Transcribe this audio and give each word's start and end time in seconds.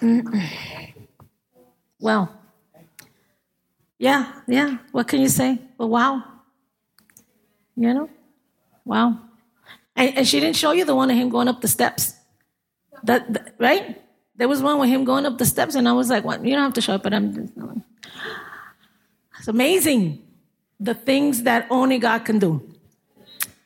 Mm-hmm. 0.00 1.00
Well, 1.98 2.32
yeah, 3.98 4.32
yeah. 4.48 4.78
What 4.92 5.08
can 5.08 5.20
you 5.20 5.28
say? 5.28 5.58
Well, 5.76 5.88
wow. 5.90 6.22
You 7.76 7.92
know? 7.94 8.10
Wow. 8.84 9.18
And, 9.94 10.16
and 10.18 10.28
she 10.28 10.40
didn't 10.40 10.56
show 10.56 10.72
you 10.72 10.84
the 10.84 10.94
one 10.94 11.10
of 11.10 11.16
him 11.16 11.28
going 11.28 11.48
up 11.48 11.60
the 11.60 11.68
steps. 11.68 12.14
That, 13.04 13.32
that- 13.32 13.54
right? 13.58 14.00
There 14.36 14.48
was 14.48 14.62
one 14.62 14.78
with 14.78 14.88
him 14.88 15.04
going 15.04 15.26
up 15.26 15.36
the 15.36 15.44
steps, 15.44 15.74
and 15.74 15.86
I 15.86 15.92
was 15.92 16.08
like, 16.08 16.24
"What? 16.24 16.42
You 16.42 16.54
don't 16.54 16.62
have 16.62 16.72
to 16.72 16.80
show 16.80 16.94
it, 16.94 17.02
but 17.02 17.12
I'm." 17.12 17.34
Just, 17.34 17.52
it's 19.38 19.48
amazing 19.48 20.22
the 20.78 20.94
things 20.94 21.42
that 21.42 21.66
only 21.68 21.98
God 21.98 22.24
can 22.24 22.38
do. 22.38 22.62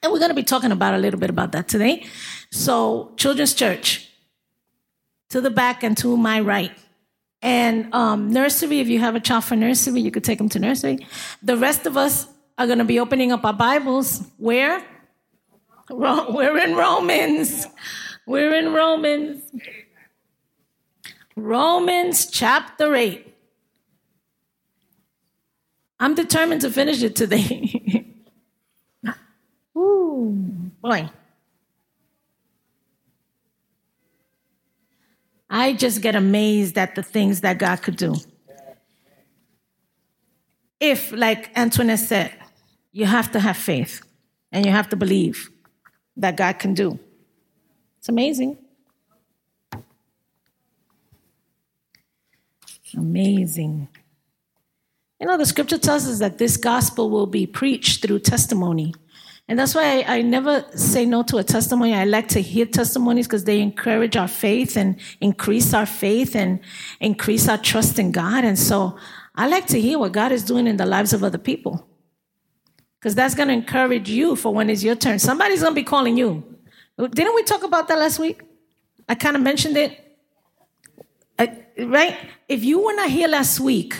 And 0.03 0.11
we're 0.12 0.19
going 0.19 0.30
to 0.30 0.35
be 0.35 0.43
talking 0.43 0.73
about 0.73 0.95
a 0.95 0.98
little 0.98 1.21
bit 1.21 1.30
about 1.30 1.53
that 1.53 1.69
today. 1.69 2.05
So, 2.51 3.12
Children's 3.16 3.55
Church, 3.55 4.11
to 5.35 5.41
the 5.41 5.51
back 5.51 5.83
and 5.83 5.97
to 5.97 6.17
my 6.17 6.39
right. 6.39 6.71
And 7.43 7.93
um, 7.93 8.33
nursery, 8.33 8.79
if 8.79 8.87
you 8.87 9.01
have 9.01 9.17
a 9.17 9.21
child 9.21 9.43
for 9.43 9.57
nursery, 9.57 10.01
you 10.01 10.13
could 10.13 10.23
take 10.23 10.39
them 10.39 10.49
to 10.51 10.61
nursery. 10.61 11.05
The 11.43 11.57
rest 11.57 11.87
of 11.87 11.97
us 11.97 12.29
are 12.57 12.67
going 12.67 12.79
to 12.79 12.85
be 12.85 13.01
opening 13.01 13.33
up 13.33 13.45
our 13.45 13.53
Bibles. 13.53 14.23
Where? 14.39 14.81
We're 15.91 16.57
in 16.59 16.77
Romans. 16.77 17.67
We're 18.27 18.55
in 18.55 18.73
Romans. 18.73 19.43
Romans 21.35 22.27
chapter 22.27 22.95
8. 22.95 23.27
I'm 25.99 26.15
determined 26.15 26.61
to 26.61 26.71
finish 26.71 27.03
it 27.03 27.17
today. 27.17 28.07
Ooh, 29.77 30.71
boy. 30.81 31.11
I 35.56 35.72
just 35.72 36.03
get 36.03 36.17
amazed 36.17 36.77
at 36.77 36.97
the 36.97 37.03
things 37.05 37.42
that 37.42 37.59
God 37.59 37.81
could 37.81 37.95
do. 37.95 38.17
If, 40.81 41.12
like 41.12 41.56
Antoinette 41.56 42.01
said, 42.01 42.33
you 42.91 43.06
have 43.06 43.31
to 43.31 43.39
have 43.39 43.56
faith 43.56 44.03
and 44.51 44.67
you 44.67 44.73
have 44.73 44.89
to 44.89 44.97
believe 44.97 45.48
that 46.17 46.37
God 46.37 46.59
can 46.59 46.75
do. 46.75 46.98
It's 47.98 48.09
amazing. 48.09 48.59
Amazing. 52.97 53.86
You 55.20 55.27
know, 55.29 55.39
the 55.39 55.47
scripture 55.47 55.79
tells 55.79 56.09
us 56.09 56.19
that 56.19 56.39
this 56.39 56.57
gospel 56.57 57.11
will 57.11 57.27
be 57.29 57.47
preached 57.47 58.03
through 58.03 58.19
testimony. 58.19 58.92
And 59.47 59.59
that's 59.59 59.75
why 59.75 60.00
I, 60.03 60.17
I 60.17 60.23
never 60.23 60.64
say 60.75 61.05
no 61.05 61.23
to 61.25 61.37
a 61.37 61.45
testimony. 61.45 61.95
I 61.95 62.05
like 62.05 62.28
to 62.28 62.41
hear 62.41 62.64
testimonies 62.64 63.27
because 63.27 63.45
they 63.45 63.61
encourage 63.61 64.17
our 64.17 64.28
faith 64.28 64.77
and 64.77 64.98
increase 65.20 65.75
our 65.75 65.84
faith 65.84 66.34
and 66.34 66.61
increase 67.01 67.47
our 67.48 67.59
trust 67.59 67.98
in 67.98 68.11
God. 68.11 68.45
And 68.45 68.59
so 68.59 68.97
I 69.34 69.47
like 69.48 69.67
to 69.67 69.81
hear 69.81 69.98
what 69.98 70.12
God 70.12 70.33
is 70.33 70.45
doing 70.45 70.67
in 70.67 70.78
the 70.78 70.86
lives 70.86 71.12
of 71.12 71.23
other 71.23 71.36
people 71.39 71.86
because 72.98 73.14
that's 73.14 73.34
going 73.34 73.48
to 73.48 73.55
encourage 73.55 74.09
you 74.09 74.34
for 74.34 74.55
when 74.55 74.70
it's 74.70 74.83
your 74.83 74.95
turn. 74.95 75.19
Somebody's 75.19 75.61
going 75.61 75.73
to 75.73 75.81
be 75.81 75.84
calling 75.84 76.17
you. 76.17 76.42
Didn't 76.97 77.34
we 77.34 77.42
talk 77.42 77.62
about 77.62 77.86
that 77.89 77.98
last 77.98 78.19
week? 78.19 78.41
I 79.06 79.14
kind 79.14 79.36
of 79.36 79.42
mentioned 79.42 79.77
it. 79.77 80.01
I- 81.39 81.64
right? 81.81 82.17
If 82.48 82.64
you 82.64 82.83
were 82.83 82.95
not 82.95 83.11
here 83.11 83.29
last 83.29 83.61
week, 83.61 83.95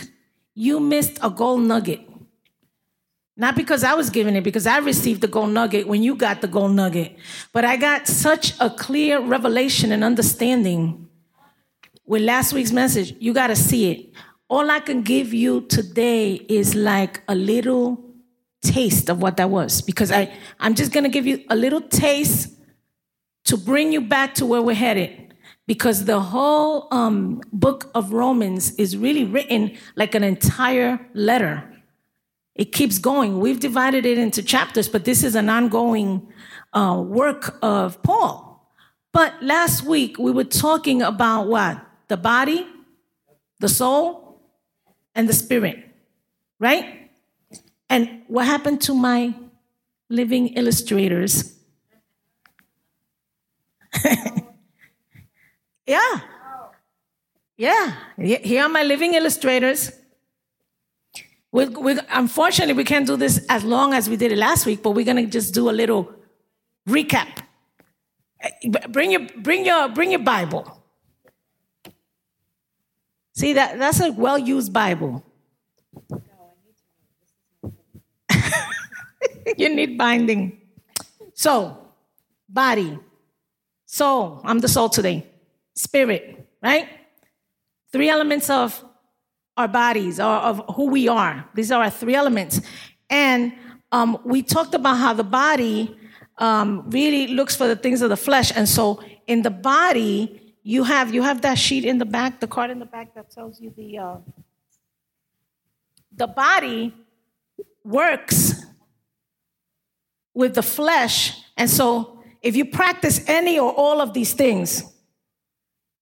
you 0.55 0.79
missed 0.79 1.19
a 1.21 1.29
gold 1.29 1.61
nugget. 1.61 2.01
Not 3.37 3.55
because 3.55 3.83
I 3.83 3.95
was 3.95 4.09
giving 4.09 4.35
it, 4.37 4.43
because 4.45 4.65
I 4.65 4.77
received 4.77 5.19
the 5.19 5.27
gold 5.27 5.51
nugget 5.51 5.87
when 5.87 6.01
you 6.01 6.15
got 6.15 6.39
the 6.39 6.47
gold 6.47 6.71
nugget. 6.71 7.17
But 7.51 7.65
I 7.65 7.75
got 7.75 8.07
such 8.07 8.53
a 8.61 8.69
clear 8.69 9.19
revelation 9.19 9.91
and 9.91 10.03
understanding 10.03 11.09
with 12.05 12.21
last 12.21 12.53
week's 12.53 12.71
message. 12.71 13.13
You 13.19 13.33
got 13.33 13.47
to 13.47 13.55
see 13.55 13.91
it. 13.91 14.13
All 14.47 14.71
I 14.71 14.79
can 14.79 15.01
give 15.01 15.33
you 15.33 15.61
today 15.61 16.35
is 16.35 16.75
like 16.75 17.23
a 17.27 17.35
little 17.35 18.01
taste 18.61 19.09
of 19.09 19.21
what 19.21 19.35
that 19.37 19.49
was, 19.49 19.81
because 19.81 20.11
I, 20.11 20.31
I'm 20.59 20.73
just 20.73 20.93
going 20.93 21.03
to 21.03 21.09
give 21.09 21.27
you 21.27 21.43
a 21.49 21.55
little 21.55 21.81
taste 21.81 22.53
to 23.45 23.57
bring 23.57 23.91
you 23.91 24.01
back 24.01 24.33
to 24.35 24.45
where 24.45 24.61
we're 24.61 24.75
headed. 24.75 25.33
Because 25.67 26.05
the 26.05 26.21
whole 26.21 26.87
um, 26.91 27.41
book 27.51 27.91
of 27.95 28.13
Romans 28.13 28.73
is 28.75 28.95
really 28.95 29.25
written 29.25 29.75
like 29.95 30.15
an 30.15 30.23
entire 30.23 30.99
letter. 31.13 31.63
It 32.55 32.71
keeps 32.71 32.97
going. 32.97 33.39
We've 33.39 33.59
divided 33.59 34.05
it 34.05 34.17
into 34.17 34.41
chapters, 34.41 34.87
but 34.87 35.03
this 35.03 35.23
is 35.23 35.35
an 35.35 35.49
ongoing 35.49 36.31
uh, 36.73 37.03
work 37.05 37.57
of 37.61 38.01
Paul. 38.01 38.71
But 39.11 39.33
last 39.41 39.83
week 39.83 40.17
we 40.17 40.31
were 40.31 40.45
talking 40.45 41.01
about 41.01 41.47
what? 41.47 41.79
The 42.07 42.17
body, 42.17 42.65
the 43.59 43.67
soul, 43.69 44.41
and 45.13 45.27
the 45.27 45.33
spirit, 45.33 45.83
right? 46.59 47.09
And 47.89 48.21
what 48.27 48.45
happened 48.45 48.81
to 48.81 48.93
my 48.93 49.33
living 50.09 50.49
illustrators? 50.49 51.55
yeah. 55.87 56.19
Yeah. 57.57 57.95
Here 58.17 58.63
are 58.63 58.69
my 58.69 58.83
living 58.83 59.13
illustrators. 59.13 59.91
We, 61.55 61.67
we, 61.67 61.97
unfortunately, 62.09 62.73
we 62.73 62.83
can't 62.83 63.07
do 63.07 63.15
this 63.15 63.45
as 63.47 63.63
long 63.63 63.93
as 63.93 64.09
we 64.09 64.17
did 64.17 64.33
it 64.33 64.37
last 64.37 64.65
week, 64.65 64.83
but 64.83 64.91
we're 64.91 65.05
gonna 65.05 65.25
just 65.25 65.53
do 65.53 65.69
a 65.69 65.71
little 65.71 66.11
recap. 66.85 67.29
Eh, 68.41 68.69
bring 68.89 69.13
your, 69.13 69.21
bring 69.37 69.65
your, 69.65 69.87
bring 69.87 70.11
your 70.11 70.19
Bible. 70.19 70.83
See 73.31 73.53
that 73.53 73.79
that's 73.79 74.01
a 74.01 74.11
well-used 74.11 74.73
Bible. 74.73 75.23
you 79.57 79.73
need 79.73 79.97
binding. 79.97 80.59
So, 81.35 81.77
body, 82.49 82.99
soul. 83.85 84.41
I'm 84.43 84.59
the 84.59 84.67
soul 84.67 84.89
today. 84.89 85.25
Spirit, 85.73 86.49
right? 86.61 86.89
Three 87.93 88.09
elements 88.09 88.49
of 88.49 88.83
our 89.57 89.67
bodies 89.67 90.19
or 90.19 90.25
of 90.25 90.61
who 90.75 90.87
we 90.87 91.07
are. 91.07 91.47
These 91.53 91.71
are 91.71 91.83
our 91.83 91.89
three 91.89 92.15
elements. 92.15 92.61
And 93.09 93.53
um, 93.91 94.19
we 94.25 94.41
talked 94.41 94.73
about 94.73 94.95
how 94.95 95.13
the 95.13 95.23
body 95.23 95.95
um, 96.37 96.89
really 96.89 97.27
looks 97.27 97.55
for 97.55 97.67
the 97.67 97.75
things 97.75 98.01
of 98.01 98.09
the 98.09 98.17
flesh. 98.17 98.51
And 98.55 98.67
so 98.67 99.01
in 99.27 99.41
the 99.41 99.51
body, 99.51 100.41
you 100.63 100.83
have 100.83 101.13
you 101.13 101.21
have 101.21 101.41
that 101.41 101.57
sheet 101.57 101.85
in 101.85 101.99
the 101.99 102.05
back, 102.05 102.39
the 102.39 102.47
card 102.47 102.71
in 102.71 102.79
the 102.79 102.85
back 102.85 103.13
that 103.15 103.29
tells 103.29 103.61
you 103.61 103.71
the 103.77 103.99
uh, 103.99 104.17
the 106.15 106.27
body 106.27 106.93
works 107.83 108.65
with 110.33 110.55
the 110.55 110.63
flesh. 110.63 111.39
And 111.55 111.69
so 111.69 112.19
if 112.41 112.55
you 112.55 112.65
practice 112.65 113.21
any 113.27 113.59
or 113.59 113.71
all 113.71 114.01
of 114.01 114.13
these 114.13 114.33
things, 114.33 114.83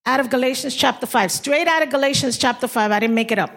out 0.05 0.19
of 0.19 0.29
Galatians 0.29 0.75
chapter 0.75 1.05
5, 1.05 1.31
straight 1.31 1.67
out 1.67 1.81
of 1.81 1.89
Galatians 1.89 2.37
chapter 2.37 2.67
5, 2.67 2.91
I 2.91 2.99
didn't 2.99 3.15
make 3.15 3.31
it 3.31 3.39
up. 3.39 3.51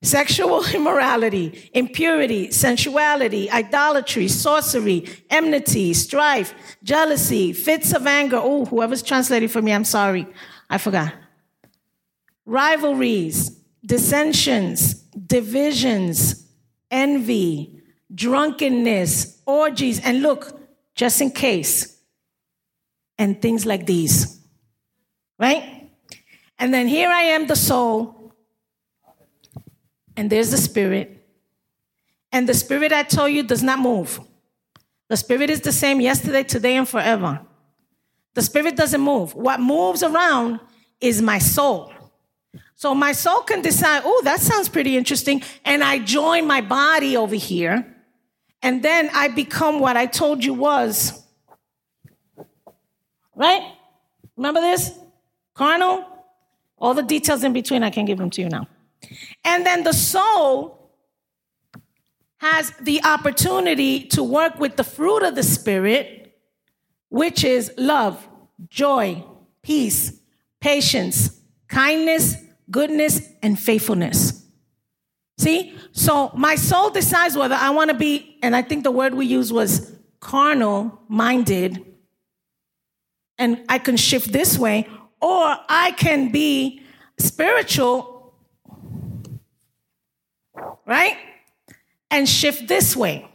Sexual 0.00 0.64
immorality, 0.74 1.70
impurity, 1.74 2.52
sensuality, 2.52 3.50
idolatry, 3.50 4.28
sorcery, 4.28 5.08
enmity, 5.28 5.92
strife, 5.92 6.54
jealousy, 6.84 7.52
fits 7.52 7.92
of 7.92 8.06
anger. 8.06 8.38
Oh, 8.40 8.64
whoever's 8.64 9.02
translating 9.02 9.48
for 9.48 9.60
me, 9.60 9.72
I'm 9.72 9.84
sorry. 9.84 10.26
I 10.70 10.78
forgot. 10.78 11.14
Rivalries, 12.46 13.50
dissensions, 13.84 14.94
divisions, 14.94 16.46
envy, 16.90 17.82
drunkenness, 18.14 19.42
orgies, 19.46 20.00
and 20.00 20.22
look, 20.22 20.60
just 20.94 21.20
in 21.20 21.30
case, 21.32 22.00
and 23.18 23.42
things 23.42 23.66
like 23.66 23.84
these 23.84 24.37
right? 25.38 25.90
And 26.58 26.74
then 26.74 26.88
here 26.88 27.08
I 27.08 27.22
am, 27.22 27.46
the 27.46 27.56
soul, 27.56 28.34
and 30.16 30.30
there's 30.30 30.50
the 30.50 30.58
spirit. 30.58 31.14
And 32.32 32.48
the 32.48 32.54
spirit 32.54 32.92
I 32.92 33.04
told 33.04 33.32
you 33.32 33.42
does 33.42 33.62
not 33.62 33.78
move. 33.78 34.20
The 35.08 35.16
spirit 35.16 35.48
is 35.48 35.60
the 35.60 35.72
same 35.72 36.00
yesterday, 36.00 36.42
today, 36.42 36.76
and 36.76 36.88
forever. 36.88 37.40
The 38.34 38.42
spirit 38.42 38.76
doesn't 38.76 39.00
move. 39.00 39.34
What 39.34 39.60
moves 39.60 40.02
around 40.02 40.60
is 41.00 41.22
my 41.22 41.38
soul. 41.38 41.92
So 42.74 42.94
my 42.94 43.12
soul 43.12 43.40
can 43.40 43.62
decide, 43.62 44.02
oh, 44.04 44.20
that 44.24 44.40
sounds 44.40 44.68
pretty 44.68 44.96
interesting. 44.96 45.42
And 45.64 45.82
I 45.82 45.98
join 45.98 46.46
my 46.46 46.60
body 46.60 47.16
over 47.16 47.34
here. 47.34 47.96
And 48.62 48.82
then 48.82 49.10
I 49.14 49.28
become 49.28 49.80
what 49.80 49.96
I 49.96 50.06
told 50.06 50.44
you 50.44 50.54
was. 50.54 51.24
Right? 53.34 53.72
Remember 54.36 54.60
this? 54.60 54.92
Carnal, 55.58 56.04
all 56.78 56.94
the 56.94 57.02
details 57.02 57.42
in 57.42 57.52
between, 57.52 57.82
I 57.82 57.90
can 57.90 58.04
give 58.04 58.16
them 58.16 58.30
to 58.30 58.40
you 58.40 58.48
now. 58.48 58.68
And 59.44 59.66
then 59.66 59.82
the 59.82 59.92
soul 59.92 60.92
has 62.36 62.70
the 62.80 63.02
opportunity 63.02 64.04
to 64.04 64.22
work 64.22 64.60
with 64.60 64.76
the 64.76 64.84
fruit 64.84 65.24
of 65.24 65.34
the 65.34 65.42
Spirit, 65.42 66.38
which 67.08 67.42
is 67.42 67.72
love, 67.76 68.28
joy, 68.68 69.24
peace, 69.62 70.20
patience, 70.60 71.40
kindness, 71.66 72.36
goodness, 72.70 73.28
and 73.42 73.58
faithfulness. 73.58 74.46
See? 75.38 75.76
So 75.90 76.30
my 76.36 76.54
soul 76.54 76.90
decides 76.90 77.36
whether 77.36 77.56
I 77.56 77.70
want 77.70 77.90
to 77.90 77.96
be, 77.96 78.38
and 78.44 78.54
I 78.54 78.62
think 78.62 78.84
the 78.84 78.92
word 78.92 79.14
we 79.14 79.26
use 79.26 79.52
was 79.52 79.92
carnal 80.20 81.02
minded, 81.08 81.84
and 83.38 83.64
I 83.68 83.80
can 83.80 83.96
shift 83.96 84.32
this 84.32 84.56
way, 84.56 84.86
or 85.20 85.56
I 85.68 85.92
can 85.96 86.30
be 86.30 86.82
spiritual, 87.18 88.32
right? 90.86 91.16
And 92.10 92.28
shift 92.28 92.68
this 92.68 92.96
way. 92.96 93.28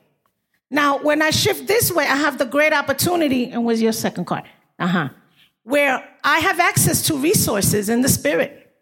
Now, 0.70 0.98
when 0.98 1.22
I 1.22 1.30
shift 1.30 1.68
this 1.68 1.92
way, 1.92 2.06
I 2.06 2.16
have 2.16 2.40
the 2.40 2.46
great 2.46 2.74
opportunity, 2.74 3.52
and 3.52 3.64
where's 3.64 3.82
your 3.82 3.92
second 3.92 4.26
card? 4.26 4.44
Uh 4.80 4.88
huh. 4.88 5.10
Where 5.64 6.04
I 6.24 6.40
have 6.40 6.60
access 6.60 7.04
to 7.04 7.18
resources 7.18 7.90
in 7.90 8.02
the 8.02 8.10
spirit 8.10 8.74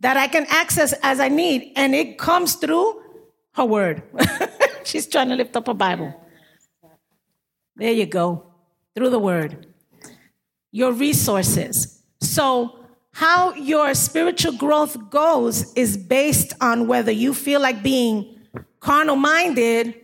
that 0.00 0.16
I 0.16 0.26
can 0.26 0.46
access 0.48 0.92
as 1.02 1.20
I 1.20 1.28
need, 1.28 1.72
and 1.76 1.94
it 1.94 2.18
comes 2.18 2.54
through 2.54 3.00
her 3.52 3.64
word. 3.64 4.02
She's 4.84 5.06
trying 5.06 5.28
to 5.28 5.36
lift 5.36 5.54
up 5.56 5.68
a 5.68 5.74
Bible. 5.74 6.14
There 7.76 7.92
you 7.92 8.06
go, 8.06 8.46
through 8.94 9.10
the 9.10 9.18
word. 9.18 9.66
Your 10.72 10.92
resources. 10.92 12.02
So, 12.20 12.76
how 13.12 13.54
your 13.54 13.92
spiritual 13.94 14.52
growth 14.52 15.10
goes 15.10 15.72
is 15.74 15.96
based 15.96 16.52
on 16.60 16.86
whether 16.86 17.10
you 17.10 17.34
feel 17.34 17.60
like 17.60 17.82
being 17.82 18.38
carnal 18.78 19.16
minded 19.16 19.94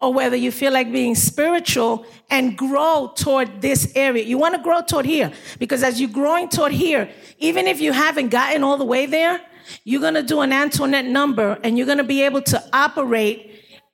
or 0.00 0.12
whether 0.12 0.36
you 0.36 0.50
feel 0.50 0.72
like 0.72 0.90
being 0.92 1.14
spiritual 1.14 2.06
and 2.30 2.56
grow 2.56 3.12
toward 3.16 3.60
this 3.60 3.92
area. 3.94 4.24
You 4.24 4.38
want 4.38 4.54
to 4.54 4.62
grow 4.62 4.80
toward 4.82 5.04
here 5.04 5.30
because 5.58 5.82
as 5.82 6.00
you're 6.00 6.10
growing 6.10 6.48
toward 6.48 6.72
here, 6.72 7.10
even 7.38 7.66
if 7.66 7.80
you 7.80 7.92
haven't 7.92 8.28
gotten 8.28 8.62
all 8.62 8.78
the 8.78 8.84
way 8.84 9.06
there, 9.06 9.40
you're 9.84 10.00
going 10.00 10.14
to 10.14 10.22
do 10.22 10.40
an 10.40 10.52
Antoinette 10.52 11.04
number 11.04 11.58
and 11.62 11.76
you're 11.76 11.86
going 11.86 11.98
to 11.98 12.04
be 12.04 12.22
able 12.22 12.42
to 12.42 12.62
operate 12.72 13.49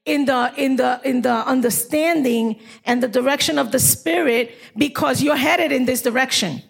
in 0.06 0.24
the 0.24 0.52
in 0.56 0.76
the 0.76 1.00
in 1.04 1.22
the 1.22 1.34
understanding 1.46 2.58
and 2.84 3.02
the 3.02 3.08
direction 3.08 3.58
of 3.58 3.72
the 3.72 3.78
spirit 3.78 4.54
because 4.76 5.22
you're 5.22 5.36
headed 5.36 5.72
in 5.72 5.84
this 5.84 6.00
direction. 6.00 6.62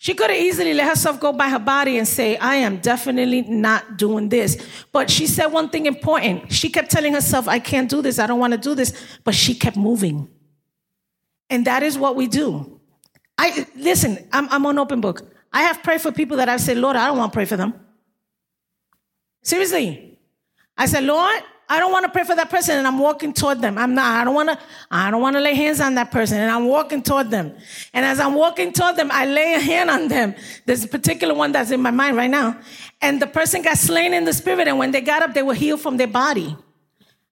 She 0.00 0.14
could 0.14 0.30
have 0.30 0.38
easily 0.38 0.74
let 0.74 0.88
herself 0.88 1.18
go 1.18 1.32
by 1.32 1.48
her 1.48 1.58
body 1.58 1.98
and 1.98 2.06
say, 2.06 2.36
I 2.36 2.56
am 2.56 2.78
definitely 2.78 3.42
not 3.42 3.96
doing 3.96 4.28
this. 4.28 4.64
But 4.92 5.10
she 5.10 5.26
said 5.26 5.46
one 5.46 5.70
thing 5.70 5.86
important. 5.86 6.52
She 6.52 6.68
kept 6.68 6.92
telling 6.92 7.14
herself, 7.14 7.48
I 7.48 7.58
can't 7.58 7.90
do 7.90 8.00
this. 8.00 8.20
I 8.20 8.28
don't 8.28 8.38
want 8.38 8.52
to 8.52 8.58
do 8.58 8.76
this. 8.76 8.92
But 9.24 9.34
she 9.34 9.56
kept 9.56 9.76
moving. 9.76 10.28
And 11.50 11.66
that 11.66 11.82
is 11.82 11.98
what 11.98 12.14
we 12.14 12.28
do. 12.28 12.80
I 13.36 13.66
listen, 13.74 14.28
I'm, 14.32 14.48
I'm 14.50 14.66
on 14.66 14.78
open 14.78 15.00
book. 15.00 15.32
I 15.52 15.62
have 15.62 15.82
prayed 15.82 16.00
for 16.00 16.12
people 16.12 16.36
that 16.36 16.48
I've 16.48 16.60
said, 16.60 16.76
Lord, 16.76 16.94
I 16.94 17.06
don't 17.08 17.18
want 17.18 17.32
to 17.32 17.36
pray 17.36 17.44
for 17.44 17.56
them. 17.56 17.74
Seriously. 19.42 20.18
I 20.76 20.86
said, 20.86 21.04
Lord, 21.04 21.42
I 21.70 21.78
don't 21.80 21.92
want 21.92 22.06
to 22.06 22.10
pray 22.10 22.24
for 22.24 22.34
that 22.34 22.48
person 22.48 22.78
and 22.78 22.86
I'm 22.86 22.98
walking 22.98 23.34
toward 23.34 23.60
them. 23.60 23.76
I'm 23.76 23.94
not, 23.94 24.20
I 24.20 24.24
don't 24.24 24.34
want 24.34 24.48
to, 24.48 24.58
I 24.90 25.10
don't 25.10 25.20
want 25.20 25.36
to 25.36 25.40
lay 25.40 25.54
hands 25.54 25.80
on 25.80 25.96
that 25.96 26.10
person 26.10 26.38
and 26.38 26.50
I'm 26.50 26.66
walking 26.66 27.02
toward 27.02 27.30
them. 27.30 27.54
And 27.92 28.06
as 28.06 28.18
I'm 28.20 28.34
walking 28.34 28.72
toward 28.72 28.96
them, 28.96 29.10
I 29.12 29.26
lay 29.26 29.54
a 29.54 29.60
hand 29.60 29.90
on 29.90 30.08
them. 30.08 30.34
There's 30.64 30.84
a 30.84 30.88
particular 30.88 31.34
one 31.34 31.52
that's 31.52 31.70
in 31.70 31.82
my 31.82 31.90
mind 31.90 32.16
right 32.16 32.30
now. 32.30 32.58
And 33.02 33.20
the 33.20 33.26
person 33.26 33.60
got 33.60 33.76
slain 33.76 34.14
in 34.14 34.24
the 34.24 34.32
spirit. 34.32 34.66
And 34.66 34.78
when 34.78 34.92
they 34.92 35.02
got 35.02 35.22
up, 35.22 35.34
they 35.34 35.42
were 35.42 35.54
healed 35.54 35.82
from 35.82 35.98
their 35.98 36.06
body. 36.06 36.56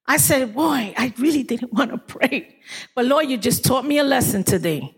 I 0.06 0.18
said, 0.18 0.54
boy, 0.54 0.94
I 0.96 1.14
really 1.16 1.42
didn't 1.42 1.72
want 1.72 1.90
to 1.90 1.98
pray. 2.18 2.56
But 2.94 3.06
Lord, 3.06 3.26
you 3.26 3.38
just 3.38 3.64
taught 3.64 3.86
me 3.86 3.98
a 3.98 4.04
lesson 4.04 4.44
today. 4.44 4.94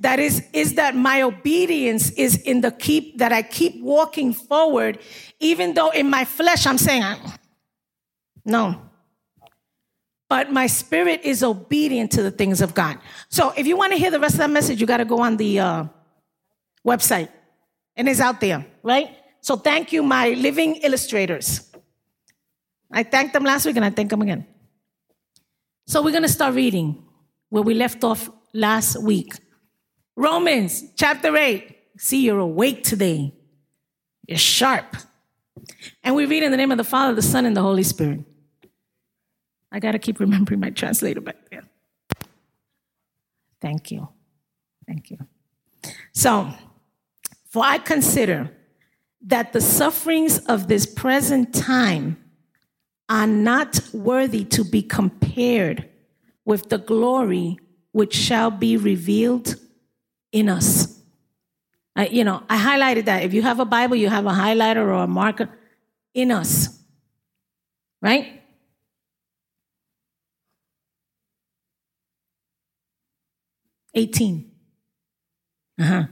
That 0.00 0.18
is, 0.18 0.42
is 0.52 0.74
that 0.74 0.94
my 0.94 1.22
obedience 1.22 2.10
is 2.10 2.36
in 2.36 2.60
the 2.60 2.70
keep, 2.70 3.18
that 3.18 3.32
I 3.32 3.42
keep 3.42 3.82
walking 3.82 4.32
forward, 4.32 4.98
even 5.38 5.74
though 5.74 5.90
in 5.90 6.10
my 6.10 6.24
flesh 6.24 6.66
I'm 6.66 6.78
saying, 6.78 7.16
no. 8.50 8.82
But 10.28 10.52
my 10.52 10.66
spirit 10.66 11.22
is 11.24 11.42
obedient 11.42 12.12
to 12.12 12.22
the 12.22 12.30
things 12.30 12.60
of 12.60 12.74
God. 12.74 12.98
So 13.28 13.52
if 13.56 13.66
you 13.66 13.76
want 13.76 13.92
to 13.92 13.98
hear 13.98 14.10
the 14.10 14.20
rest 14.20 14.34
of 14.34 14.38
that 14.40 14.50
message, 14.50 14.80
you 14.80 14.86
got 14.86 14.98
to 14.98 15.04
go 15.04 15.20
on 15.20 15.36
the 15.36 15.58
uh, 15.58 15.84
website, 16.86 17.28
and 17.96 18.08
it's 18.08 18.20
out 18.20 18.40
there, 18.40 18.64
right? 18.82 19.16
So 19.40 19.56
thank 19.56 19.92
you, 19.92 20.02
my 20.02 20.30
living 20.30 20.76
illustrators. 20.76 21.68
I 22.92 23.02
thanked 23.02 23.32
them 23.32 23.44
last 23.44 23.66
week, 23.66 23.76
and 23.76 23.84
I 23.84 23.90
thank 23.90 24.10
them 24.10 24.22
again. 24.22 24.46
So 25.86 26.02
we're 26.02 26.12
going 26.12 26.22
to 26.22 26.28
start 26.28 26.54
reading 26.54 27.02
where 27.48 27.62
we 27.62 27.74
left 27.74 28.04
off 28.04 28.30
last 28.52 29.02
week. 29.02 29.34
Romans 30.16 30.84
chapter 30.96 31.36
8. 31.36 31.76
See, 31.98 32.24
you're 32.24 32.38
awake 32.38 32.84
today. 32.84 33.34
You're 34.28 34.38
sharp. 34.38 34.96
And 36.04 36.14
we 36.14 36.26
read 36.26 36.44
in 36.44 36.52
the 36.52 36.56
name 36.56 36.70
of 36.70 36.78
the 36.78 36.84
Father, 36.84 37.14
the 37.14 37.22
Son, 37.22 37.46
and 37.46 37.56
the 37.56 37.62
Holy 37.62 37.82
Spirit. 37.82 38.20
I 39.72 39.78
got 39.78 39.92
to 39.92 39.98
keep 39.98 40.20
remembering 40.20 40.60
my 40.60 40.70
translator 40.70 41.20
back 41.20 41.48
there. 41.50 41.62
Thank 43.60 43.90
you. 43.90 44.08
Thank 44.86 45.10
you. 45.10 45.18
So, 46.12 46.50
for 47.50 47.62
I 47.64 47.78
consider 47.78 48.50
that 49.26 49.52
the 49.52 49.60
sufferings 49.60 50.38
of 50.46 50.68
this 50.68 50.86
present 50.86 51.54
time 51.54 52.16
are 53.08 53.26
not 53.26 53.80
worthy 53.92 54.44
to 54.44 54.64
be 54.64 54.82
compared 54.82 55.88
with 56.44 56.68
the 56.68 56.78
glory 56.78 57.58
which 57.92 58.14
shall 58.14 58.50
be 58.50 58.76
revealed 58.76 59.56
in 60.32 60.48
us. 60.48 61.00
Uh, 61.96 62.06
you 62.10 62.24
know, 62.24 62.42
I 62.48 62.56
highlighted 62.56 63.06
that. 63.06 63.24
If 63.24 63.34
you 63.34 63.42
have 63.42 63.58
a 63.60 63.64
Bible, 63.64 63.96
you 63.96 64.08
have 64.08 64.26
a 64.26 64.30
highlighter 64.30 64.76
or 64.76 64.92
a 64.92 65.06
marker 65.06 65.48
in 66.14 66.30
us. 66.30 66.78
Right? 68.00 68.39
Eighteen. 73.94 74.50
Uh 75.80 75.84
huh. 75.84 76.04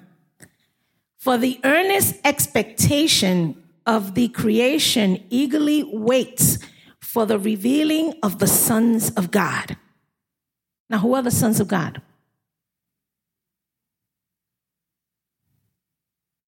For 1.17 1.37
the 1.37 1.61
earnest 1.65 2.17
expectation 2.25 3.63
of 3.87 4.15
the 4.15 4.29
creation 4.29 5.25
eagerly 5.31 5.83
waits 5.83 6.59
for 7.01 7.27
the 7.27 7.39
revealing 7.39 8.15
of 8.23 8.39
the 8.39 8.47
sons 8.47 9.11
of 9.11 9.31
God. 9.31 9.77
Now, 10.91 10.99
who 10.99 11.15
are 11.15 11.23
the 11.23 11.31
sons 11.31 11.59
of 11.61 11.69
God? 11.69 12.01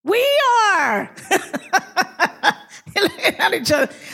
We 0.05 0.25
are. 0.77 1.15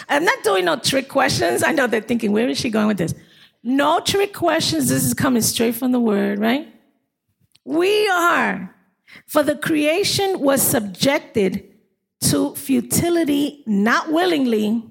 I'm 0.08 0.24
not 0.24 0.42
doing 0.42 0.64
no 0.64 0.76
trick 0.76 1.08
questions. 1.08 1.62
I 1.62 1.72
know 1.72 1.86
they're 1.86 2.00
thinking, 2.00 2.32
where 2.32 2.48
is 2.48 2.58
she 2.58 2.70
going 2.70 2.86
with 2.88 2.98
this? 2.98 3.14
No 3.62 4.00
trick 4.00 4.32
questions. 4.32 4.88
This 4.88 5.04
is 5.04 5.14
coming 5.14 5.42
straight 5.42 5.74
from 5.74 5.92
the 5.92 6.00
word, 6.00 6.38
right? 6.38 6.72
We 7.66 8.08
are. 8.08 8.74
For 9.26 9.42
the 9.42 9.56
creation 9.56 10.38
was 10.38 10.62
subjected 10.62 11.74
to 12.20 12.54
futility, 12.54 13.64
not 13.66 14.12
willingly, 14.12 14.84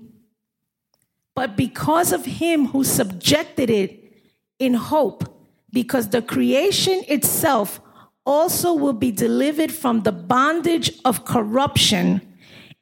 but 1.33 1.55
because 1.55 2.11
of 2.11 2.25
him 2.25 2.67
who 2.67 2.83
subjected 2.83 3.69
it 3.69 4.13
in 4.59 4.73
hope, 4.73 5.23
because 5.71 6.09
the 6.09 6.21
creation 6.21 7.01
itself 7.07 7.79
also 8.25 8.73
will 8.73 8.93
be 8.93 9.11
delivered 9.11 9.71
from 9.71 10.03
the 10.03 10.11
bondage 10.11 10.91
of 11.05 11.23
corruption 11.23 12.21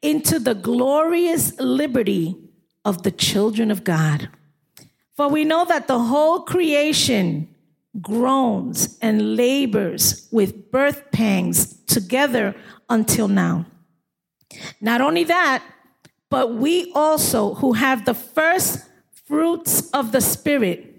into 0.02 0.40
the 0.40 0.56
glorious 0.56 1.60
liberty 1.60 2.36
of 2.84 3.04
the 3.04 3.12
children 3.12 3.70
of 3.70 3.84
God. 3.84 4.30
For 5.16 5.28
we 5.28 5.44
know 5.44 5.66
that 5.66 5.88
the 5.88 6.00
whole 6.00 6.42
creation 6.42 7.53
groans 8.02 8.98
and 9.02 9.36
labors 9.36 10.28
with 10.32 10.72
birth 10.72 11.12
pangs 11.12 11.74
together 11.86 12.56
until 12.90 13.28
now. 13.28 13.66
Not 14.82 15.02
only 15.02 15.24
that, 15.26 15.64
but 16.30 16.56
we 16.56 16.92
also 16.96 17.54
who 17.56 17.74
have 17.74 18.06
the 18.06 18.14
first 18.14 18.90
fruits 19.26 19.90
of 19.92 20.12
the 20.12 20.22
Spirit, 20.22 20.96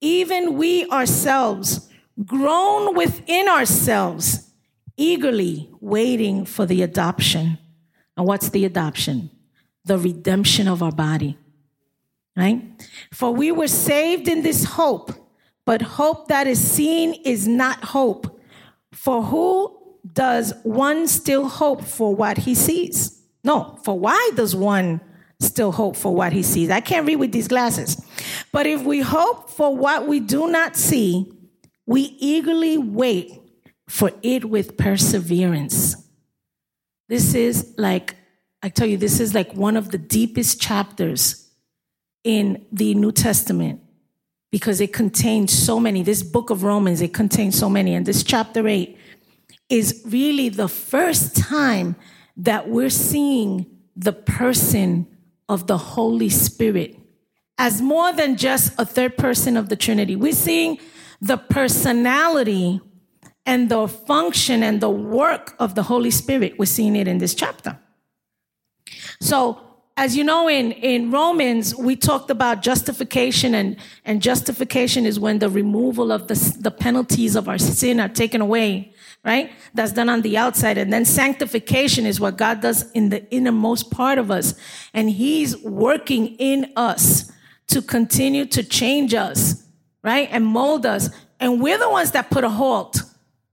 even 0.00 0.56
we 0.56 0.88
ourselves, 0.88 1.88
groan 2.24 2.94
within 2.94 3.48
ourselves, 3.48 4.50
eagerly 4.96 5.70
waiting 5.80 6.44
for 6.44 6.66
the 6.66 6.82
adoption. 6.82 7.58
And 8.16 8.26
what's 8.26 8.50
the 8.50 8.64
adoption? 8.64 9.30
The 9.84 9.98
redemption 9.98 10.68
of 10.68 10.82
our 10.82 10.92
body. 10.92 11.38
Right? 12.36 12.62
For 13.12 13.32
we 13.32 13.52
were 13.52 13.68
saved 13.68 14.26
in 14.26 14.42
this 14.42 14.64
hope, 14.64 15.12
but 15.64 15.82
hope 15.82 16.28
that 16.28 16.46
is 16.46 16.60
seen 16.60 17.14
is 17.24 17.46
not 17.46 17.84
hope. 17.84 18.40
For 18.92 19.22
who 19.22 19.78
does 20.12 20.52
one 20.62 21.06
still 21.06 21.48
hope 21.48 21.82
for 21.82 22.14
what 22.14 22.38
he 22.38 22.54
sees? 22.54 23.22
No, 23.44 23.78
for 23.84 23.98
why 23.98 24.30
does 24.34 24.54
one 24.54 25.00
still 25.40 25.72
hope 25.72 25.96
for 25.96 26.14
what 26.14 26.32
he 26.32 26.42
sees? 26.42 26.70
I 26.70 26.80
can't 26.80 27.06
read 27.06 27.16
with 27.16 27.32
these 27.32 27.48
glasses. 27.48 28.02
But 28.52 28.66
if 28.66 28.82
we 28.82 29.00
hope 29.00 29.50
for 29.50 29.76
what 29.76 30.06
we 30.06 30.20
do 30.20 30.48
not 30.48 30.76
see, 30.76 31.32
we 31.86 32.16
eagerly 32.18 32.78
wait 32.78 33.32
for 33.88 34.10
it 34.22 34.44
with 34.44 34.76
perseverance. 34.76 35.96
This 37.08 37.34
is 37.34 37.74
like, 37.76 38.16
I 38.62 38.68
tell 38.68 38.86
you, 38.86 38.96
this 38.96 39.20
is 39.20 39.34
like 39.34 39.52
one 39.54 39.76
of 39.76 39.90
the 39.90 39.98
deepest 39.98 40.60
chapters 40.60 41.50
in 42.24 42.64
the 42.70 42.94
New 42.94 43.12
Testament 43.12 43.80
because 44.52 44.80
it 44.80 44.92
contains 44.92 45.52
so 45.52 45.80
many. 45.80 46.02
This 46.02 46.22
book 46.22 46.50
of 46.50 46.62
Romans, 46.62 47.00
it 47.00 47.12
contains 47.12 47.58
so 47.58 47.68
many. 47.68 47.94
And 47.94 48.06
this 48.06 48.22
chapter 48.22 48.68
8 48.68 48.96
is 49.68 50.02
really 50.06 50.50
the 50.50 50.68
first 50.68 51.34
time 51.34 51.96
that 52.36 52.68
we're 52.68 52.90
seeing 52.90 53.66
the 53.96 54.12
person 54.12 55.08
of 55.48 55.66
the 55.66 55.78
Holy 55.78 56.28
Spirit 56.28 56.96
as 57.58 57.80
more 57.82 58.12
than 58.12 58.36
just 58.36 58.72
a 58.78 58.84
third 58.84 59.16
person 59.16 59.56
of 59.56 59.68
the 59.68 59.76
Trinity. 59.76 60.16
We're 60.16 60.32
seeing 60.32 60.78
the 61.20 61.38
personality 61.38 62.80
and 63.46 63.68
the 63.68 63.88
function 63.88 64.62
and 64.62 64.80
the 64.80 64.90
work 64.90 65.54
of 65.58 65.74
the 65.74 65.82
Holy 65.84 66.10
Spirit. 66.10 66.58
We're 66.58 66.66
seeing 66.66 66.94
it 66.96 67.08
in 67.08 67.18
this 67.18 67.34
chapter. 67.34 67.78
So, 69.20 69.71
as 69.96 70.16
you 70.16 70.24
know, 70.24 70.48
in, 70.48 70.72
in 70.72 71.10
Romans, 71.10 71.76
we 71.76 71.96
talked 71.96 72.30
about 72.30 72.62
justification, 72.62 73.54
and, 73.54 73.76
and 74.04 74.22
justification 74.22 75.04
is 75.04 75.20
when 75.20 75.38
the 75.38 75.50
removal 75.50 76.10
of 76.10 76.28
the, 76.28 76.56
the 76.60 76.70
penalties 76.70 77.36
of 77.36 77.48
our 77.48 77.58
sin 77.58 78.00
are 78.00 78.08
taken 78.08 78.40
away, 78.40 78.92
right? 79.22 79.52
That's 79.74 79.92
done 79.92 80.08
on 80.08 80.22
the 80.22 80.38
outside. 80.38 80.78
And 80.78 80.92
then 80.92 81.04
sanctification 81.04 82.06
is 82.06 82.18
what 82.18 82.38
God 82.38 82.60
does 82.62 82.90
in 82.92 83.10
the 83.10 83.30
innermost 83.30 83.90
part 83.90 84.18
of 84.18 84.30
us. 84.30 84.54
And 84.94 85.10
He's 85.10 85.58
working 85.58 86.36
in 86.38 86.72
us 86.74 87.30
to 87.68 87.82
continue 87.82 88.46
to 88.46 88.62
change 88.62 89.12
us, 89.12 89.62
right? 90.02 90.28
And 90.30 90.46
mold 90.46 90.86
us. 90.86 91.10
And 91.38 91.60
we're 91.60 91.78
the 91.78 91.90
ones 91.90 92.12
that 92.12 92.30
put 92.30 92.44
a 92.44 92.48
halt 92.48 93.02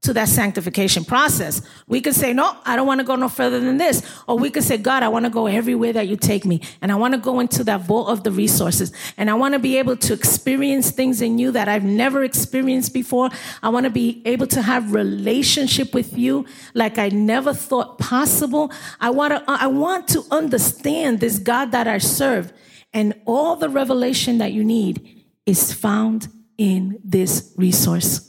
to 0.02 0.14
that 0.14 0.30
sanctification 0.30 1.04
process. 1.04 1.62
We 1.88 2.00
could 2.00 2.16
say, 2.16 2.32
no, 2.32 2.56
I 2.66 2.78
don't 2.78 2.88
want 2.88 3.02
to 3.02 3.04
go 3.04 3.16
no 3.16 3.28
further 3.28 3.60
than 3.60 3.78
this. 3.78 4.02
Or 4.28 4.38
we 4.38 4.50
could 4.50 4.64
say, 4.64 4.78
God, 4.78 5.04
I 5.04 5.10
want 5.10 5.26
to 5.26 5.30
go 5.30 5.48
everywhere 5.48 5.92
that 5.92 6.08
you 6.08 6.16
take 6.16 6.46
me. 6.46 6.62
And 6.82 6.90
I 6.90 6.96
want 6.96 7.16
to 7.16 7.20
go 7.20 7.42
into 7.42 7.66
that 7.66 7.82
vault 7.82 8.08
of 8.08 8.24
the 8.24 8.32
resources. 8.32 8.94
And 9.18 9.30
I 9.30 9.34
want 9.34 9.56
to 9.56 9.60
be 9.60 9.78
able 9.78 9.98
to 9.98 10.14
experience 10.14 10.92
things 10.92 11.22
in 11.22 11.38
you 11.38 11.52
that 11.52 11.68
I've 11.68 11.84
never 11.84 12.24
experienced 12.24 12.94
before. 12.94 13.30
I 13.62 13.68
want 13.70 13.84
to 13.86 13.90
be 13.90 14.22
able 14.24 14.48
to 14.48 14.62
have 14.62 14.94
relationship 14.94 15.94
with 15.94 16.18
you 16.18 16.46
like 16.74 16.98
I 16.98 17.10
never 17.10 17.54
thought 17.54 17.98
possible. 17.98 18.72
I 19.02 19.10
want 19.10 19.34
to, 19.34 19.44
I 19.48 19.68
want 19.68 20.08
to 20.10 20.24
understand 20.32 21.20
this 21.20 21.40
God 21.40 21.72
that 21.74 21.88
I 21.88 21.98
serve. 21.98 22.54
And 22.94 23.20
all 23.26 23.58
the 23.58 23.70
revelation 23.70 24.38
that 24.38 24.54
you 24.54 24.64
need 24.64 25.26
is 25.46 25.74
found 25.74 26.30
in 26.58 27.00
this 27.04 27.54
resource 27.58 28.29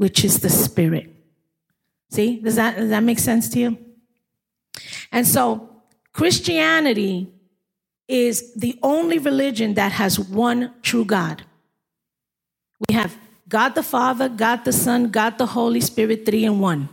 which 0.00 0.24
is 0.24 0.40
the 0.40 0.48
Spirit. 0.48 1.14
See, 2.08 2.40
does 2.40 2.56
that, 2.56 2.78
does 2.78 2.88
that 2.88 3.02
make 3.02 3.18
sense 3.18 3.50
to 3.50 3.58
you? 3.58 3.78
And 5.12 5.26
so, 5.26 5.68
Christianity 6.14 7.28
is 8.08 8.54
the 8.54 8.78
only 8.82 9.18
religion 9.18 9.74
that 9.74 9.92
has 9.92 10.18
one 10.18 10.72
true 10.80 11.04
God. 11.04 11.42
We 12.88 12.94
have 12.94 13.14
God 13.46 13.74
the 13.74 13.82
Father, 13.82 14.30
God 14.30 14.64
the 14.64 14.72
Son, 14.72 15.10
God 15.10 15.36
the 15.36 15.44
Holy 15.44 15.82
Spirit, 15.82 16.24
three 16.24 16.46
in 16.46 16.60
one. 16.60 16.88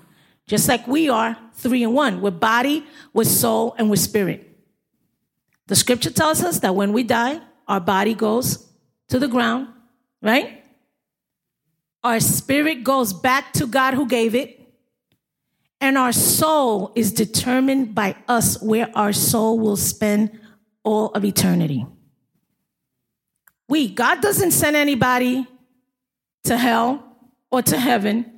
Just 0.46 0.68
like 0.68 0.86
we 0.86 1.08
are 1.08 1.38
three 1.54 1.84
in 1.84 1.94
one. 1.94 2.20
We're 2.20 2.32
body, 2.32 2.86
we're 3.14 3.24
soul, 3.24 3.74
and 3.78 3.90
we're 3.90 3.96
spirit. 3.96 4.54
The 5.68 5.78
scripture 5.78 6.12
tells 6.12 6.44
us 6.44 6.60
that 6.60 6.76
when 6.76 6.92
we 6.92 7.04
die, 7.04 7.40
our 7.70 7.80
body 7.80 8.14
goes 8.14 8.68
to 9.08 9.18
the 9.18 9.30
ground, 9.30 9.70
right? 10.22 10.66
Our 12.04 12.20
spirit 12.20 12.84
goes 12.84 13.14
back 13.14 13.54
to 13.54 13.68
God 13.68 13.94
who 13.94 14.08
gave 14.08 14.36
it. 14.36 14.54
And 15.80 15.98
our 15.98 16.12
soul 16.12 16.92
is 16.96 17.12
determined 17.12 17.94
by 17.94 18.16
us 18.28 18.62
where 18.62 18.90
our 18.96 19.14
soul 19.14 19.60
will 19.60 19.78
spend 19.78 20.40
all 20.84 21.08
of 21.10 21.24
eternity. 21.24 21.86
We, 23.70 23.90
God 23.90 24.22
doesn't 24.22 24.52
send 24.52 24.76
anybody 24.76 25.46
to 26.46 26.58
hell 26.58 27.04
or 27.52 27.62
to 27.62 27.78
heaven. 27.78 28.32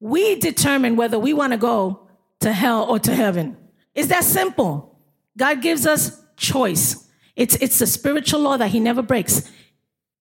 We 0.00 0.36
determine 0.36 0.96
whether 0.96 1.18
we 1.18 1.34
want 1.34 1.52
to 1.52 1.58
go 1.58 2.08
to 2.40 2.52
hell 2.52 2.84
or 2.84 2.98
to 3.00 3.14
heaven. 3.14 3.56
It's 3.94 4.08
that 4.08 4.24
simple. 4.24 4.98
God 5.36 5.60
gives 5.60 5.86
us 5.86 6.22
choice. 6.36 7.08
It's, 7.36 7.56
it's 7.56 7.80
a 7.80 7.86
spiritual 7.86 8.40
law 8.40 8.56
that 8.56 8.68
He 8.68 8.80
never 8.80 9.02
breaks, 9.02 9.50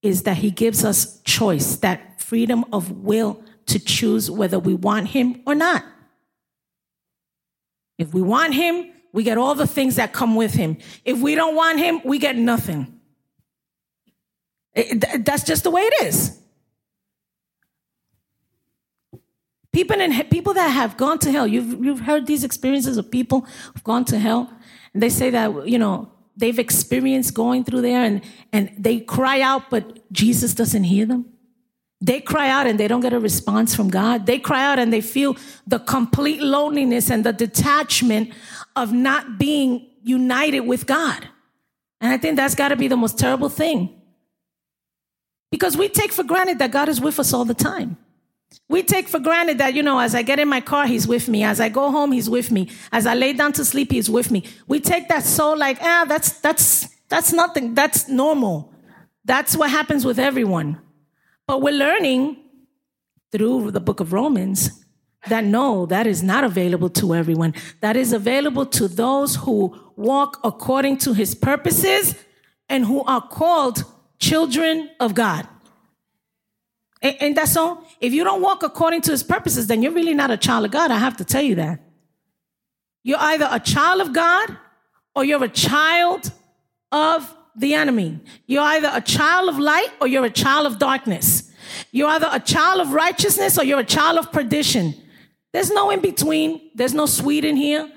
is 0.01 0.23
that 0.23 0.37
He 0.37 0.51
gives 0.51 0.83
us 0.83 1.21
choice, 1.21 1.77
that 1.77 2.16
freedom 2.27 2.65
of 2.73 2.91
will 2.91 3.41
to 3.67 3.79
choose 3.79 4.29
whether 4.29 4.59
we 4.59 4.73
want 4.73 5.07
him 5.07 5.41
or 5.45 5.55
not. 5.55 5.85
If 7.97 8.13
we 8.13 8.21
want 8.21 8.53
him, 8.53 8.91
we 9.13 9.23
get 9.23 9.37
all 9.37 9.55
the 9.55 9.65
things 9.65 9.95
that 9.95 10.11
come 10.11 10.35
with 10.35 10.53
him. 10.53 10.77
If 11.05 11.19
we 11.19 11.35
don't 11.35 11.55
want 11.55 11.79
him, 11.79 12.01
we 12.03 12.19
get 12.19 12.35
nothing. 12.35 12.99
It, 14.73 15.25
that's 15.25 15.43
just 15.43 15.63
the 15.63 15.71
way 15.71 15.83
it 15.83 16.05
is. 16.05 16.37
People, 19.71 20.01
in, 20.01 20.11
people 20.25 20.53
that 20.53 20.67
have 20.67 20.97
gone 20.97 21.19
to 21.19 21.31
hell, 21.31 21.47
you've, 21.47 21.83
you've 21.83 22.01
heard 22.01 22.27
these 22.27 22.43
experiences 22.43 22.97
of 22.97 23.09
people 23.09 23.47
who've 23.73 23.83
gone 23.85 24.03
to 24.05 24.19
hell, 24.19 24.51
and 24.93 25.01
they 25.01 25.09
say 25.09 25.29
that, 25.29 25.65
you 25.65 25.79
know, 25.79 26.11
they've 26.35 26.59
experienced 26.59 27.33
going 27.33 27.63
through 27.63 27.81
there 27.81 28.03
and, 28.03 28.21
and 28.51 28.73
they 28.77 28.99
cry 28.99 29.39
out, 29.39 29.69
but 29.69 30.11
Jesus 30.11 30.53
doesn't 30.53 30.83
hear 30.83 31.05
them. 31.05 31.25
They 31.99 32.19
cry 32.19 32.49
out 32.49 32.67
and 32.67 32.79
they 32.79 32.87
don't 32.87 33.01
get 33.01 33.13
a 33.13 33.19
response 33.19 33.73
from 33.75 33.89
God. 33.89 34.25
They 34.27 34.37
cry 34.37 34.63
out 34.63 34.77
and 34.77 34.93
they 34.93 35.01
feel 35.01 35.35
the 35.65 35.79
complete 35.79 36.41
loneliness 36.41 37.09
and 37.09 37.23
the 37.23 37.33
detachment 37.33 38.33
of 38.75 38.93
not 38.93 39.39
being 39.39 39.87
united 40.03 40.61
with 40.61 40.85
God. 40.85 41.27
And 41.99 42.13
I 42.13 42.17
think 42.17 42.35
that's 42.35 42.53
got 42.53 42.69
to 42.69 42.75
be 42.75 42.87
the 42.87 42.97
most 42.97 43.17
terrible 43.17 43.49
thing. 43.49 43.99
Because 45.51 45.75
we 45.75 45.89
take 45.89 46.11
for 46.11 46.23
granted 46.23 46.59
that 46.59 46.71
God 46.71 46.87
is 46.87 47.01
with 47.01 47.19
us 47.19 47.33
all 47.33 47.45
the 47.45 47.55
time. 47.55 47.97
We 48.69 48.83
take 48.83 49.07
for 49.07 49.19
granted 49.19 49.57
that, 49.57 49.73
you 49.73 49.81
know, 49.81 49.99
as 49.99 50.13
I 50.13 50.21
get 50.21 50.39
in 50.39 50.47
my 50.47 50.61
car, 50.61 50.85
He's 50.85 51.07
with 51.07 51.27
me. 51.27 51.43
As 51.43 51.59
I 51.59 51.69
go 51.69 51.89
home, 51.89 52.11
He's 52.11 52.29
with 52.29 52.51
me. 52.51 52.69
As 52.91 53.05
I 53.05 53.13
lay 53.13 53.33
down 53.33 53.53
to 53.53 53.65
sleep, 53.65 53.91
He's 53.91 54.09
with 54.09 54.29
me. 54.29 54.43
We 54.67 54.79
take 54.79 55.07
that 55.07 55.23
so 55.23 55.53
like, 55.53 55.79
ah, 55.81 56.05
that's, 56.07 56.39
that's, 56.39 56.87
that's 57.09 57.33
nothing. 57.33 57.73
That's 57.73 58.07
normal. 58.07 58.73
That's 59.25 59.55
what 59.55 59.69
happens 59.69 60.05
with 60.05 60.19
everyone. 60.19 60.81
But 61.47 61.61
we're 61.61 61.73
learning 61.73 62.37
through 63.31 63.71
the 63.71 63.79
book 63.79 63.99
of 63.99 64.13
Romans 64.13 64.83
that 65.27 65.43
no, 65.43 65.85
that 65.85 66.05
is 66.05 66.21
not 66.21 66.43
available 66.43 66.89
to 66.89 67.15
everyone. 67.15 67.53
That 67.81 67.95
is 67.95 68.13
available 68.13 68.65
to 68.67 68.87
those 68.87 69.37
who 69.37 69.77
walk 69.95 70.39
according 70.43 70.97
to 70.99 71.13
his 71.13 71.35
purposes 71.35 72.15
and 72.69 72.85
who 72.85 73.03
are 73.03 73.21
called 73.21 73.83
children 74.19 74.89
of 74.99 75.15
God. 75.15 75.47
And 77.01 77.37
that's 77.37 77.55
all. 77.55 77.83
If 78.01 78.13
you 78.13 78.23
don't 78.23 78.41
walk 78.41 78.63
according 78.63 79.01
to 79.01 79.11
his 79.11 79.23
purposes, 79.23 79.67
then 79.67 79.81
you're 79.81 79.91
really 79.91 80.15
not 80.15 80.31
a 80.31 80.37
child 80.37 80.65
of 80.65 80.71
God. 80.71 80.91
I 80.91 80.97
have 80.97 81.17
to 81.17 81.25
tell 81.25 81.43
you 81.43 81.55
that. 81.55 81.79
You're 83.03 83.19
either 83.19 83.47
a 83.49 83.59
child 83.59 84.01
of 84.01 84.13
God 84.13 84.57
or 85.15 85.23
you're 85.23 85.43
a 85.43 85.49
child 85.49 86.31
of 86.91 87.33
the 87.57 87.73
enemy. 87.73 88.19
You're 88.45 88.63
either 88.63 88.89
a 88.93 89.01
child 89.01 89.49
of 89.49 89.59
light 89.59 89.89
or 89.99 90.07
you're 90.07 90.25
a 90.25 90.29
child 90.29 90.67
of 90.67 90.79
darkness. 90.79 91.51
You're 91.91 92.09
either 92.09 92.29
a 92.31 92.39
child 92.39 92.81
of 92.81 92.93
righteousness 92.93 93.57
or 93.57 93.65
you're 93.65 93.79
a 93.79 93.85
child 93.85 94.17
of 94.17 94.31
perdition. 94.31 94.93
There's 95.51 95.71
no 95.71 95.89
in 95.89 96.01
between. 96.01 96.69
There's 96.75 96.93
no 96.93 97.05
sweet 97.05 97.43
in 97.43 97.55
here. 97.55 97.91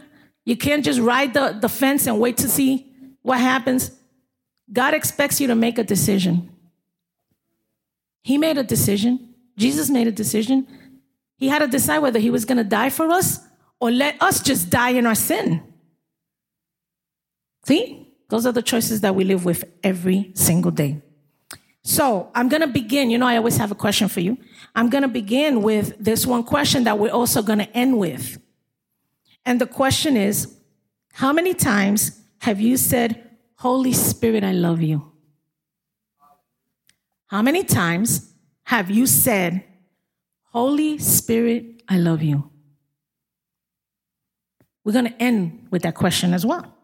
You 0.45 0.57
can't 0.57 0.85
just 0.85 0.99
ride 0.99 1.35
the, 1.35 1.59
the 1.61 1.69
fence 1.69 2.07
and 2.07 2.19
wait 2.19 2.39
to 2.39 2.49
see 2.49 2.91
what 3.23 3.39
happens. 3.39 3.91
God 4.73 4.95
expects 4.95 5.41
you 5.41 5.47
to 5.49 5.55
make 5.55 5.79
a 5.79 5.85
decision. 5.85 6.51
He 8.23 8.39
made 8.39 8.59
a 8.59 8.63
decision. 8.63 9.35
Jesus 9.57 9.91
made 9.91 10.07
a 10.07 10.13
decision. 10.13 10.67
He 11.37 11.49
had 11.49 11.61
to 11.61 11.67
decide 11.67 11.99
whether 11.99 12.19
he 12.19 12.31
was 12.31 12.45
going 12.45 12.59
to 12.59 12.65
die 12.65 12.91
for 12.91 13.11
us 13.11 13.41
or 13.79 13.91
let 13.91 14.21
us 14.23 14.43
just 14.43 14.71
die 14.71 14.91
in 14.91 15.07
our 15.07 15.15
sin. 15.15 15.63
See? 17.65 18.10
Those 18.31 18.47
are 18.47 18.53
the 18.53 18.63
choices 18.63 19.01
that 19.03 19.15
we 19.15 19.25
live 19.25 19.45
with 19.45 19.65
every 19.83 20.31
single 20.35 20.71
day. 20.71 21.03
So 21.83 22.31
I'm 22.35 22.49
going 22.49 22.61
to 22.61 22.69
begin. 22.69 23.11
You 23.11 23.19
know, 23.19 23.27
I 23.27 23.37
always 23.37 23.57
have 23.57 23.73
a 23.73 23.75
question 23.75 24.09
for 24.09 24.21
you. 24.21 24.39
I'm 24.75 24.89
going 24.89 25.03
to 25.03 25.09
begin 25.09 25.63
with 25.63 25.97
this 25.99 26.25
one 26.27 26.45
question 26.45 26.85
that 26.85 26.99
we're 26.99 27.13
also 27.13 27.43
going 27.43 27.59
to 27.59 27.77
end 27.77 27.99
with. 27.99 28.41
And 29.45 29.61
the 29.61 29.67
question 29.67 30.17
is 30.17 30.57
How 31.15 31.33
many 31.33 31.55
times 31.55 32.21
have 32.39 32.61
you 32.61 32.77
said, 32.77 33.31
Holy 33.57 33.93
Spirit, 33.93 34.45
I 34.45 34.53
love 34.53 34.81
you? 34.81 35.11
How 37.27 37.43
many 37.43 37.65
times 37.65 38.33
have 38.65 38.91
you 38.91 39.07
said, 39.07 39.65
Holy 40.53 40.99
Spirit, 40.99 41.83
I 41.89 41.99
love 41.99 42.23
you? 42.23 42.49
We're 44.85 44.93
going 44.93 45.07
to 45.07 45.23
end 45.23 45.67
with 45.71 45.83
that 45.83 45.95
question 45.95 46.33
as 46.33 46.47
well. 46.47 46.77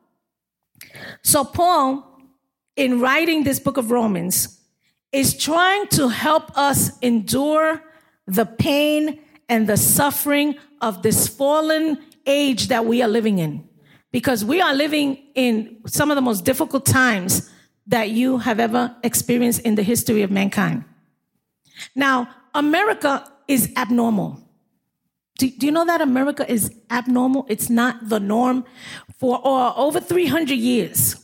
So, 1.27 1.43
Paul, 1.43 2.07
in 2.77 3.01
writing 3.01 3.43
this 3.43 3.59
book 3.59 3.79
of 3.79 3.91
Romans, 3.91 4.61
is 5.11 5.37
trying 5.37 5.89
to 5.89 6.07
help 6.07 6.57
us 6.57 6.97
endure 7.01 7.83
the 8.29 8.47
pain 8.47 9.19
and 9.49 9.69
the 9.69 9.77
suffering 9.77 10.55
of 10.81 11.03
this 11.03 11.27
fallen, 11.27 11.99
age 12.27 12.69
that 12.69 12.87
we 12.87 13.03
are 13.03 13.09
living 13.09 13.41
in 13.41 13.69
because 14.13 14.45
we 14.45 14.61
are 14.61 14.73
living 14.73 15.19
in 15.35 15.79
some 15.89 16.13
of 16.13 16.15
the 16.15 16.23
most 16.23 16.45
difficult 16.45 16.87
times 16.87 17.51
that 17.89 18.11
you 18.11 18.39
have 18.39 18.61
ever 18.61 18.95
experienced 19.03 19.63
in 19.63 19.75
the 19.75 19.83
history 19.83 20.23
of 20.23 20.31
mankind. 20.31 20.85
Now, 21.97 22.29
America 22.55 23.29
is 23.49 23.73
abnormal. 23.77 24.47
Do, 25.39 25.51
do, 25.51 25.67
you 25.67 25.73
know 25.73 25.85
that 25.85 26.01
America 26.01 26.51
is 26.51 26.73
abnormal? 26.91 27.47
It's 27.49 27.69
not 27.69 28.09
the 28.09 28.21
norm 28.21 28.65
for 29.19 29.41
uh, 29.45 29.75
over 29.75 30.01
300 30.01 30.55
years. 30.55 31.17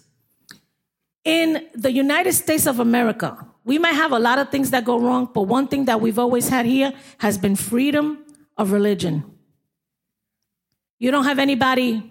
In 1.25 1.69
the 1.75 1.93
United 1.93 2.33
States 2.33 2.67
of 2.67 2.81
America, 2.81 3.47
we 3.65 3.79
might 3.79 3.95
have 3.95 4.11
a 4.13 4.19
lot 4.19 4.39
of 4.39 4.51
things 4.51 4.71
that 4.71 4.85
go 4.85 4.99
wrong, 4.99 5.29
but 5.33 5.43
one 5.43 5.69
thing 5.69 5.85
that 5.85 6.01
we've 6.01 6.19
always 6.19 6.49
had 6.49 6.67
here 6.67 6.93
has 7.19 7.39
been 7.39 7.55
freedom 7.55 8.25
of 8.57 8.73
religion. 8.73 9.25
You 10.99 11.11
don't 11.11 11.25
have 11.25 11.39
anybody 11.39 12.03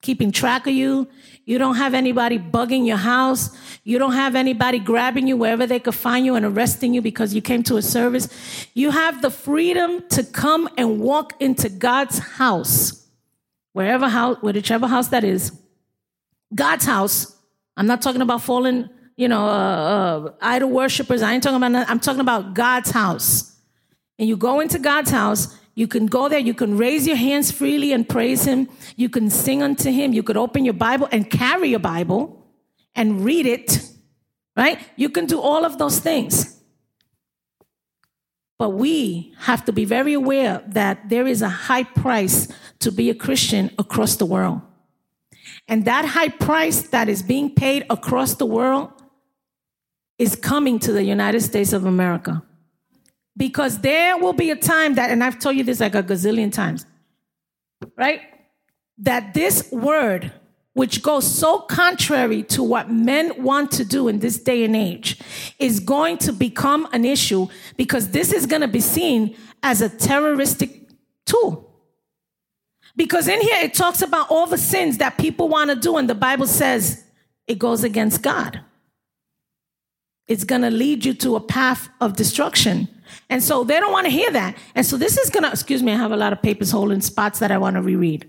keeping 0.00 0.30
track 0.32 0.66
of 0.66 0.72
you. 0.72 1.08
You 1.44 1.58
don't 1.58 1.76
have 1.76 1.94
anybody 1.94 2.38
bugging 2.38 2.86
your 2.86 2.98
house. 2.98 3.56
You 3.84 3.98
don't 3.98 4.12
have 4.12 4.34
anybody 4.36 4.78
grabbing 4.78 5.26
you 5.26 5.36
wherever 5.36 5.66
they 5.66 5.80
could 5.80 5.94
find 5.94 6.24
you 6.24 6.34
and 6.34 6.44
arresting 6.44 6.94
you 6.94 7.02
because 7.02 7.34
you 7.34 7.40
came 7.40 7.62
to 7.64 7.76
a 7.76 7.82
service. 7.82 8.28
You 8.74 8.90
have 8.90 9.22
the 9.22 9.30
freedom 9.30 10.06
to 10.10 10.22
come 10.22 10.68
and 10.76 11.00
walk 11.00 11.34
into 11.40 11.68
God's 11.68 12.18
house, 12.18 13.07
wherever 13.78 14.08
house, 14.08 14.36
whichever 14.42 14.86
house 14.86 15.08
that 15.08 15.24
is. 15.24 15.52
God's 16.54 16.84
house. 16.84 17.36
I'm 17.76 17.86
not 17.86 18.02
talking 18.02 18.22
about 18.22 18.42
fallen, 18.42 18.90
you 19.16 19.28
know, 19.28 19.44
uh, 19.46 20.28
uh, 20.28 20.32
idol 20.42 20.70
worshippers. 20.70 21.22
I 21.22 21.32
ain't 21.32 21.42
talking 21.42 21.56
about. 21.56 21.72
That. 21.72 21.88
I'm 21.88 22.00
talking 22.00 22.20
about 22.20 22.54
God's 22.54 22.90
house. 22.90 23.56
And 24.18 24.28
you 24.28 24.36
go 24.36 24.60
into 24.60 24.78
God's 24.78 25.10
house 25.10 25.58
you 25.78 25.86
can 25.86 26.06
go 26.06 26.28
there, 26.28 26.40
you 26.40 26.54
can 26.54 26.76
raise 26.76 27.06
your 27.06 27.14
hands 27.14 27.52
freely 27.52 27.92
and 27.92 28.08
praise 28.08 28.44
Him. 28.44 28.68
You 28.96 29.08
can 29.08 29.30
sing 29.30 29.62
unto 29.62 29.92
Him. 29.92 30.12
You 30.12 30.24
could 30.24 30.36
open 30.36 30.64
your 30.64 30.74
Bible 30.74 31.08
and 31.12 31.30
carry 31.30 31.68
your 31.68 31.78
Bible 31.78 32.44
and 32.96 33.24
read 33.24 33.46
it, 33.46 33.88
right? 34.56 34.80
You 34.96 35.08
can 35.08 35.26
do 35.26 35.40
all 35.40 35.64
of 35.64 35.78
those 35.78 36.00
things. 36.00 36.57
But 38.58 38.70
we 38.70 39.32
have 39.38 39.64
to 39.66 39.72
be 39.72 39.84
very 39.84 40.14
aware 40.14 40.62
that 40.66 41.08
there 41.08 41.26
is 41.26 41.42
a 41.42 41.48
high 41.48 41.84
price 41.84 42.48
to 42.80 42.90
be 42.90 43.08
a 43.08 43.14
Christian 43.14 43.70
across 43.78 44.16
the 44.16 44.26
world. 44.26 44.60
And 45.68 45.84
that 45.84 46.04
high 46.04 46.28
price 46.28 46.82
that 46.88 47.08
is 47.08 47.22
being 47.22 47.54
paid 47.54 47.86
across 47.88 48.34
the 48.34 48.46
world 48.46 48.90
is 50.18 50.34
coming 50.34 50.78
to 50.80 50.92
the 50.92 51.04
United 51.04 51.40
States 51.40 51.72
of 51.72 51.86
America. 51.86 52.42
Because 53.36 53.78
there 53.78 54.18
will 54.18 54.32
be 54.32 54.50
a 54.50 54.56
time 54.56 54.94
that, 54.94 55.10
and 55.10 55.22
I've 55.22 55.38
told 55.38 55.56
you 55.56 55.62
this 55.62 55.78
like 55.78 55.94
a 55.94 56.02
gazillion 56.02 56.52
times, 56.52 56.84
right? 57.96 58.22
That 58.98 59.34
this 59.34 59.70
word, 59.70 60.32
which 60.78 61.02
goes 61.02 61.26
so 61.26 61.58
contrary 61.58 62.40
to 62.44 62.62
what 62.62 62.88
men 62.88 63.32
want 63.42 63.72
to 63.72 63.84
do 63.84 64.06
in 64.06 64.20
this 64.20 64.38
day 64.38 64.62
and 64.62 64.76
age, 64.76 65.18
is 65.58 65.80
going 65.80 66.16
to 66.16 66.32
become 66.32 66.86
an 66.92 67.04
issue 67.04 67.48
because 67.76 68.10
this 68.10 68.32
is 68.32 68.46
going 68.46 68.60
to 68.62 68.68
be 68.68 68.78
seen 68.78 69.34
as 69.64 69.82
a 69.82 69.88
terroristic 69.88 70.88
tool. 71.26 71.68
Because 72.94 73.26
in 73.26 73.40
here 73.40 73.58
it 73.64 73.74
talks 73.74 74.02
about 74.02 74.30
all 74.30 74.46
the 74.46 74.56
sins 74.56 74.98
that 74.98 75.18
people 75.18 75.48
want 75.48 75.70
to 75.70 75.74
do, 75.74 75.96
and 75.96 76.08
the 76.08 76.14
Bible 76.14 76.46
says 76.46 77.04
it 77.48 77.58
goes 77.58 77.82
against 77.82 78.22
God. 78.22 78.60
It's 80.28 80.44
going 80.44 80.62
to 80.62 80.70
lead 80.70 81.04
you 81.04 81.12
to 81.14 81.34
a 81.34 81.40
path 81.40 81.88
of 82.00 82.14
destruction. 82.14 82.86
And 83.28 83.42
so 83.42 83.64
they 83.64 83.80
don't 83.80 83.90
want 83.90 84.04
to 84.04 84.12
hear 84.12 84.30
that. 84.30 84.56
And 84.76 84.86
so 84.86 84.96
this 84.96 85.18
is 85.18 85.28
going 85.28 85.42
to, 85.42 85.50
excuse 85.50 85.82
me, 85.82 85.90
I 85.90 85.96
have 85.96 86.12
a 86.12 86.16
lot 86.16 86.32
of 86.32 86.40
papers 86.40 86.70
holding 86.70 87.00
spots 87.00 87.40
that 87.40 87.50
I 87.50 87.58
want 87.58 87.74
to 87.74 87.82
reread. 87.82 88.28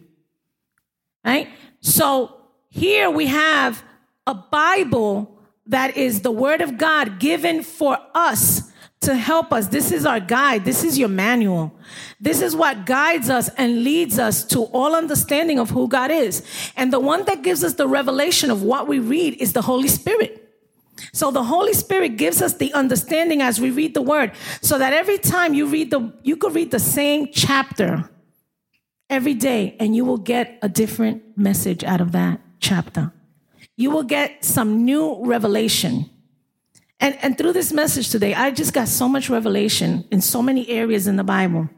Right? 1.24 1.48
So 1.82 2.38
here 2.70 3.10
we 3.10 3.28
have 3.28 3.84
a 4.26 4.34
Bible 4.34 5.40
that 5.68 5.98
is 5.98 6.22
the 6.22 6.32
Word 6.32 6.62
of 6.62 6.78
God 6.78 7.20
given 7.20 7.64
for 7.64 7.98
us 8.14 8.72
to 9.02 9.16
help 9.16 9.54
us. 9.54 9.68
This 9.68 9.92
is 9.92 10.06
our 10.06 10.20
guide. 10.20 10.66
This 10.66 10.84
is 10.84 10.98
your 10.98 11.08
manual. 11.08 11.74
This 12.20 12.42
is 12.42 12.56
what 12.56 12.86
guides 12.86 13.30
us 13.30 13.50
and 13.58 13.84
leads 13.84 14.20
us 14.20 14.44
to 14.46 14.64
all 14.64 14.96
understanding 14.96 15.58
of 15.58 15.70
who 15.70 15.88
God 15.88 16.12
is. 16.12 16.46
And 16.76 16.92
the 16.92 17.00
one 17.00 17.24
that 17.26 17.42
gives 17.42 17.64
us 17.64 17.76
the 17.76 17.88
revelation 17.88 18.52
of 18.52 18.62
what 18.62 18.88
we 18.88 19.00
read 19.00 19.36
is 19.36 19.54
the 19.54 19.62
Holy 19.62 19.88
Spirit. 19.88 20.36
So 21.14 21.32
the 21.32 21.44
Holy 21.44 21.74
Spirit 21.74 22.18
gives 22.18 22.42
us 22.42 22.54
the 22.54 22.74
understanding 22.74 23.42
as 23.42 23.60
we 23.60 23.72
read 23.72 23.94
the 23.94 24.02
word 24.02 24.34
so 24.62 24.78
that 24.78 24.92
every 24.92 25.18
time 25.18 25.54
you 25.54 25.66
read 25.66 25.92
the 25.92 26.14
you 26.24 26.36
could 26.36 26.54
read 26.54 26.72
the 26.72 26.80
same 26.80 27.30
chapter 27.32 28.10
every 29.10 29.34
day 29.34 29.78
and 29.80 29.96
you 29.96 30.04
will 30.04 30.18
get 30.18 30.60
a 30.62 30.68
different 30.68 31.24
message 31.38 31.86
out 31.86 32.02
of 32.02 32.12
that 32.12 32.42
chapter. 32.60 33.12
You 33.78 33.92
will 33.92 34.04
get 34.04 34.44
some 34.44 34.84
new 34.86 35.24
revelation. 35.26 36.10
And 37.00 37.18
and 37.22 37.38
through 37.38 37.54
this 37.54 37.72
message 37.72 38.10
today, 38.10 38.34
I 38.34 38.52
just 38.52 38.74
got 38.74 38.88
so 38.88 39.08
much 39.08 39.30
revelation 39.30 40.06
in 40.12 40.22
so 40.22 40.42
many 40.42 40.68
areas 40.70 41.08
in 41.08 41.16
the 41.16 41.24
Bible 41.24 41.70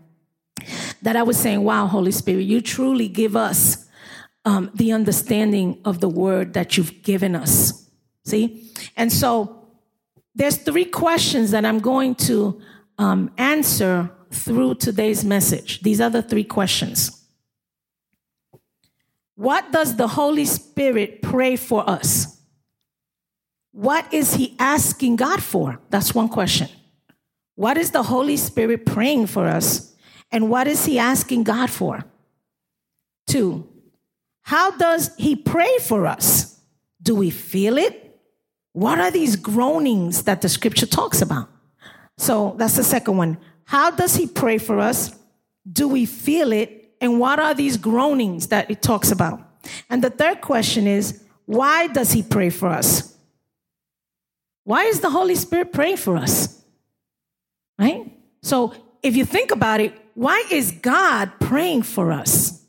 that 1.02 1.15
I 1.15 1.24
was 1.24 1.38
saying, 1.38 1.63
"Wow, 1.63 1.88
Holy 1.88 2.12
Spirit, 2.12 2.44
you 2.44 2.62
truly 2.62 3.08
give 3.08 3.36
us 3.36 3.88
um, 4.46 4.72
the 4.74 4.91
understanding 4.91 5.80
of 5.86 6.00
the 6.00 6.10
word 6.10 6.54
that 6.54 6.76
you've 6.78 7.04
given 7.04 7.36
us." 7.36 7.89
See? 8.26 8.72
And 8.98 9.12
so 9.12 9.67
there's 10.34 10.58
three 10.58 10.86
questions 10.86 11.52
that 11.52 11.65
I'm 11.65 11.80
going 11.80 12.15
to 12.15 12.60
um, 12.98 13.32
answer 13.38 14.10
through 14.32 14.76
today's 14.76 15.24
message. 15.24 15.82
These 15.82 16.02
are 16.02 16.10
the 16.10 16.22
three 16.22 16.44
questions. 16.44 17.20
What 19.41 19.71
does 19.71 19.95
the 19.95 20.08
Holy 20.08 20.45
Spirit 20.45 21.23
pray 21.23 21.56
for 21.56 21.89
us? 21.89 22.39
What 23.71 24.13
is 24.13 24.36
He 24.36 24.56
asking 24.60 25.15
God 25.15 25.41
for? 25.41 25.80
That's 25.89 26.13
one 26.13 26.30
question. 26.30 26.69
What 27.56 27.75
is 27.75 27.89
the 27.89 28.04
Holy 28.04 28.38
Spirit 28.38 28.86
praying 28.86 29.25
for 29.25 29.47
us? 29.47 29.95
And 30.32 30.51
what 30.51 30.67
is 30.67 30.86
He 30.86 30.99
asking 30.99 31.45
God 31.45 31.71
for? 31.71 32.06
Two, 33.25 33.67
how 34.43 34.77
does 34.77 35.10
He 35.17 35.36
pray 35.36 35.75
for 35.80 36.06
us? 36.06 36.60
Do 37.01 37.15
we 37.15 37.32
feel 37.32 37.80
it? 37.80 38.19
What 38.73 38.99
are 38.99 39.10
these 39.10 39.36
groanings 39.38 40.21
that 40.25 40.41
the 40.41 40.49
scripture 40.49 40.86
talks 40.86 41.19
about? 41.19 41.49
So 42.19 42.54
that's 42.60 42.75
the 42.75 42.84
second 42.84 43.17
one. 43.17 43.39
How 43.63 43.89
does 43.89 44.15
he 44.15 44.27
pray 44.27 44.60
for 44.60 44.80
us? 44.80 45.17
Do 45.65 45.88
we 45.88 46.06
feel 46.06 46.51
it? 46.51 46.81
And 47.01 47.19
what 47.19 47.39
are 47.39 47.53
these 47.53 47.75
groanings 47.75 48.47
that 48.47 48.69
it 48.69 48.81
talks 48.81 49.11
about? 49.11 49.41
And 49.89 50.03
the 50.03 50.09
third 50.11 50.39
question 50.39 50.87
is, 50.87 51.21
why 51.45 51.87
does 51.87 52.11
he 52.11 52.23
pray 52.23 52.49
for 52.49 52.69
us? 52.69 53.17
Why 54.63 54.83
is 54.85 55.01
the 55.01 55.09
Holy 55.09 55.35
Spirit 55.35 55.73
praying 55.73 55.97
for 55.97 56.15
us? 56.15 56.63
Right? 57.79 58.11
So 58.43 58.73
if 59.01 59.15
you 59.15 59.25
think 59.25 59.51
about 59.51 59.81
it, 59.81 59.93
why 60.13 60.45
is 60.51 60.71
God 60.71 61.31
praying 61.39 61.83
for 61.83 62.11
us? 62.11 62.63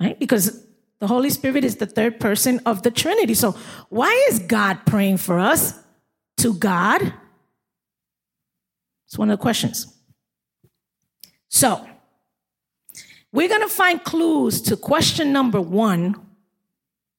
Right? 0.00 0.18
Because 0.18 0.66
the 0.98 1.06
Holy 1.06 1.30
Spirit 1.30 1.64
is 1.64 1.76
the 1.76 1.86
third 1.86 2.20
person 2.20 2.60
of 2.66 2.82
the 2.82 2.90
Trinity. 2.90 3.34
So, 3.34 3.56
why 3.88 4.26
is 4.30 4.38
God 4.38 4.84
praying 4.86 5.18
for 5.18 5.38
us 5.38 5.78
to 6.38 6.54
God? 6.54 7.14
It's 9.06 9.18
one 9.18 9.30
of 9.30 9.38
the 9.38 9.42
questions. 9.42 9.94
So, 11.48 11.86
we're 13.32 13.48
going 13.48 13.60
to 13.62 13.68
find 13.68 14.02
clues 14.02 14.60
to 14.62 14.76
question 14.76 15.32
number 15.32 15.60
one, 15.60 16.14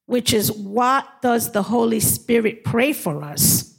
which 0.06 0.34
is 0.34 0.52
what 0.52 1.22
does 1.22 1.52
the 1.52 1.64
Holy 1.64 2.00
Spirit 2.00 2.64
pray 2.64 2.94
for 2.94 3.24
us? 3.24 3.78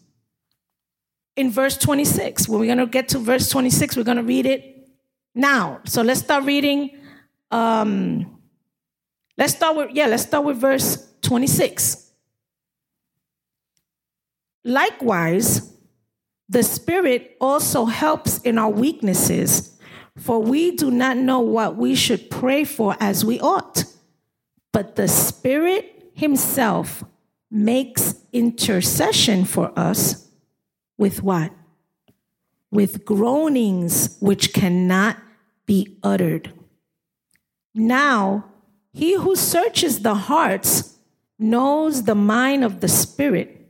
In 1.37 1.51
verse 1.51 1.77
26. 1.77 2.49
When 2.49 2.61
we're 2.61 2.66
going 2.66 2.79
to 2.79 2.87
get 2.87 3.09
to 3.11 3.18
verse 3.18 3.49
26, 3.51 3.97
we're 3.97 4.05
going 4.05 4.16
to 4.18 4.23
read 4.23 4.47
it 4.47 4.88
now. 5.35 5.81
So 5.85 6.03
let's 6.03 6.21
start 6.21 6.45
reading. 6.45 6.90
Um, 7.51 8.33
Let's 9.38 9.55
start 9.55 9.77
with, 9.77 9.90
yeah, 9.92 10.07
let's 10.07 10.25
start 10.25 10.45
with 10.45 10.59
verse 10.59 11.11
26. 11.23 12.11
Likewise, 14.64 15.73
the 16.49 16.62
Spirit 16.62 17.37
also 17.40 17.87
helps 17.87 18.38
in 18.42 18.59
our 18.59 18.71
weaknesses, 18.71 19.71
for 20.16 20.42
we 20.42 20.72
do 20.77 20.90
not 20.90 21.16
know 21.16 21.40
what 21.40 21.77
we 21.77 21.94
should 21.94 22.31
pray 22.31 22.64
for 22.64 22.96
as 23.01 23.25
we 23.25 23.40
ought. 23.40 23.85
But 24.72 24.96
the 24.96 25.09
Spirit 25.09 26.11
Himself 26.14 27.05
makes 27.51 28.14
intercession 28.33 29.44
for 29.44 29.72
us 29.79 30.29
with 30.98 31.22
what? 31.22 31.53
With 32.70 33.05
groanings 33.05 34.16
which 34.20 34.53
cannot 34.53 35.16
be 35.66 35.98
uttered. 36.03 36.53
Now, 37.75 38.46
he 38.92 39.14
who 39.14 39.37
searches 39.37 40.01
the 40.01 40.14
hearts 40.14 40.98
knows 41.38 42.05
the 42.05 42.14
mind 42.14 42.64
of 42.64 42.81
the 42.81 42.88
Spirit, 42.88 43.66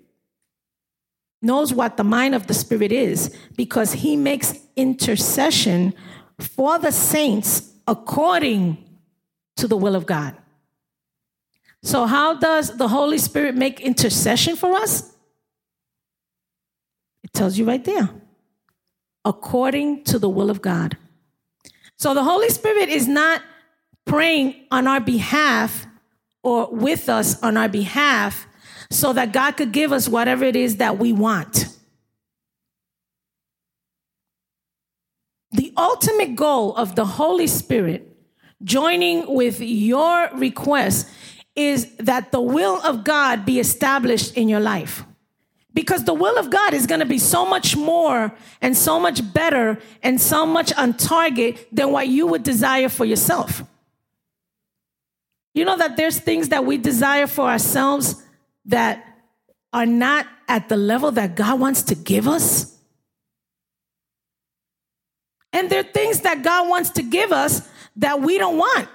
knows 1.40 1.72
what 1.72 1.96
the 1.96 2.04
mind 2.04 2.34
of 2.34 2.46
the 2.46 2.54
Spirit 2.54 2.92
is, 2.92 3.36
because 3.56 3.92
he 3.92 4.16
makes 4.16 4.58
intercession 4.76 5.94
for 6.38 6.78
the 6.78 6.92
saints 6.92 7.72
according 7.86 8.78
to 9.56 9.68
the 9.68 9.76
will 9.76 9.94
of 9.94 10.06
God. 10.06 10.36
So, 11.82 12.06
how 12.06 12.34
does 12.34 12.76
the 12.76 12.88
Holy 12.88 13.18
Spirit 13.18 13.56
make 13.56 13.80
intercession 13.80 14.56
for 14.56 14.74
us? 14.76 15.12
It 17.24 17.32
tells 17.32 17.58
you 17.58 17.64
right 17.64 17.84
there 17.84 18.08
according 19.24 20.04
to 20.04 20.18
the 20.18 20.28
will 20.28 20.50
of 20.50 20.62
God. 20.62 20.96
So, 21.96 22.14
the 22.14 22.24
Holy 22.24 22.50
Spirit 22.50 22.88
is 22.88 23.08
not 23.08 23.42
praying 24.04 24.54
on 24.70 24.86
our 24.86 25.00
behalf 25.00 25.86
or 26.42 26.68
with 26.70 27.08
us 27.08 27.40
on 27.42 27.56
our 27.56 27.68
behalf 27.68 28.46
so 28.90 29.12
that 29.12 29.32
God 29.32 29.52
could 29.52 29.72
give 29.72 29.92
us 29.92 30.08
whatever 30.08 30.44
it 30.44 30.56
is 30.56 30.76
that 30.76 30.98
we 30.98 31.12
want. 31.12 31.71
The 35.74 35.80
ultimate 35.80 36.36
goal 36.36 36.76
of 36.76 36.96
the 36.96 37.04
Holy 37.04 37.46
Spirit 37.46 38.14
joining 38.62 39.32
with 39.32 39.58
your 39.60 40.28
request 40.34 41.08
is 41.56 41.94
that 41.96 42.30
the 42.30 42.40
will 42.40 42.80
of 42.82 43.04
God 43.04 43.46
be 43.46 43.58
established 43.58 44.36
in 44.36 44.48
your 44.48 44.60
life. 44.60 45.04
Because 45.72 46.04
the 46.04 46.12
will 46.12 46.38
of 46.38 46.50
God 46.50 46.74
is 46.74 46.86
going 46.86 47.00
to 47.00 47.06
be 47.06 47.18
so 47.18 47.46
much 47.46 47.74
more 47.74 48.34
and 48.60 48.76
so 48.76 49.00
much 49.00 49.32
better 49.32 49.78
and 50.02 50.20
so 50.20 50.44
much 50.44 50.74
on 50.74 50.92
target 50.94 51.66
than 51.72 51.90
what 51.90 52.08
you 52.08 52.26
would 52.26 52.42
desire 52.42 52.90
for 52.90 53.06
yourself. 53.06 53.62
You 55.54 55.64
know 55.64 55.78
that 55.78 55.96
there's 55.96 56.18
things 56.18 56.50
that 56.50 56.66
we 56.66 56.76
desire 56.76 57.26
for 57.26 57.46
ourselves 57.46 58.22
that 58.66 59.04
are 59.72 59.86
not 59.86 60.26
at 60.48 60.68
the 60.68 60.76
level 60.76 61.12
that 61.12 61.34
God 61.34 61.58
wants 61.58 61.82
to 61.84 61.94
give 61.94 62.28
us. 62.28 62.71
And 65.52 65.68
there 65.68 65.80
are 65.80 65.84
things 65.84 66.20
that 66.20 66.42
God 66.42 66.68
wants 66.68 66.90
to 66.90 67.02
give 67.02 67.32
us 67.32 67.68
that 67.96 68.20
we 68.20 68.38
don't 68.38 68.56
want. 68.56 68.88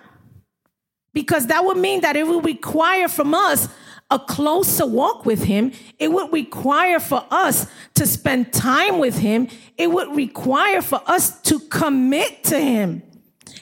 Because 1.14 1.48
that 1.48 1.64
would 1.66 1.78
mean 1.78 2.02
that 2.02 2.16
it 2.16 2.28
would 2.28 2.46
require 2.46 3.08
from 3.08 3.34
us 3.34 3.70
a 4.10 4.20
closer 4.20 4.86
walk 4.86 5.26
with 5.26 5.44
Him. 5.44 5.72
It 6.00 6.12
would 6.12 6.32
require 6.32 7.00
for 7.00 7.26
us 7.30 7.68
to 7.96 8.08
spend 8.08 8.54
time 8.54 9.00
with 9.00 9.18
Him. 9.18 9.48
It 9.78 9.92
would 9.92 10.16
require 10.16 10.82
for 10.82 11.02
us 11.06 11.42
to 11.42 11.60
commit 11.60 12.44
to 12.46 12.60
Him. 12.60 13.04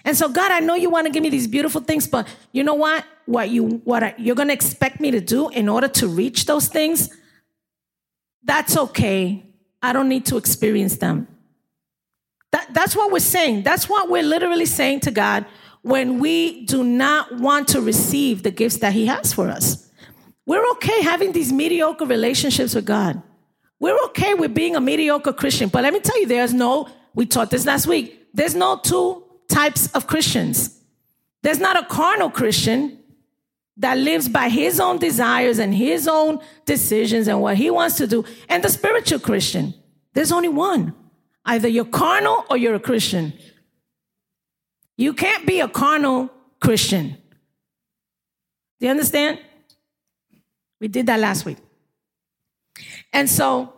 And 0.03 0.15
so, 0.15 0.29
God, 0.29 0.51
I 0.51 0.59
know 0.59 0.75
you 0.75 0.89
want 0.89 1.07
to 1.07 1.11
give 1.11 1.23
me 1.23 1.29
these 1.29 1.47
beautiful 1.47 1.81
things, 1.81 2.07
but 2.07 2.27
you 2.51 2.63
know 2.63 2.75
what? 2.75 3.05
What 3.25 3.49
you 3.49 3.81
what 3.85 4.03
I, 4.03 4.13
you're 4.19 4.35
going 4.35 4.49
to 4.49 4.53
expect 4.53 4.99
me 4.99 5.09
to 5.11 5.19
do 5.19 5.49
in 5.49 5.67
order 5.67 5.87
to 5.87 6.07
reach 6.07 6.45
those 6.45 6.67
things, 6.67 7.09
that's 8.43 8.77
okay. 8.77 9.43
I 9.81 9.93
don't 9.93 10.07
need 10.07 10.27
to 10.27 10.37
experience 10.37 10.97
them. 10.97 11.27
That, 12.51 12.73
that's 12.73 12.95
what 12.95 13.11
we're 13.11 13.19
saying. 13.19 13.63
That's 13.63 13.89
what 13.89 14.09
we're 14.09 14.23
literally 14.23 14.65
saying 14.65 15.01
to 15.01 15.11
God 15.11 15.45
when 15.81 16.19
we 16.19 16.65
do 16.65 16.83
not 16.83 17.35
want 17.35 17.67
to 17.69 17.81
receive 17.81 18.43
the 18.43 18.51
gifts 18.51 18.77
that 18.77 18.93
He 18.93 19.05
has 19.05 19.33
for 19.33 19.49
us. 19.49 19.89
We're 20.45 20.67
okay 20.71 21.01
having 21.01 21.31
these 21.31 21.51
mediocre 21.51 22.05
relationships 22.05 22.75
with 22.75 22.85
God. 22.85 23.21
We're 23.79 23.99
okay 24.05 24.33
with 24.33 24.53
being 24.53 24.75
a 24.75 24.81
mediocre 24.81 25.33
Christian. 25.33 25.69
But 25.69 25.83
let 25.83 25.93
me 25.93 25.99
tell 25.99 26.19
you, 26.19 26.27
there's 26.27 26.53
no, 26.53 26.87
we 27.13 27.25
taught 27.25 27.51
this 27.51 27.65
last 27.65 27.87
week, 27.87 28.27
there's 28.33 28.55
no 28.55 28.77
two 28.77 29.23
types 29.47 29.87
of 29.93 30.07
Christians. 30.07 30.79
There's 31.41 31.59
not 31.59 31.77
a 31.77 31.85
carnal 31.85 32.29
Christian 32.29 32.99
that 33.77 33.97
lives 33.97 34.29
by 34.29 34.49
his 34.49 34.79
own 34.79 34.97
desires 34.97 35.59
and 35.59 35.73
his 35.73 36.07
own 36.07 36.39
decisions 36.65 37.27
and 37.27 37.41
what 37.41 37.57
he 37.57 37.69
wants 37.69 37.97
to 37.97 38.07
do, 38.07 38.23
and 38.47 38.63
the 38.63 38.69
spiritual 38.69 39.19
Christian. 39.19 39.73
There's 40.13 40.31
only 40.31 40.47
one. 40.49 40.95
Either 41.45 41.67
you're 41.67 41.85
carnal 41.85 42.45
or 42.49 42.57
you're 42.57 42.75
a 42.75 42.79
Christian. 42.79 43.33
You 44.97 45.13
can't 45.13 45.45
be 45.45 45.59
a 45.59 45.67
carnal 45.67 46.29
Christian. 46.59 47.17
Do 48.79 48.85
you 48.85 48.89
understand? 48.89 49.39
We 50.79 50.87
did 50.87 51.05
that 51.07 51.19
last 51.19 51.45
week. 51.45 51.57
And 53.13 53.29
so 53.29 53.73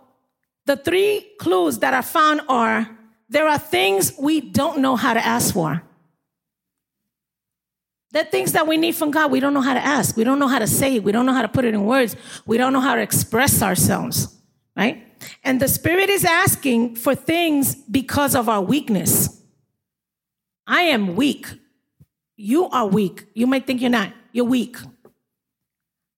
the 0.65 0.77
three 0.77 1.25
clues 1.39 1.79
that 1.79 1.93
are 1.93 2.01
found 2.01 2.41
are 2.49 2.89
there 3.29 3.47
are 3.47 3.59
things 3.59 4.13
we 4.17 4.41
don't 4.41 4.79
know 4.79 4.95
how 4.95 5.13
to 5.13 5.25
ask 5.25 5.53
for. 5.53 5.83
There 8.11 8.21
are 8.21 8.29
things 8.29 8.53
that 8.53 8.67
we 8.67 8.77
need 8.77 8.95
from 8.95 9.11
God. 9.11 9.31
We 9.31 9.39
don't 9.39 9.53
know 9.53 9.61
how 9.61 9.73
to 9.73 9.85
ask. 9.85 10.15
We 10.15 10.23
don't 10.23 10.39
know 10.39 10.47
how 10.47 10.59
to 10.59 10.67
say 10.67 10.95
it. 10.95 11.03
We 11.03 11.11
don't 11.11 11.25
know 11.25 11.33
how 11.33 11.41
to 11.41 11.47
put 11.47 11.65
it 11.65 11.73
in 11.73 11.83
words. 11.85 12.15
We 12.45 12.57
don't 12.57 12.73
know 12.73 12.79
how 12.79 12.95
to 12.95 13.01
express 13.01 13.61
ourselves, 13.61 14.35
right? 14.75 15.06
And 15.43 15.61
the 15.61 15.67
Spirit 15.67 16.09
is 16.09 16.25
asking 16.25 16.95
for 16.95 17.15
things 17.15 17.75
because 17.75 18.35
of 18.35 18.49
our 18.49 18.61
weakness. 18.61 19.41
I 20.65 20.81
am 20.83 21.15
weak. 21.15 21.47
You 22.35 22.69
are 22.69 22.85
weak. 22.85 23.25
You 23.33 23.47
might 23.47 23.65
think 23.65 23.81
you're 23.81 23.89
not. 23.89 24.13
You're 24.31 24.45
weak. 24.45 24.77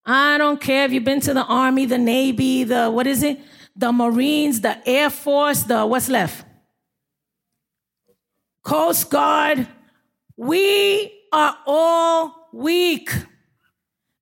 I 0.05 0.37
don't 0.37 0.59
care 0.59 0.85
if 0.85 0.91
you've 0.91 1.03
been 1.03 1.21
to 1.21 1.33
the 1.33 1.43
Army, 1.43 1.85
the 1.85 1.97
Navy, 1.97 2.63
the, 2.63 2.89
what 2.89 3.05
is 3.05 3.21
it? 3.21 3.39
The 3.75 3.91
Marines, 3.91 4.61
the 4.61 4.77
Air 4.87 5.09
Force, 5.09 5.63
the, 5.63 5.85
what's 5.85 6.09
left? 6.09 6.45
Coast 8.63 9.09
Guard, 9.09 9.67
we 10.35 11.13
are 11.31 11.57
all 11.65 12.49
weak. 12.51 13.11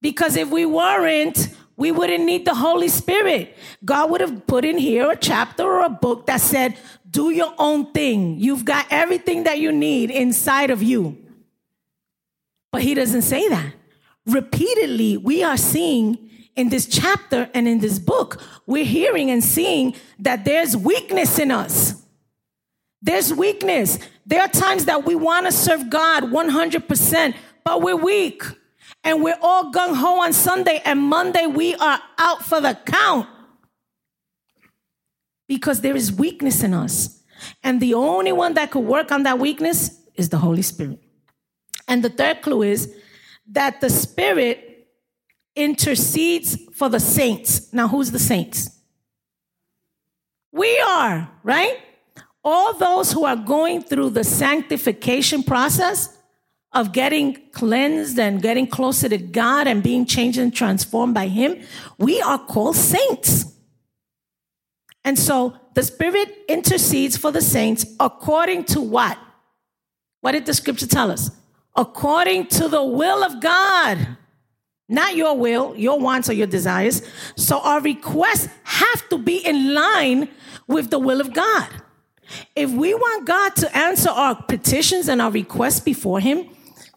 Because 0.02 0.36
if 0.36 0.50
we 0.50 0.66
weren't, 0.66 1.50
we 1.78 1.92
wouldn't 1.92 2.26
need 2.26 2.44
the 2.44 2.56
Holy 2.56 2.88
Spirit. 2.88 3.56
God 3.86 4.10
would 4.10 4.22
have 4.22 4.48
put 4.48 4.66
in 4.66 4.80
here 4.80 5.12
a 5.12 5.16
chapter 5.16 5.64
or 5.64 5.86
a 5.86 5.90
book 5.90 6.26
that 6.26 6.42
said, 6.42 6.76
do 7.10 7.30
your 7.30 7.54
own 7.60 7.92
thing. 7.92 8.40
You've 8.40 8.66
got 8.66 8.88
everything 8.90 9.44
that 9.44 9.60
you 9.60 9.72
need 9.72 10.10
inside 10.10 10.72
of 10.72 10.82
you. 10.82 11.18
But 12.72 12.82
He 12.82 12.96
doesn't 12.96 13.22
say 13.22 13.48
that. 13.50 13.74
Repeatedly, 14.26 15.18
we 15.18 15.44
are 15.44 15.56
seeing 15.56 16.30
in 16.56 16.70
this 16.70 16.88
chapter 16.88 17.50
and 17.54 17.68
in 17.68 17.80
this 17.80 18.00
book, 18.00 18.42
we're 18.66 18.84
hearing 18.84 19.30
and 19.30 19.44
seeing 19.44 19.96
that 20.18 20.44
there's 20.44 20.76
weakness 20.76 21.38
in 21.38 21.52
us. 21.52 22.04
There's 23.04 23.32
weakness. 23.32 24.00
There 24.26 24.42
are 24.42 24.48
times 24.48 24.86
that 24.86 25.06
we 25.06 25.14
want 25.14 25.46
to 25.46 25.52
serve 25.52 25.92
God 25.92 26.24
100%, 26.24 27.36
but 27.64 27.84
we're 27.84 27.96
weak. 27.96 28.42
And 29.08 29.24
we're 29.24 29.40
all 29.42 29.72
gung 29.72 29.96
ho 29.96 30.22
on 30.22 30.34
Sunday, 30.34 30.82
and 30.84 31.00
Monday 31.00 31.48
we 31.48 31.76
are 31.76 31.98
out 32.18 32.44
for 32.44 32.60
the 32.60 32.78
count. 32.86 33.26
Because 35.48 35.80
there 35.80 35.96
is 35.96 36.12
weakness 36.12 36.62
in 36.62 36.74
us. 36.74 37.24
And 37.64 37.80
the 37.80 37.94
only 37.94 38.34
one 38.34 38.54
that 38.56 38.70
could 38.70 38.84
work 38.84 39.14
on 39.14 39.24
that 39.24 39.40
weakness 39.40 40.02
is 40.16 40.28
the 40.28 40.38
Holy 40.38 40.62
Spirit. 40.62 41.00
And 41.88 42.04
the 42.04 42.10
third 42.10 42.42
clue 42.42 42.64
is 42.64 42.94
that 43.52 43.80
the 43.80 43.90
Spirit 43.90 44.90
intercedes 45.56 46.58
for 46.74 46.90
the 46.90 47.00
saints. 47.00 47.72
Now, 47.72 47.88
who's 47.88 48.12
the 48.12 48.20
saints? 48.20 48.78
We 50.52 50.78
are, 50.82 51.32
right? 51.44 51.80
all 52.48 52.74
those 52.74 53.12
who 53.12 53.26
are 53.26 53.36
going 53.36 53.82
through 53.82 54.10
the 54.10 54.24
sanctification 54.24 55.44
process 55.44 56.17
of 56.74 56.92
getting 56.92 57.38
cleansed 57.52 58.20
and 58.20 58.42
getting 58.42 58.68
closer 58.68 59.10
to 59.10 59.18
God 59.18 59.68
and 59.68 59.82
being 59.82 60.06
changed 60.06 60.38
and 60.38 60.54
transformed 60.54 61.14
by 61.14 61.28
Him, 61.28 61.62
we 61.98 62.22
are 62.22 62.38
called 62.38 62.76
saints. 62.76 63.46
And 65.04 65.18
so 65.18 65.58
the 65.74 65.84
Spirit 65.84 66.36
intercedes 66.50 67.16
for 67.16 67.32
the 67.32 67.42
saints 67.42 67.86
according 68.00 68.66
to 68.66 68.82
what? 68.82 69.18
What 70.22 70.34
did 70.34 70.46
the 70.46 70.54
scripture 70.54 70.88
tell 70.88 71.12
us? 71.12 71.32
According 71.76 72.48
to 72.48 72.68
the 72.68 72.84
will 72.84 73.24
of 73.24 73.40
God. 73.42 74.18
Not 74.90 75.16
your 75.16 75.38
will, 75.38 75.76
your 75.76 76.00
wants 76.00 76.30
or 76.30 76.34
your 76.34 76.48
desires. 76.48 77.02
So 77.36 77.60
our 77.60 77.82
requests 77.82 78.50
have 78.64 79.08
to 79.10 79.18
be 79.18 79.38
in 79.38 79.74
line 79.74 80.30
with 80.68 80.90
the 80.90 81.00
will 81.00 81.22
of 81.22 81.34
God. 81.34 81.68
If 82.56 82.72
we 82.72 82.94
want 82.94 83.26
God 83.26 83.56
to 83.58 83.78
answer 83.78 84.10
our 84.10 84.36
petitions 84.36 85.08
and 85.08 85.22
our 85.22 85.32
requests 85.32 85.80
before 85.80 86.20
Him, 86.20 86.50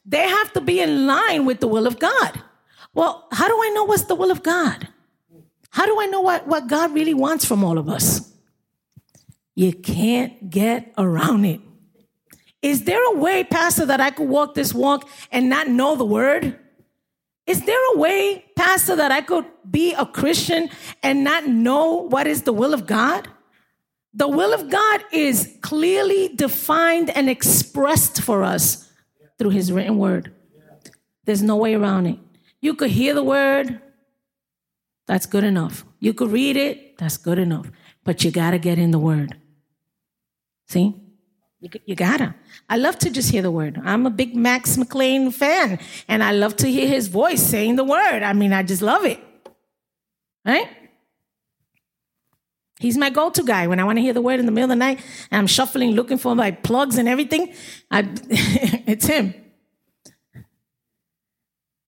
they 0.05 0.29
have 0.29 0.53
to 0.55 0.61
be 0.61 0.81
in 0.81 1.07
line 1.07 1.45
with 1.45 1.61
the 1.61 1.69
will 1.69 1.87
of 1.87 1.99
God. 1.99 2.43
Well, 2.95 3.29
how 3.33 3.49
do 3.49 3.55
I 3.55 3.71
know 3.75 3.85
what's 3.85 4.05
the 4.05 4.15
will 4.15 4.31
of 4.31 4.43
God? 4.43 4.89
How 5.71 5.87
do 5.87 6.01
I 6.01 6.07
know 6.07 6.21
what, 6.21 6.47
what 6.47 6.67
God 6.67 6.93
really 6.93 7.15
wants 7.15 7.45
from 7.45 7.63
all 7.63 7.79
of 7.79 7.89
us? 7.89 8.33
You 9.55 9.73
can't 9.73 10.51
get 10.51 10.93
around 10.99 11.45
it. 11.45 11.61
Is 12.63 12.85
there 12.85 13.03
a 13.15 13.17
way, 13.17 13.45
Pastor, 13.45 13.87
that 13.87 14.01
I 14.01 14.11
could 14.11 14.29
walk 14.29 14.55
this 14.55 14.75
walk 14.75 15.09
and 15.31 15.49
not 15.49 15.69
know 15.69 15.97
the 15.97 16.05
word? 16.05 16.59
Is 17.47 17.65
there 17.65 17.95
a 17.95 17.99
way, 17.99 18.45
Pastor, 18.55 18.97
that 18.97 19.11
I 19.11 19.23
could 19.23 19.47
be 19.69 19.93
a 19.95 20.05
Christian 20.05 20.69
and 21.03 21.25
not 21.25 21.47
know 21.47 22.07
what 22.09 22.27
is 22.27 22.43
the 22.43 22.53
will 22.53 22.75
of 22.75 22.87
God? 22.87 23.29
The 24.13 24.29
will 24.29 24.53
of 24.53 24.71
God 24.71 25.05
is 25.13 25.57
clearly 25.63 26.29
defined 26.35 27.11
and 27.11 27.31
expressed 27.31 28.21
for 28.21 28.43
us 28.43 28.90
through 29.41 29.51
his 29.51 29.73
written 29.73 29.97
word. 29.97 30.33
There's 31.25 31.43
no 31.43 31.57
way 31.57 31.75
around 31.75 32.07
it. 32.07 32.19
You 32.61 32.75
could 32.75 32.91
hear 32.91 33.15
the 33.15 33.25
word, 33.25 33.81
that's 35.07 35.25
good 35.25 35.45
enough. 35.45 35.85
You 35.99 36.13
could 36.13 36.31
read 36.31 36.59
it, 36.59 36.99
that's 36.99 37.17
good 37.17 37.39
enough. 37.39 37.71
But 38.05 38.23
you 38.23 38.31
got 38.31 38.51
to 38.51 38.59
get 38.59 38.79
in 38.79 38.91
the 38.91 38.99
word. 38.99 39.39
See? 40.69 40.95
You, 41.61 41.71
you 41.87 41.95
gotta. 41.95 42.35
I 42.69 42.77
love 42.77 42.99
to 42.99 43.11
just 43.11 43.31
hear 43.31 43.41
the 43.41 43.51
word. 43.51 43.81
I'm 43.83 44.05
a 44.05 44.11
big 44.11 44.37
Max 44.37 44.77
McLean 44.77 45.31
fan, 45.31 45.79
and 46.07 46.23
I 46.23 46.33
love 46.33 46.57
to 46.57 46.71
hear 46.71 46.87
his 46.87 47.09
voice 47.09 47.43
saying 47.43 47.77
the 47.77 47.85
word. 47.85 48.23
I 48.23 48.35
mean, 48.35 48.53
I 48.53 48.63
just 48.63 48.83
love 48.83 49.07
it. 49.07 49.21
Right? 50.45 50.69
He's 52.81 52.97
my 52.97 53.11
go-to 53.11 53.43
guy 53.43 53.67
when 53.67 53.79
I 53.79 53.85
want 53.85 53.99
to 53.99 54.03
hear 54.03 54.15
the 54.15 54.23
word 54.23 54.41
in 54.41 54.47
the 54.47 54.53
middle 54.53 54.65
of 54.65 54.71
the 54.71 54.77
night 54.77 55.01
and 55.31 55.39
I'm 55.39 55.47
shuffling, 55.47 55.91
looking 55.91 56.17
for 56.17 56.35
my 56.35 56.51
plugs 56.51 56.97
and 56.97 57.07
everything. 57.07 57.53
I, 57.91 58.09
it's 58.31 59.07
him. 59.07 59.35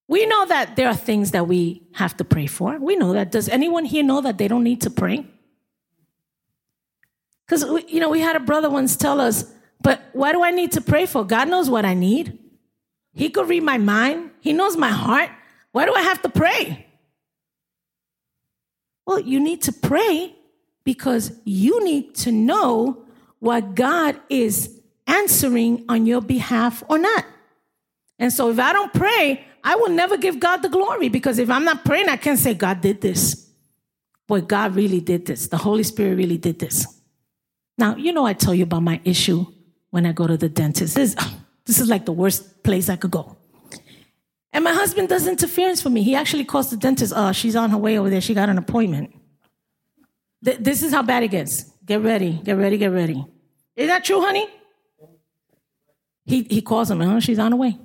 We 0.07 0.27
know 0.27 0.45
that 0.45 0.77
there 0.77 0.89
are 0.89 0.95
things 0.95 1.31
that 1.31 1.49
we 1.49 1.89
have 1.95 2.15
to 2.19 2.25
pray 2.25 2.47
for. 2.47 2.79
We 2.79 2.97
know 2.97 3.15
that. 3.15 3.31
Does 3.31 3.49
anyone 3.49 3.87
here 3.87 4.03
know 4.03 4.21
that 4.21 4.37
they 4.37 4.49
don't 4.49 4.65
need 4.65 4.83
to 4.83 4.91
pray? 4.91 5.25
Because, 7.47 7.65
you 7.89 7.99
know, 7.99 8.11
we 8.11 8.21
had 8.21 8.37
a 8.37 8.41
brother 8.41 8.69
once 8.69 8.95
tell 8.95 9.19
us, 9.19 9.51
but 9.81 10.03
why 10.13 10.33
do 10.33 10.43
I 10.43 10.51
need 10.51 10.73
to 10.73 10.83
pray 10.83 11.07
for? 11.07 11.25
God 11.25 11.49
knows 11.49 11.71
what 11.71 11.87
I 11.87 11.95
need. 11.95 12.39
He 13.15 13.31
could 13.31 13.49
read 13.49 13.63
my 13.63 13.79
mind, 13.79 14.31
He 14.41 14.53
knows 14.53 14.77
my 14.77 14.91
heart. 14.91 15.31
Why 15.71 15.87
do 15.87 15.95
I 15.95 16.03
have 16.03 16.21
to 16.21 16.29
pray? 16.29 16.87
Well, 19.07 19.21
you 19.21 19.41
need 19.41 19.63
to 19.63 19.73
pray 19.73 20.37
because 20.85 21.33
you 21.45 21.85
need 21.85 22.15
to 22.17 22.33
know 22.33 23.05
what 23.39 23.75
God 23.75 24.21
is 24.29 24.81
answering 25.07 25.85
on 25.89 26.07
your 26.07 26.21
behalf 26.21 26.83
or 26.89 26.99
not. 26.99 27.25
And 28.19 28.33
so 28.33 28.51
if 28.51 28.59
I 28.59 28.73
don't 28.73 28.93
pray, 28.93 29.45
I 29.65 29.77
will 29.77 29.91
never 29.91 30.17
give 30.17 30.41
God 30.41 30.59
the 30.59 30.69
glory 30.69 31.09
because 31.09 31.39
if 31.39 31.51
I'm 31.51 31.65
not 31.65 31.85
praying, 31.85 32.09
I 32.09 32.17
can't 32.17 32.39
say, 32.39 32.55
God 32.55 32.81
did 32.81 33.01
this. 33.01 33.51
Boy, 34.29 34.41
God 34.41 34.77
really 34.77 35.01
did 35.01 35.27
this. 35.27 35.49
The 35.49 35.57
Holy 35.57 35.83
Spirit 35.83 36.17
really 36.17 36.39
did 36.39 36.59
this. 36.59 36.87
Now, 37.79 37.97
you 37.97 38.13
know, 38.13 38.25
I 38.25 38.33
tell 38.33 38.55
you 38.55 38.65
about 38.65 38.83
my 38.83 39.01
issue 39.05 39.47
when 39.91 40.07
I 40.07 40.13
go 40.13 40.27
to 40.27 40.37
the 40.37 40.49
dentist. 40.49 40.95
This, 40.95 41.17
this 41.67 41.81
is 41.81 41.89
like 41.89 42.07
the 42.07 42.13
worst 42.13 42.63
place 42.63 42.89
I 42.89 42.97
could 42.97 43.11
go. 43.11 43.37
And 44.53 44.65
my 44.65 44.73
husband 44.73 45.09
does 45.09 45.27
interference 45.27 45.81
for 45.81 45.91
me. 45.91 46.03
He 46.03 46.15
actually 46.15 46.45
calls 46.45 46.71
the 46.71 46.77
dentist, 46.77 47.13
oh, 47.17 47.33
she's 47.33 47.57
on 47.57 47.71
her 47.71 47.79
way 47.79 47.99
over 47.99 48.11
there. 48.11 48.21
She 48.21 48.35
got 48.35 48.49
an 48.49 48.59
appointment. 48.59 49.15
Th- 50.45 50.59
this 50.59 50.83
is 50.83 50.93
how 50.93 51.03
bad 51.03 51.23
it 51.23 51.29
gets. 51.29 51.65
Get 51.85 52.01
ready, 52.01 52.41
get 52.45 52.57
ready, 52.57 52.79
get 52.79 52.89
ready. 52.89 53.25
Is 53.77 53.89
that 53.89 54.05
true, 54.05 54.21
honey? 54.21 54.49
He, 56.25 56.43
he 56.45 56.63
calls 56.63 56.91
him, 56.91 57.03
oh, 57.03 57.21
she's 57.21 57.39
on 57.39 57.51
the 57.51 57.57
way. 57.57 57.77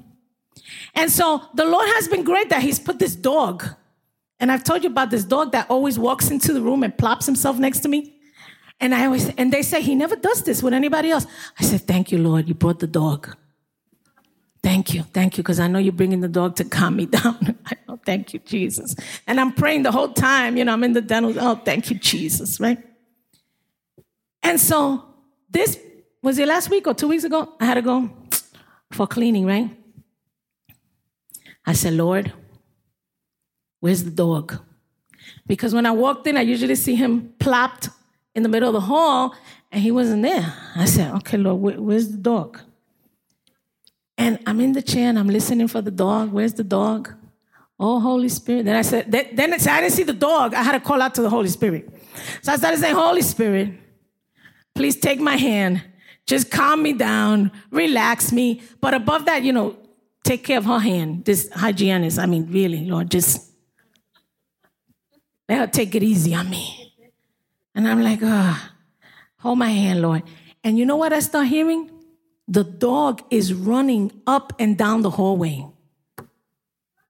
And 0.95 1.11
so 1.11 1.41
the 1.53 1.65
Lord 1.65 1.87
has 1.95 2.07
been 2.07 2.23
great 2.23 2.49
that 2.49 2.61
He's 2.61 2.79
put 2.79 2.99
this 2.99 3.15
dog. 3.15 3.65
And 4.39 4.51
I've 4.51 4.63
told 4.63 4.83
you 4.83 4.89
about 4.89 5.09
this 5.09 5.23
dog 5.23 5.51
that 5.53 5.69
always 5.69 5.97
walks 5.97 6.29
into 6.29 6.53
the 6.53 6.61
room 6.61 6.83
and 6.83 6.95
plops 6.95 7.25
himself 7.25 7.57
next 7.57 7.79
to 7.79 7.89
me. 7.89 8.13
And 8.79 8.93
I 8.93 9.05
always, 9.05 9.29
and 9.29 9.51
they 9.51 9.63
say 9.63 9.81
he 9.81 9.95
never 9.95 10.15
does 10.15 10.43
this 10.43 10.61
with 10.61 10.73
anybody 10.73 11.09
else. 11.09 11.25
I 11.59 11.63
said, 11.63 11.81
Thank 11.81 12.11
you, 12.11 12.19
Lord, 12.19 12.47
you 12.47 12.53
brought 12.53 12.79
the 12.79 12.87
dog. 12.87 13.35
Thank 14.61 14.93
you, 14.93 15.03
thank 15.03 15.37
you, 15.37 15.43
because 15.43 15.59
I 15.59 15.67
know 15.67 15.79
you're 15.79 15.93
bringing 15.93 16.21
the 16.21 16.27
dog 16.27 16.55
to 16.57 16.65
calm 16.65 16.97
me 16.97 17.05
down. 17.17 17.56
Thank 18.07 18.33
you, 18.33 18.39
Jesus. 18.39 18.95
And 19.27 19.37
I'm 19.37 19.51
praying 19.51 19.83
the 19.83 19.91
whole 19.91 20.13
time, 20.13 20.55
you 20.55 20.63
know, 20.63 20.71
I'm 20.71 20.83
in 20.85 20.93
the 20.93 21.01
dental. 21.01 21.33
Oh, 21.37 21.55
thank 21.55 21.89
you, 21.89 21.97
Jesus, 21.97 22.57
right? 22.57 22.81
And 24.41 24.57
so 24.57 25.03
this 25.49 25.77
was 26.23 26.39
it 26.39 26.47
last 26.47 26.69
week 26.69 26.87
or 26.87 26.93
two 26.93 27.09
weeks 27.09 27.25
ago? 27.25 27.53
I 27.59 27.65
had 27.65 27.73
to 27.73 27.81
go 27.81 28.09
for 28.93 29.07
cleaning, 29.07 29.45
right? 29.45 29.69
I 31.65 31.73
said, 31.73 31.95
Lord, 31.95 32.31
where's 33.81 34.05
the 34.05 34.11
dog? 34.25 34.57
Because 35.45 35.73
when 35.73 35.85
I 35.85 35.91
walked 35.91 36.25
in, 36.27 36.37
I 36.37 36.41
usually 36.43 36.75
see 36.75 36.95
him 36.95 37.33
plopped 37.39 37.89
in 38.33 38.41
the 38.41 38.47
middle 38.47 38.69
of 38.69 38.73
the 38.73 38.87
hall, 38.87 39.35
and 39.69 39.83
he 39.83 39.91
wasn't 39.91 40.23
there. 40.23 40.53
I 40.77 40.85
said, 40.85 41.13
Okay, 41.15 41.35
Lord, 41.35 41.61
where, 41.61 41.81
where's 41.81 42.07
the 42.07 42.17
dog? 42.17 42.61
And 44.17 44.39
I'm 44.47 44.61
in 44.61 44.71
the 44.71 44.81
chair 44.81 45.09
and 45.09 45.19
I'm 45.19 45.27
listening 45.27 45.67
for 45.67 45.81
the 45.81 45.91
dog. 45.91 46.31
Where's 46.31 46.53
the 46.53 46.63
dog? 46.63 47.13
Oh, 47.79 47.99
Holy 47.99 48.29
Spirit. 48.29 48.65
Then 48.65 48.75
I 48.75 48.81
said, 48.81 49.11
then, 49.11 49.35
then 49.35 49.53
I 49.53 49.57
didn't 49.81 49.91
see 49.91 50.03
the 50.03 50.13
dog. 50.13 50.53
I 50.53 50.63
had 50.63 50.71
to 50.71 50.79
call 50.79 51.01
out 51.01 51.13
to 51.15 51.21
the 51.21 51.29
Holy 51.29 51.49
Spirit. 51.49 51.89
So 52.41 52.51
I 52.51 52.55
started 52.55 52.79
saying, 52.79 52.95
Holy 52.95 53.21
Spirit, 53.21 53.69
please 54.73 54.95
take 54.95 55.19
my 55.19 55.35
hand. 55.35 55.83
Just 56.25 56.51
calm 56.51 56.81
me 56.83 56.93
down, 56.93 57.51
relax 57.71 58.31
me. 58.31 58.61
But 58.81 58.93
above 58.93 59.25
that, 59.25 59.43
you 59.43 59.53
know, 59.53 59.77
take 60.23 60.43
care 60.43 60.57
of 60.57 60.65
her 60.65 60.79
hand, 60.79 61.23
this 61.23 61.49
hygienist. 61.53 62.19
I 62.19 62.25
mean, 62.25 62.51
really, 62.51 62.85
Lord, 62.85 63.11
just 63.11 63.51
let 65.47 65.59
her 65.59 65.67
take 65.67 65.95
it 65.95 66.03
easy 66.03 66.33
on 66.35 66.49
me. 66.49 66.93
And 67.73 67.87
I'm 67.87 68.01
like, 68.01 68.19
oh, 68.23 68.69
hold 69.37 69.59
my 69.59 69.69
hand, 69.69 70.01
Lord. 70.01 70.23
And 70.63 70.77
you 70.77 70.85
know 70.85 70.97
what 70.97 71.13
I 71.13 71.19
start 71.19 71.47
hearing? 71.47 71.91
The 72.47 72.63
dog 72.63 73.21
is 73.29 73.53
running 73.53 74.11
up 74.25 74.51
and 74.59 74.77
down 74.77 75.03
the 75.03 75.11
hallway. 75.11 75.65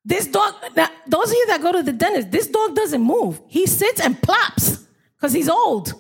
This 0.08 0.26
dog, 0.26 0.54
now, 0.74 0.88
those 1.06 1.32
of 1.32 1.36
you 1.36 1.48
that 1.48 1.62
go 1.62 1.74
to 1.74 1.84
the 1.84 1.92
dentist, 1.92 2.32
this 2.32 2.48
dog 2.48 2.74
doesn't 2.74 3.02
move. 3.02 3.42
He 3.48 3.68
sits 3.68 4.00
and 4.00 4.20
plops 4.22 4.86
because 5.18 5.34
he's 5.34 5.50
old. 5.50 5.94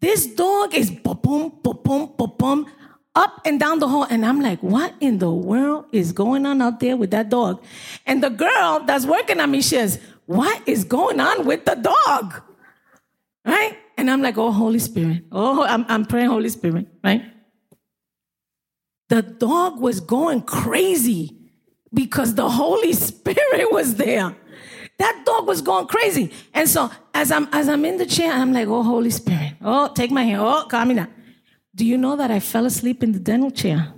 This 0.00 0.26
dog 0.26 0.74
is 0.74 0.90
boom, 0.90 1.52
boom, 1.62 1.78
boom, 1.84 2.32
boom, 2.36 2.66
up 3.14 3.40
and 3.44 3.60
down 3.60 3.78
the 3.78 3.86
hall. 3.86 4.04
And 4.10 4.26
I'm 4.26 4.40
like, 4.40 4.60
what 4.64 4.94
in 4.98 5.18
the 5.18 5.30
world 5.30 5.84
is 5.92 6.10
going 6.10 6.44
on 6.44 6.60
out 6.60 6.80
there 6.80 6.96
with 6.96 7.12
that 7.12 7.28
dog? 7.28 7.62
And 8.04 8.20
the 8.20 8.30
girl 8.30 8.80
that's 8.84 9.06
working 9.06 9.38
on 9.38 9.52
me 9.52 9.62
she 9.62 9.76
says, 9.76 10.00
what 10.24 10.66
is 10.66 10.82
going 10.82 11.20
on 11.20 11.46
with 11.46 11.66
the 11.66 11.76
dog? 11.76 12.42
Right? 13.44 13.78
And 13.96 14.10
I'm 14.10 14.22
like, 14.22 14.36
oh, 14.38 14.50
Holy 14.50 14.80
Spirit. 14.80 15.22
Oh, 15.30 15.62
I'm, 15.62 15.86
I'm 15.88 16.04
praying, 16.04 16.30
Holy 16.30 16.48
Spirit, 16.48 16.88
right? 17.04 17.22
The 19.08 19.22
dog 19.22 19.78
was 19.78 20.00
going 20.00 20.42
crazy 20.42 21.35
because 21.96 22.34
the 22.34 22.48
Holy 22.48 22.92
Spirit 22.92 23.72
was 23.72 23.96
there. 23.96 24.36
That 24.98 25.22
dog 25.26 25.46
was 25.48 25.60
going 25.60 25.88
crazy. 25.88 26.32
And 26.54 26.68
so 26.68 26.90
as 27.12 27.32
I'm 27.32 27.48
as 27.52 27.68
I'm 27.68 27.84
in 27.84 27.96
the 27.96 28.06
chair, 28.06 28.32
I'm 28.32 28.52
like, 28.52 28.68
oh 28.68 28.82
Holy 28.82 29.10
Spirit, 29.10 29.54
oh, 29.62 29.92
take 29.92 30.10
my 30.10 30.22
hand, 30.22 30.40
oh, 30.40 30.66
calm 30.68 30.88
me 30.88 30.94
down. 30.94 31.12
Do 31.74 31.84
you 31.84 31.98
know 31.98 32.16
that 32.16 32.30
I 32.30 32.40
fell 32.40 32.64
asleep 32.64 33.02
in 33.02 33.12
the 33.12 33.18
dental 33.18 33.50
chair? 33.50 33.92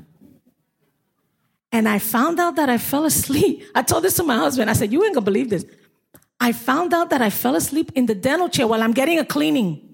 And 1.71 1.89
I 1.89 1.99
found 1.99 2.41
out 2.41 2.57
that 2.57 2.71
I 2.71 2.79
fell 2.79 3.05
asleep. 3.05 3.63
I 3.75 3.83
told 3.83 4.05
this 4.05 4.17
to 4.17 4.23
my 4.23 4.37
husband. 4.37 4.71
I 4.71 4.73
said, 4.73 4.91
You 4.91 5.05
ain't 5.05 5.15
gonna 5.15 5.25
believe 5.25 5.51
this. 5.51 5.67
I 6.41 6.53
found 6.53 6.95
out 6.95 7.11
that 7.11 7.21
I 7.21 7.31
fell 7.31 7.57
asleep 7.57 7.93
in 7.95 8.07
the 8.07 8.15
dental 8.15 8.49
chair 8.49 8.67
while 8.67 8.83
I'm 8.83 8.93
getting 8.93 9.19
a 9.19 9.25
cleaning 9.25 9.85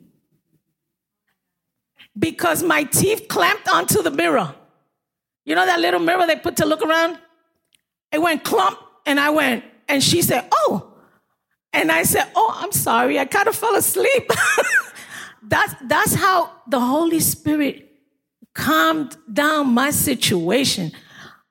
because 2.16 2.62
my 2.62 2.84
teeth 2.84 3.26
clamped 3.28 3.68
onto 3.68 4.02
the 4.02 4.10
mirror. 4.10 4.54
You 5.44 5.54
know 5.54 5.66
that 5.66 5.80
little 5.80 6.00
mirror 6.00 6.26
they 6.26 6.36
put 6.36 6.56
to 6.56 6.66
look 6.66 6.82
around? 6.82 7.18
It 8.14 8.22
went 8.22 8.44
clump, 8.44 8.78
and 9.06 9.18
I 9.18 9.30
went, 9.30 9.64
and 9.88 10.02
she 10.02 10.22
said, 10.22 10.48
Oh. 10.52 10.92
And 11.72 11.90
I 11.90 12.04
said, 12.04 12.30
Oh, 12.36 12.52
I'm 12.54 12.70
sorry, 12.70 13.18
I 13.18 13.24
kind 13.24 13.48
of 13.48 13.56
fell 13.56 13.74
asleep. 13.74 14.30
that's, 15.42 15.74
that's 15.82 16.14
how 16.14 16.52
the 16.68 16.78
Holy 16.78 17.18
Spirit 17.18 17.90
calmed 18.54 19.16
down 19.32 19.74
my 19.74 19.90
situation. 19.90 20.92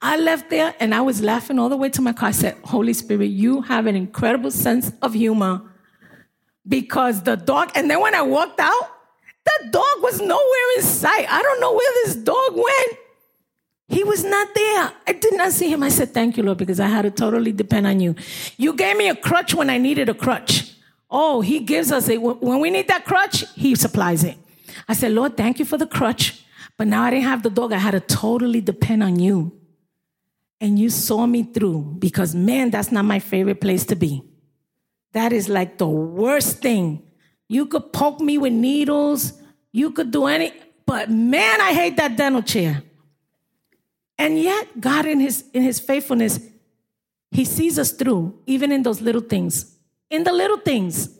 I 0.01 0.15
left 0.15 0.49
there 0.49 0.73
and 0.79 0.95
I 0.95 1.01
was 1.01 1.21
laughing 1.21 1.59
all 1.59 1.67
the 1.67 1.75
way 1.75 1.89
to 1.89 2.01
my 2.01 2.13
car. 2.13 2.29
I 2.29 2.31
said, 2.31 2.55
Holy 2.63 2.93
Spirit, 2.93 3.25
you 3.25 3.61
have 3.63 3.85
an 3.85 3.97
incredible 3.97 4.51
sense 4.51 4.91
of 5.01 5.13
humor 5.13 5.61
because 6.65 7.23
the 7.23 7.35
dog, 7.35 7.71
and 7.75 7.89
then 7.89 7.99
when 7.99 8.15
I 8.15 8.21
walked 8.21 8.61
out, 8.61 8.89
the 9.43 9.69
dog 9.71 10.01
was 10.01 10.21
nowhere 10.21 10.77
in 10.77 10.83
sight. 10.83 11.25
I 11.29 11.41
don't 11.41 11.59
know 11.59 11.73
where 11.73 11.91
this 12.05 12.15
dog 12.15 12.55
went. 12.55 12.97
He 13.87 14.03
was 14.03 14.23
not 14.23 14.47
there. 14.55 14.91
I 15.07 15.13
did 15.19 15.33
not 15.33 15.51
see 15.51 15.71
him. 15.71 15.83
I 15.83 15.89
said, 15.89 16.13
Thank 16.13 16.37
you, 16.37 16.43
Lord, 16.43 16.57
because 16.57 16.79
I 16.79 16.87
had 16.87 17.03
to 17.03 17.11
totally 17.11 17.51
depend 17.51 17.85
on 17.85 17.99
you. 17.99 18.15
You 18.57 18.73
gave 18.73 18.97
me 18.97 19.09
a 19.09 19.15
crutch 19.15 19.53
when 19.53 19.69
I 19.69 19.77
needed 19.77 20.09
a 20.09 20.13
crutch. 20.13 20.73
Oh, 21.09 21.41
He 21.41 21.59
gives 21.59 21.91
us 21.91 22.09
it. 22.09 22.21
When 22.21 22.59
we 22.59 22.69
need 22.69 22.87
that 22.87 23.05
crutch, 23.05 23.45
He 23.55 23.75
supplies 23.75 24.23
it. 24.23 24.37
I 24.87 24.93
said, 24.93 25.11
Lord, 25.11 25.37
thank 25.37 25.59
you 25.59 25.65
for 25.65 25.77
the 25.77 25.87
crutch. 25.87 26.43
But 26.77 26.87
now 26.87 27.03
I 27.03 27.11
didn't 27.11 27.25
have 27.25 27.43
the 27.43 27.49
dog. 27.49 27.71
I 27.71 27.77
had 27.77 27.91
to 27.91 27.99
totally 27.99 28.61
depend 28.61 29.03
on 29.03 29.19
you. 29.19 29.59
And 30.59 30.79
you 30.79 30.89
saw 30.89 31.25
me 31.27 31.43
through 31.43 31.97
because, 31.99 32.33
man, 32.33 32.71
that's 32.71 32.91
not 32.91 33.05
my 33.05 33.19
favorite 33.19 33.59
place 33.61 33.85
to 33.87 33.95
be. 33.95 34.23
That 35.11 35.33
is 35.33 35.49
like 35.49 35.77
the 35.77 35.87
worst 35.87 36.61
thing. 36.61 37.03
You 37.47 37.67
could 37.67 37.93
poke 37.93 38.19
me 38.19 38.37
with 38.37 38.53
needles, 38.53 39.33
you 39.71 39.91
could 39.91 40.09
do 40.09 40.25
any, 40.25 40.53
but 40.85 41.11
man, 41.11 41.61
I 41.61 41.73
hate 41.73 41.97
that 41.97 42.15
dental 42.15 42.41
chair. 42.41 42.81
And 44.17 44.39
yet, 44.39 44.79
God, 44.79 45.05
in 45.05 45.19
his, 45.19 45.45
in 45.53 45.63
his 45.63 45.79
faithfulness, 45.79 46.39
he 47.31 47.45
sees 47.45 47.79
us 47.79 47.91
through, 47.91 48.39
even 48.45 48.71
in 48.71 48.83
those 48.83 49.01
little 49.01 49.21
things. 49.21 49.75
In 50.09 50.23
the 50.23 50.31
little 50.31 50.57
things. 50.57 51.19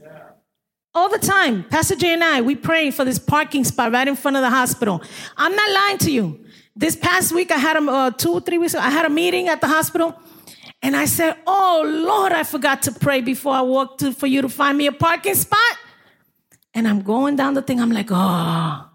All 0.95 1.10
the 1.10 1.17
time. 1.17 1.63
Pastor 1.63 1.95
Jay 1.95 2.13
and 2.13 2.23
I, 2.23 2.41
we 2.41 2.56
pray 2.56 2.91
for 2.91 3.03
this 3.03 3.17
parking 3.17 3.63
spot 3.63 3.91
right 3.91 4.08
in 4.08 4.15
front 4.15 4.38
of 4.38 4.43
the 4.43 4.49
hospital. 4.51 5.01
I'm 5.36 5.56
not 5.56 5.71
lying 5.71 5.97
to 5.99 6.12
you. 6.12 6.45
This 6.75 6.95
past 6.95 7.34
week, 7.34 7.51
I 7.51 7.58
had 7.58 7.77
a, 7.77 7.91
uh, 7.91 8.12
two 8.12 8.34
or 8.34 8.41
three 8.41 8.60
weeks 8.60 8.73
ago, 8.75 8.84
I 8.84 8.91
had 8.91 9.06
a 9.06 9.10
meeting 9.10 9.47
at 9.47 9.60
the 9.60 9.67
hospital. 9.67 10.15
And 10.84 10.95
I 10.95 11.06
said, 11.06 11.38
Oh 11.47 11.84
Lord, 11.86 12.32
I 12.32 12.43
forgot 12.43 12.84
to 12.84 12.91
pray 12.91 13.21
before 13.21 13.53
I 13.53 13.62
walked 13.62 14.01
to, 14.01 14.12
for 14.12 14.27
you 14.27 14.41
to 14.43 14.49
find 14.49 14.77
me 14.77 14.86
a 14.86 14.91
parking 14.91 15.34
spot. 15.34 15.77
And 16.75 16.88
I'm 16.88 17.01
going 17.01 17.36
down 17.38 17.56
the 17.56 17.62
thing. 17.63 17.79
I'm 17.79 17.91
like, 17.91 18.10
Oh, 18.12 18.89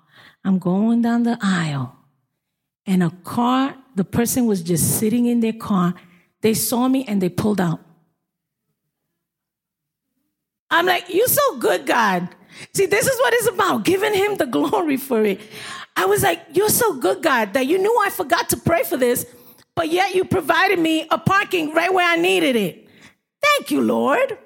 I'm 0.44 0.58
going 0.58 1.02
down 1.02 1.24
the 1.24 1.36
aisle. 1.42 1.96
and 2.86 3.02
a 3.02 3.10
car, 3.22 3.74
the 3.98 4.04
person 4.04 4.46
was 4.46 4.62
just 4.62 5.00
sitting 5.00 5.26
in 5.26 5.40
their 5.40 5.52
car. 5.52 5.92
They 6.40 6.54
saw 6.54 6.86
me 6.86 7.04
and 7.06 7.20
they 7.20 7.28
pulled 7.28 7.60
out. 7.60 7.80
I'm 10.70 10.86
like, 10.86 11.12
You're 11.12 11.26
so 11.26 11.58
good, 11.58 11.84
God. 11.84 12.28
See, 12.72 12.86
this 12.86 13.06
is 13.06 13.18
what 13.18 13.34
it's 13.34 13.48
about 13.48 13.84
giving 13.84 14.14
Him 14.14 14.36
the 14.36 14.46
glory 14.56 14.96
for 14.96 15.24
it. 15.24 15.40
I 15.96 16.06
was 16.06 16.22
like, 16.22 16.40
You're 16.52 16.68
so 16.68 16.94
good, 16.94 17.22
God, 17.22 17.54
that 17.54 17.66
you 17.66 17.76
knew 17.78 18.00
I 18.04 18.10
forgot 18.10 18.48
to 18.50 18.56
pray 18.56 18.84
for 18.84 18.96
this, 18.96 19.26
but 19.74 19.88
yet 19.88 20.14
you 20.14 20.24
provided 20.24 20.78
me 20.78 21.08
a 21.10 21.18
parking 21.18 21.74
right 21.74 21.92
where 21.92 22.08
I 22.08 22.16
needed 22.16 22.54
it. 22.54 22.88
Thank 23.42 23.72
you, 23.72 23.80
Lord. 23.80 24.38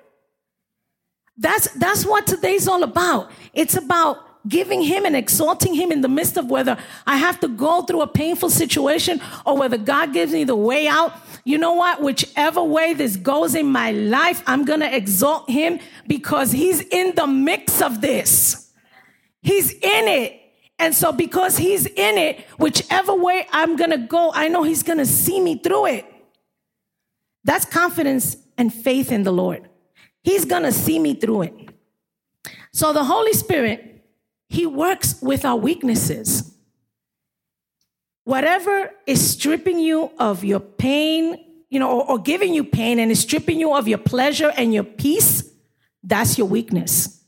That's, 1.37 1.71
that's 1.73 2.07
what 2.07 2.27
today's 2.27 2.69
all 2.69 2.83
about. 2.83 3.31
It's 3.53 3.77
about 3.77 4.19
giving 4.49 4.83
him 4.83 5.05
and 5.05 5.15
exalting 5.15 5.75
him 5.75 5.93
in 5.93 6.01
the 6.01 6.09
midst 6.09 6.37
of 6.37 6.51
whether 6.51 6.77
I 7.07 7.17
have 7.17 7.41
to 7.41 7.49
go 7.49 7.83
through 7.83 8.03
a 8.03 8.07
painful 8.07 8.51
situation 8.51 9.21
or 9.47 9.57
whether 9.57 9.79
God 9.79 10.13
gives 10.13 10.33
me 10.33 10.45
the 10.45 10.57
way 10.57 10.89
out. 10.89 11.13
You 11.45 11.59
know 11.59 11.75
what? 11.75 12.03
Whichever 12.03 12.63
way 12.63 12.95
this 12.95 13.17
goes 13.17 13.55
in 13.55 13.67
my 13.67 13.93
life, 13.93 14.43
I'm 14.47 14.65
going 14.65 14.81
to 14.81 14.95
exalt 14.95 15.51
him 15.51 15.81
because 16.07 16.53
he's 16.53 16.81
in 16.81 17.15
the 17.15 17.27
mix 17.27 17.81
of 17.81 18.01
this. 18.01 18.71
He's 19.43 19.73
in 19.73 20.09
it. 20.09 20.41
And 20.79 20.95
so 20.95 21.13
because 21.13 21.57
he's 21.57 21.87
in 21.87 22.19
it, 22.19 22.41
whichever 22.59 23.15
way 23.15 23.47
I'm 23.53 23.77
going 23.77 23.91
to 23.91 23.99
go, 23.99 24.33
I 24.35 24.49
know 24.49 24.63
he's 24.63 24.83
going 24.83 24.99
to 24.99 25.07
see 25.07 25.41
me 25.41 25.59
through 25.59 25.87
it. 25.87 26.07
That's 27.45 27.65
confidence 27.65 28.37
and 28.57 28.73
faith 28.73 29.11
in 29.13 29.23
the 29.23 29.33
Lord. 29.33 29.69
He's 30.23 30.45
going 30.45 30.63
to 30.63 30.73
see 30.73 30.99
me 30.99 31.15
through 31.15 31.43
it. 31.43 31.55
So 32.73 32.93
the 32.93 33.05
Holy 33.05 33.33
Spirit 33.33 33.92
he 34.53 34.67
works 34.67 35.17
with 35.23 35.47
our 35.47 35.57
weaknesses. 35.57 36.55
Whatever 38.25 38.91
is 39.07 39.31
stripping 39.33 39.81
you 39.81 40.11
of 40.19 40.45
your 40.45 40.61
pain, 40.61 41.43
you 41.71 41.79
know, 41.79 41.91
or, 41.91 42.11
or 42.11 42.19
giving 42.19 42.53
you 42.53 42.63
pain 42.63 42.99
and 42.99 43.11
is 43.11 43.21
stripping 43.21 43.59
you 43.59 43.75
of 43.75 43.89
your 43.89 43.97
pleasure 43.97 44.53
and 44.55 44.75
your 44.75 44.85
peace, 44.85 45.51
that's 46.05 46.37
your 46.37 46.47
weakness. 46.47 47.25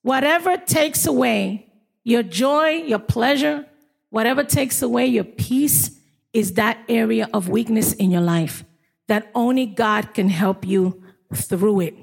Whatever 0.00 0.56
takes 0.56 1.04
away 1.04 1.70
your 2.04 2.22
joy, 2.22 2.68
your 2.70 3.00
pleasure, 3.00 3.66
whatever 4.08 4.42
takes 4.42 4.80
away 4.80 5.04
your 5.04 5.24
peace 5.24 5.90
is 6.32 6.54
that 6.54 6.78
area 6.88 7.28
of 7.34 7.50
weakness 7.50 7.92
in 7.92 8.10
your 8.10 8.22
life 8.22 8.64
that 9.08 9.30
only 9.34 9.66
God 9.66 10.14
can 10.14 10.30
help 10.30 10.66
you 10.66 11.02
through 11.34 11.80
it. 11.80 11.94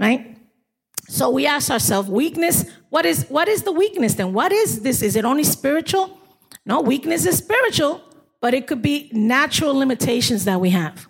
Right? 0.00 0.34
So 1.08 1.30
we 1.30 1.46
ask 1.46 1.70
ourselves, 1.70 2.08
weakness, 2.08 2.64
what 2.94 3.04
is 3.04 3.26
what 3.28 3.48
is 3.48 3.64
the 3.64 3.72
weakness 3.72 4.14
then? 4.14 4.32
What 4.32 4.52
is 4.52 4.82
this? 4.82 5.02
Is 5.02 5.16
it 5.16 5.24
only 5.24 5.42
spiritual? 5.42 6.16
No, 6.64 6.80
weakness 6.80 7.26
is 7.26 7.38
spiritual, 7.38 8.00
but 8.40 8.54
it 8.54 8.68
could 8.68 8.82
be 8.82 9.10
natural 9.12 9.74
limitations 9.74 10.44
that 10.44 10.60
we 10.60 10.70
have. 10.70 11.08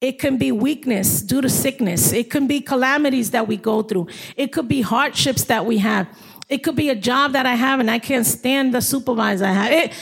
It 0.00 0.18
can 0.18 0.38
be 0.38 0.50
weakness 0.50 1.22
due 1.22 1.40
to 1.40 1.48
sickness. 1.48 2.12
It 2.12 2.30
can 2.30 2.48
be 2.48 2.60
calamities 2.60 3.30
that 3.30 3.46
we 3.46 3.56
go 3.56 3.84
through. 3.84 4.08
It 4.36 4.48
could 4.48 4.66
be 4.66 4.80
hardships 4.80 5.44
that 5.44 5.66
we 5.66 5.78
have. 5.78 6.08
It 6.48 6.64
could 6.64 6.74
be 6.74 6.90
a 6.90 6.96
job 6.96 7.34
that 7.34 7.46
I 7.46 7.54
have 7.54 7.78
and 7.78 7.88
I 7.88 8.00
can't 8.00 8.26
stand 8.26 8.74
the 8.74 8.82
supervisor 8.82 9.44
I 9.44 9.52
have. 9.52 9.70
It, 9.70 9.92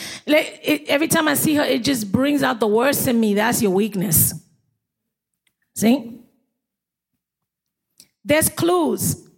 it, 0.65 0.89
every 0.89 1.09
time 1.09 1.29
I 1.29 1.35
see 1.35 1.57
her, 1.57 1.63
it 1.63 1.85
just 1.85 2.11
brings 2.11 2.43
out 2.43 2.59
the 2.59 2.67
worst 2.67 3.07
in 3.07 3.21
me. 3.21 3.35
That's 3.35 3.61
your 3.61 3.73
weakness. 3.73 4.33
See? 5.75 6.23
There's 8.25 8.49
clues 8.49 9.30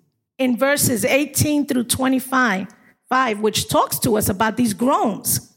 in 0.43 0.57
verses 0.57 1.05
18 1.05 1.67
through 1.67 1.85
25, 1.85 2.67
5, 3.09 3.41
which 3.41 3.69
talks 3.69 3.99
to 4.01 4.17
us 4.17 4.29
about 4.29 4.57
these 4.57 4.75
groans. 4.75 5.55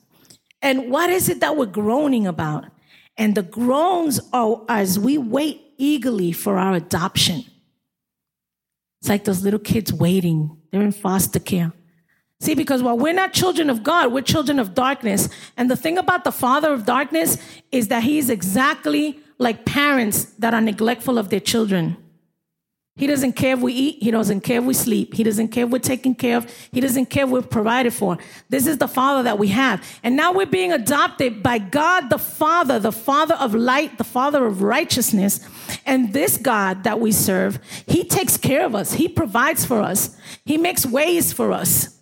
And 0.62 0.91
what 0.91 1.10
is 1.10 1.28
it 1.28 1.39
that 1.39 1.58
we're 1.58 1.65
groaning 1.65 2.28
about? 2.28 2.65
And 3.17 3.34
the 3.34 3.41
groans 3.41 4.19
are 4.32 4.62
as 4.69 5.00
we 5.00 5.17
wait 5.17 5.62
eagerly 5.78 6.32
for 6.32 6.60
our 6.60 6.74
adoption. 6.74 7.45
It's 9.02 9.10
like 9.10 9.24
those 9.24 9.41
little 9.41 9.60
kids 9.60 9.91
waiting, 9.91 10.56
they're 10.71 10.84
in 10.84 10.91
foster 10.91 11.39
care. 11.39 11.74
See, 12.39 12.54
because 12.54 12.84
while 12.84 12.98
we're 12.98 13.13
not 13.13 13.34
children 13.34 13.71
of 13.71 13.82
God, 13.82 14.12
we're 14.12 14.21
children 14.21 14.60
of 14.60 14.76
darkness. 14.76 15.30
And 15.58 15.71
the 15.71 15.76
thing 15.76 15.98
about 15.98 16.26
the 16.26 16.32
father 16.32 16.71
of 16.71 16.86
darkness 16.86 17.38
is 17.71 17.88
that 17.88 18.04
he's 18.04 18.30
exactly 18.30 19.19
like 19.39 19.65
parents 19.65 20.26
that 20.39 20.54
are 20.54 20.62
neglectful 20.62 21.17
of 21.17 21.30
their 21.30 21.39
children. 21.39 21.98
He 22.97 23.08
doesn't 23.08 23.34
care 23.34 23.55
if 23.55 23.60
we 23.60 23.73
eat. 23.73 24.01
He 24.01 24.10
doesn't 24.10 24.39
care 24.39 24.60
if 24.60 24.63
we 24.63 24.73
sleep. 24.73 25.15
He 25.15 25.23
doesn't 25.23 25.49
care 25.49 25.65
if 25.65 25.69
we're 25.69 25.79
taken 25.79 26.15
care 26.15 26.38
of. 26.38 26.49
He 26.71 26.79
doesn't 26.79 27.08
care 27.08 27.25
if 27.25 27.29
we're 27.29 27.41
provided 27.41 27.93
for. 27.93 28.17
This 28.47 28.67
is 28.67 28.77
the 28.77 28.88
Father 28.88 29.23
that 29.23 29.38
we 29.38 29.49
have. 29.49 29.86
And 30.01 30.15
now 30.15 30.31
we're 30.31 30.45
being 30.45 30.71
adopted 30.71 31.43
by 31.43 31.58
God 31.58 32.10
the 32.10 32.17
Father, 32.17 32.79
the 32.79 32.93
Father 32.93 33.36
of 33.36 33.53
light, 33.53 33.97
the 33.97 34.05
Father 34.05 34.45
of 34.45 34.62
righteousness. 34.62 35.45
And 35.86 36.13
this 36.13 36.38
God 36.38 36.86
that 36.86 37.01
we 37.01 37.12
serve, 37.12 37.60
He 37.86 38.05
takes 38.05 38.38
care 38.38 38.65
of 38.65 38.73
us. 38.73 38.93
He 38.93 39.10
provides 39.10 39.65
for 39.65 39.81
us. 39.81 40.17
He 40.45 40.58
makes 40.58 40.86
ways 40.86 41.34
for 41.34 41.51
us. 41.51 41.99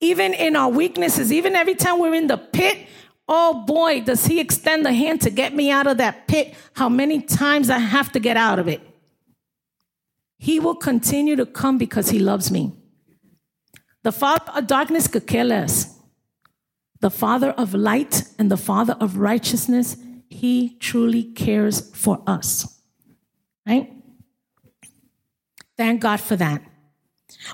Even 0.00 0.34
in 0.34 0.56
our 0.56 0.68
weaknesses, 0.68 1.32
even 1.32 1.54
every 1.54 1.76
time 1.76 2.00
we're 2.00 2.14
in 2.14 2.26
the 2.26 2.36
pit, 2.36 2.88
oh 3.28 3.62
boy, 3.64 4.00
does 4.00 4.26
He 4.26 4.40
extend 4.40 4.84
a 4.86 4.92
hand 4.92 5.20
to 5.20 5.30
get 5.30 5.54
me 5.54 5.70
out 5.70 5.86
of 5.86 5.98
that 5.98 6.26
pit. 6.26 6.56
How 6.72 6.88
many 6.88 7.22
times 7.22 7.70
I 7.70 7.78
have 7.78 8.10
to 8.10 8.18
get 8.18 8.36
out 8.36 8.58
of 8.58 8.66
it. 8.66 8.91
He 10.42 10.58
will 10.58 10.74
continue 10.74 11.36
to 11.36 11.46
come 11.46 11.78
because 11.78 12.10
he 12.10 12.18
loves 12.18 12.50
me. 12.50 12.72
The 14.02 14.10
father 14.10 14.50
of 14.56 14.66
darkness 14.66 15.06
could 15.06 15.28
care 15.28 15.44
less. 15.44 15.96
The 16.98 17.10
father 17.10 17.50
of 17.50 17.74
light 17.74 18.24
and 18.40 18.50
the 18.50 18.56
father 18.56 18.96
of 18.98 19.18
righteousness, 19.18 19.96
he 20.28 20.76
truly 20.80 21.22
cares 21.22 21.94
for 21.94 22.24
us. 22.26 22.80
Right? 23.64 23.92
Thank 25.76 26.02
God 26.02 26.18
for 26.20 26.34
that. 26.34 26.60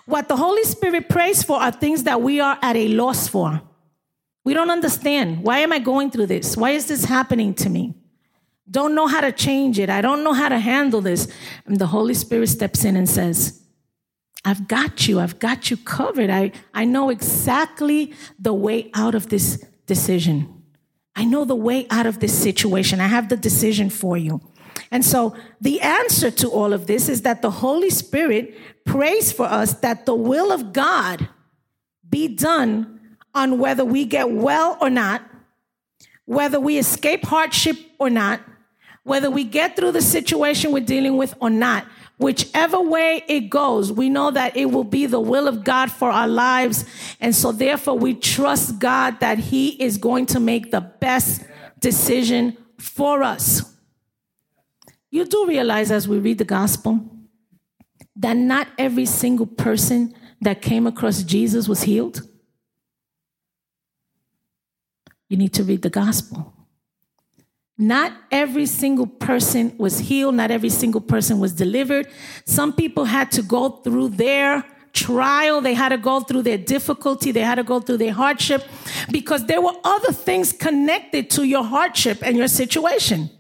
What 0.07 0.29
the 0.29 0.37
Holy 0.37 0.65
Spirit 0.65 1.11
prays 1.11 1.43
for 1.43 1.61
are 1.61 1.71
things 1.71 2.05
that 2.05 2.23
we 2.23 2.41
are 2.41 2.59
at 2.63 2.75
a 2.75 2.89
loss 2.89 3.29
for. 3.29 3.61
We 4.45 4.55
don't 4.55 4.71
understand. 4.71 5.43
Why 5.43 5.59
am 5.59 5.73
I 5.73 5.79
going 5.79 6.11
through 6.11 6.29
this? 6.29 6.57
Why 6.57 6.71
is 6.71 6.87
this 6.87 7.05
happening 7.05 7.53
to 7.57 7.69
me? 7.69 7.93
Don't 8.71 8.95
know 8.95 9.07
how 9.07 9.21
to 9.21 9.33
change 9.33 9.79
it. 9.79 9.91
I 9.91 10.01
don't 10.01 10.25
know 10.25 10.33
how 10.33 10.49
to 10.49 10.59
handle 10.59 11.01
this. 11.01 11.29
And 11.67 11.79
the 11.79 11.87
Holy 11.87 12.15
Spirit 12.15 12.49
steps 12.49 12.85
in 12.85 12.97
and 12.97 13.09
says, 13.09 13.63
I've 14.45 14.69
got 14.69 15.09
you. 15.09 15.21
I've 15.21 15.39
got 15.39 15.71
you 15.71 15.77
covered. 15.77 16.31
I, 16.31 16.53
I 16.75 16.85
know 16.85 17.11
exactly 17.11 18.13
the 18.39 18.55
way 18.55 18.91
out 18.95 19.15
of 19.15 19.29
this 19.29 19.65
decision. 19.87 20.63
I 21.17 21.25
know 21.25 21.45
the 21.45 21.57
way 21.57 21.87
out 21.91 22.07
of 22.07 22.21
this 22.21 22.39
situation. 22.39 23.01
I 23.01 23.09
have 23.09 23.29
the 23.29 23.37
decision 23.37 23.91
for 23.91 24.17
you. 24.17 24.41
And 24.91 25.05
so 25.05 25.37
the 25.61 25.81
answer 25.81 26.31
to 26.31 26.49
all 26.49 26.73
of 26.73 26.87
this 26.87 27.09
is 27.09 27.23
that 27.23 27.43
the 27.43 27.51
Holy 27.51 27.91
Spirit 27.91 28.55
prays 28.85 29.33
for 29.33 29.47
us 29.47 29.75
that 29.81 30.07
the 30.07 30.15
will 30.15 30.53
of 30.53 30.73
God 30.73 31.29
be 32.09 32.29
done 32.29 33.01
on 33.35 33.59
whether 33.59 33.85
we 33.85 34.05
get 34.05 34.31
well 34.31 34.79
or 34.81 34.89
not, 34.89 35.23
whether 36.25 36.61
we 36.61 36.79
escape 36.79 37.25
hardship 37.25 37.77
or 37.99 38.09
not, 38.09 38.41
whether 39.09 39.31
we 39.31 39.45
get 39.45 39.75
through 39.75 39.93
the 39.93 40.03
situation 40.03 40.73
we're 40.73 40.85
dealing 40.85 41.17
with 41.17 41.35
or 41.41 41.51
not, 41.51 41.87
whichever 42.19 42.81
way 42.81 43.25
it 43.29 43.49
goes, 43.49 43.91
we 43.93 44.09
know 44.09 44.31
that 44.31 44.57
it 44.57 44.67
will 44.67 44.85
be 44.85 45.07
the 45.07 45.21
will 45.21 45.49
of 45.49 45.65
God 45.65 45.91
for 45.91 46.11
our 46.11 46.29
lives. 46.29 46.85
And 47.21 47.35
so 47.35 47.51
therefore 47.53 47.99
we 47.99 48.15
trust 48.15 48.79
God 48.79 49.21
that 49.21 49.39
he 49.39 49.71
is 49.83 49.99
going 49.99 50.27
to 50.27 50.41
make 50.41 50.71
the 50.71 50.81
best 50.81 51.43
decision 51.81 52.57
for 52.79 53.23
us. 53.23 53.75
You 55.11 55.25
do 55.25 55.47
realize 55.47 55.91
as 55.91 56.07
we 56.07 56.19
read 56.19 56.39
the 56.39 56.45
gospel 56.45 57.01
that 58.17 58.37
not 58.37 58.69
every 58.77 59.07
single 59.07 59.47
person 59.47 60.15
that 60.41 60.61
came 60.61 60.87
across 60.87 61.23
Jesus 61.23 61.69
was 61.69 61.83
healed. 61.83 62.23
You 65.29 65.37
need 65.37 65.55
to 65.55 65.65
read 65.65 65.83
the 65.83 65.91
gospel. 65.91 66.58
Not 67.79 68.13
every 68.33 68.67
single 68.67 69.07
person 69.07 69.73
was 69.79 70.01
healed. 70.01 70.35
Not 70.35 70.51
every 70.51 70.69
single 70.69 71.01
person 71.01 71.39
was 71.39 71.53
delivered. 71.53 72.09
Some 72.45 72.73
people 72.73 73.05
had 73.05 73.31
to 73.33 73.43
go 73.43 73.69
through 73.69 74.09
their 74.11 74.65
trial. 74.93 75.61
They 75.61 75.75
had 75.75 75.91
to 75.91 75.97
go 75.97 76.19
through 76.21 76.43
their 76.43 76.59
difficulty. 76.59 77.31
They 77.31 77.43
had 77.43 77.55
to 77.55 77.63
go 77.63 77.79
through 77.79 77.99
their 77.99 78.13
hardship 78.13 78.65
because 79.13 79.47
there 79.47 79.61
were 79.61 79.75
other 79.85 80.13
things 80.13 80.53
connected 80.53 81.31
to 81.31 81.45
your 81.45 81.63
hardship 81.63 82.19
and 82.23 82.37
your 82.37 82.49
situation. 82.49 83.31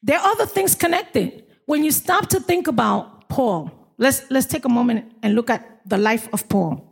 There 0.00 0.18
are 0.18 0.26
other 0.26 0.46
things 0.46 0.76
connected. 0.76 1.44
When 1.66 1.82
you 1.82 1.90
stop 1.90 2.28
to 2.28 2.38
think 2.38 2.68
about 2.68 3.28
Paul, 3.28 3.72
let's, 3.98 4.30
let's 4.30 4.46
take 4.46 4.64
a 4.64 4.68
moment 4.68 5.12
and 5.24 5.34
look 5.34 5.50
at 5.50 5.80
the 5.84 5.98
life 5.98 6.28
of 6.32 6.48
Paul. 6.48 6.88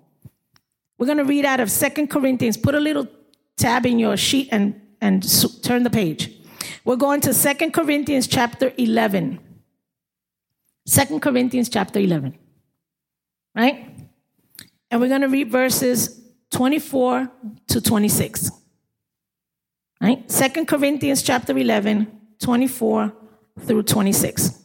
We're 0.99 1.07
going 1.07 1.19
to 1.19 1.25
read 1.25 1.45
out 1.45 1.61
of 1.61 1.71
Second 1.71 2.09
Corinthians. 2.09 2.57
Put 2.57 2.75
a 2.75 2.81
little 2.81 3.07
tab 3.57 3.87
in 3.87 4.01
your 4.01 4.17
sheet 4.17 4.49
and 4.51 4.81
and 5.03 5.23
turn 5.63 5.83
the 5.83 5.91
page. 5.91 6.31
We're 6.85 6.97
going 6.97 7.21
to 7.23 7.35
Second 7.35 7.73
Corinthians 7.73 8.27
chapter 8.27 8.73
11. 8.79 9.41
2 10.89 11.21
Corinthians 11.21 11.69
chapter 11.69 11.99
11. 11.99 12.39
Right? 13.55 13.91
And 14.91 15.01
we're 15.01 15.09
going 15.09 15.23
to 15.23 15.29
read 15.29 15.51
verses 15.51 16.23
24 16.53 17.31
to 17.69 17.81
26. 17.81 18.51
Right? 20.01 20.29
2 20.29 20.65
Corinthians 20.67 21.23
chapter 21.23 21.57
11, 21.57 22.21
24 22.39 23.13
through 23.61 23.83
26. 23.83 24.59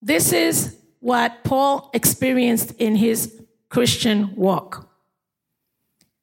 This 0.00 0.32
is 0.32 0.76
what 1.00 1.44
Paul 1.44 1.90
experienced 1.92 2.72
in 2.78 2.96
his 2.96 3.40
Christian 3.68 4.34
walk. 4.34 4.88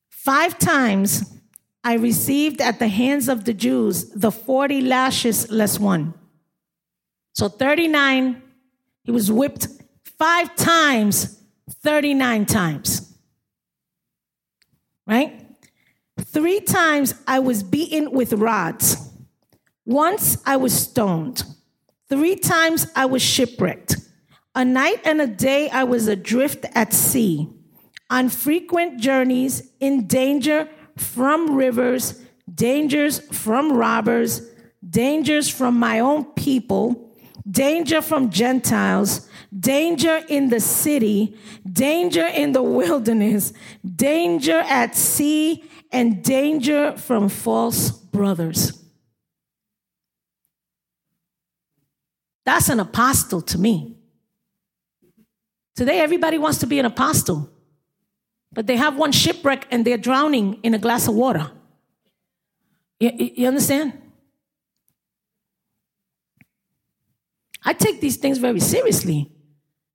Five 0.09 0.57
times 0.57 1.32
I 1.83 1.95
received 1.95 2.61
at 2.61 2.79
the 2.79 2.87
hands 2.87 3.27
of 3.27 3.43
the 3.43 3.53
Jews 3.53 4.09
the 4.11 4.31
40 4.31 4.81
lashes 4.81 5.51
less 5.51 5.79
one. 5.79 6.13
So 7.33 7.49
39, 7.49 8.41
he 9.03 9.11
was 9.11 9.31
whipped 9.31 9.67
five 10.17 10.55
times, 10.55 11.39
39 11.69 12.45
times. 12.45 13.13
Right? 15.05 15.45
Three 16.21 16.61
times 16.61 17.15
I 17.27 17.39
was 17.39 17.63
beaten 17.63 18.11
with 18.11 18.33
rods. 18.33 19.09
Once 19.85 20.37
I 20.45 20.55
was 20.55 20.73
stoned. 20.73 21.43
Three 22.07 22.35
times 22.35 22.87
I 22.95 23.05
was 23.05 23.21
shipwrecked. 23.21 23.97
A 24.55 24.63
night 24.63 25.01
and 25.03 25.19
a 25.19 25.27
day 25.27 25.69
I 25.69 25.83
was 25.83 26.07
adrift 26.07 26.65
at 26.75 26.93
sea, 26.93 27.49
on 28.09 28.29
frequent 28.29 29.01
journeys, 29.01 29.71
in 29.79 30.05
danger 30.05 30.69
from 30.97 31.55
rivers, 31.55 32.21
dangers 32.53 33.19
from 33.35 33.73
robbers, 33.73 34.41
dangers 34.87 35.49
from 35.49 35.77
my 35.77 35.99
own 35.99 36.25
people, 36.33 37.15
danger 37.49 38.01
from 38.01 38.29
Gentiles, 38.29 39.29
danger 39.57 40.21
in 40.29 40.49
the 40.49 40.59
city, 40.59 41.35
danger 41.71 42.25
in 42.25 42.51
the 42.51 42.63
wilderness, 42.79 43.53
danger 43.95 44.59
at 44.59 44.95
sea, 44.95 45.63
and 45.91 46.23
danger 46.23 46.97
from 46.97 47.29
false 47.29 47.91
brothers. 47.91 48.79
That's 52.45 52.69
an 52.69 52.79
apostle 52.79 53.41
to 53.41 53.57
me. 53.57 53.95
Today, 55.75 55.99
everybody 55.99 56.37
wants 56.37 56.59
to 56.59 56.67
be 56.67 56.79
an 56.79 56.85
apostle, 56.85 57.49
but 58.53 58.67
they 58.67 58.77
have 58.77 58.95
one 58.97 59.11
shipwreck 59.11 59.67
and 59.71 59.85
they're 59.85 59.97
drowning 59.97 60.59
in 60.63 60.73
a 60.73 60.77
glass 60.77 61.07
of 61.07 61.15
water. 61.15 61.51
You, 62.99 63.11
you 63.17 63.47
understand? 63.47 63.93
I 67.65 67.73
take 67.73 68.01
these 68.01 68.17
things 68.17 68.37
very 68.37 68.59
seriously. 68.59 69.32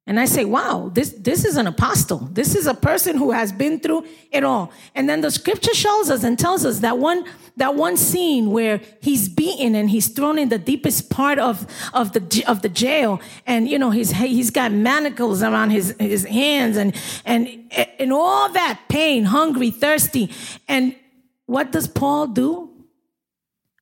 And 0.09 0.19
I 0.19 0.25
say, 0.25 0.47
wow, 0.47 0.91
this, 0.95 1.11
this 1.11 1.45
is 1.45 1.59
an 1.59 1.67
apostle. 1.67 2.31
This 2.33 2.55
is 2.55 2.67
a 2.67 2.73
person 2.73 3.19
who 3.19 3.31
has 3.31 3.53
been 3.53 3.79
through 3.79 4.07
it 4.33 4.43
all. 4.43 4.73
And 4.95 5.07
then 5.07 5.21
the 5.21 5.31
scripture 5.31 5.75
shows 5.75 6.09
us 6.09 6.25
and 6.25 6.39
tells 6.39 6.65
us 6.65 6.79
that 6.79 6.97
one, 6.97 7.27
that 7.59 7.75
one 7.75 7.99
scene 7.99 8.51
where 8.51 8.81
he's 9.03 9.29
beaten 9.29 9.75
and 9.75 9.91
he's 9.91 10.09
thrown 10.09 10.39
in 10.39 10.49
the 10.49 10.57
deepest 10.59 11.11
part 11.11 11.39
of, 11.39 11.67
of 11.93 12.15
the, 12.15 12.43
of 12.47 12.63
the 12.63 12.71
jail. 12.71 13.21
And, 13.47 13.69
you 13.69 13.79
know, 13.79 13.91
he's, 13.91 14.13
he's 14.13 14.51
got 14.51 14.73
manacles 14.73 15.43
around 15.43 15.71
his, 15.73 15.95
his 16.01 16.25
hands 16.25 16.79
and, 16.79 16.97
and, 17.27 17.71
and 17.99 18.11
all 18.11 18.49
that 18.49 18.81
pain, 18.89 19.25
hungry, 19.25 19.71
thirsty. 19.71 20.33
And 20.69 20.97
what 21.45 21.71
does 21.71 21.87
Paul 21.87 22.29
do? 22.29 22.71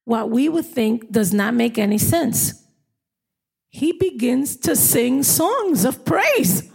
What 0.02 0.30
we 0.30 0.48
would 0.48 0.66
think 0.66 1.12
does 1.12 1.32
not 1.32 1.54
make 1.54 1.78
any 1.78 1.98
sense 1.98 2.65
he 3.76 3.92
begins 3.92 4.56
to 4.56 4.74
sing 4.74 5.22
songs 5.22 5.84
of 5.84 6.02
praise. 6.02 6.70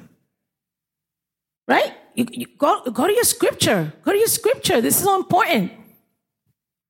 Right? 1.68 1.96
You, 2.14 2.28
you 2.32 2.46
go, 2.60 2.84
go 2.92 3.08
to 3.08 3.14
your 3.14 3.24
scripture. 3.24 3.92
Go 4.04 4.12
to 4.12 4.18
your 4.20 4.28
scripture. 4.28 4.82
This 4.82 4.98
is 4.98 5.04
so 5.04 5.16
important. 5.16 5.72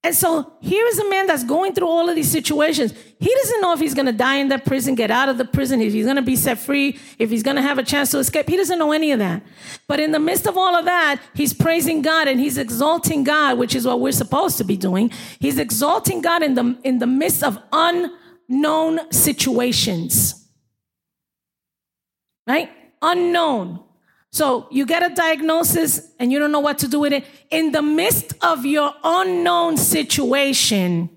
And 0.04 0.14
so 0.14 0.52
here 0.60 0.86
is 0.86 1.00
a 1.00 1.10
man 1.10 1.28
that's 1.28 1.46
going 1.46 1.74
through 1.74 1.88
all 1.88 2.10
of 2.10 2.16
these 2.16 2.30
situations. 2.30 2.94
He 3.22 3.34
doesn't 3.34 3.62
know 3.62 3.72
if 3.72 3.80
he's 3.80 3.94
going 3.94 4.08
to 4.08 4.12
die 4.12 4.36
in 4.36 4.50
that 4.50 4.66
prison, 4.66 4.96
get 4.96 5.12
out 5.12 5.30
of 5.30 5.38
the 5.38 5.46
prison, 5.46 5.80
if 5.82 5.94
he's 5.94 6.06
going 6.06 6.18
to 6.18 6.22
be 6.22 6.36
set 6.36 6.58
free, 6.58 7.00
if 7.18 7.30
he's 7.30 7.44
going 7.44 7.56
to 7.56 7.62
have 7.62 7.78
a 7.78 7.84
chance 7.84 8.12
to 8.12 8.18
escape. 8.18 8.50
He 8.50 8.58
doesn't 8.58 8.80
know 8.80 8.92
any 8.92 9.14
of 9.14 9.20
that. 9.20 9.42
But 9.88 10.02
in 10.02 10.12
the 10.12 10.20
midst 10.20 10.46
of 10.46 10.58
all 10.58 10.76
of 10.76 10.84
that, 10.84 11.22
he's 11.36 11.54
praising 11.54 12.02
God 12.02 12.28
and 12.28 12.38
he's 12.38 12.58
exalting 12.58 13.24
God, 13.24 13.58
which 13.58 13.76
is 13.76 13.88
what 13.88 14.02
we're 14.02 14.12
supposed 14.12 14.58
to 14.58 14.66
be 14.66 14.76
doing. 14.76 15.10
He's 15.40 15.58
exalting 15.58 16.22
God 16.22 16.44
in 16.44 16.56
the, 16.56 16.78
in 16.84 17.00
the 17.00 17.08
midst 17.08 17.44
of 17.44 17.58
un 17.72 18.18
known 18.52 19.12
situations. 19.12 20.48
Right? 22.46 22.70
Unknown. 23.02 23.80
So 24.32 24.68
you 24.72 24.86
get 24.86 25.10
a 25.10 25.14
diagnosis 25.14 26.12
and 26.20 26.32
you 26.32 26.40
don't 26.40 26.52
know 26.52 26.60
what 26.60 26.80
to 26.80 26.88
do 26.88 27.00
with 27.00 27.14
it. 27.14 27.26
In 27.50 27.72
the 27.72 27.82
midst 27.82 28.34
of 28.42 28.66
your 28.66 28.94
unknown 29.04 29.78
situation, 29.78 31.10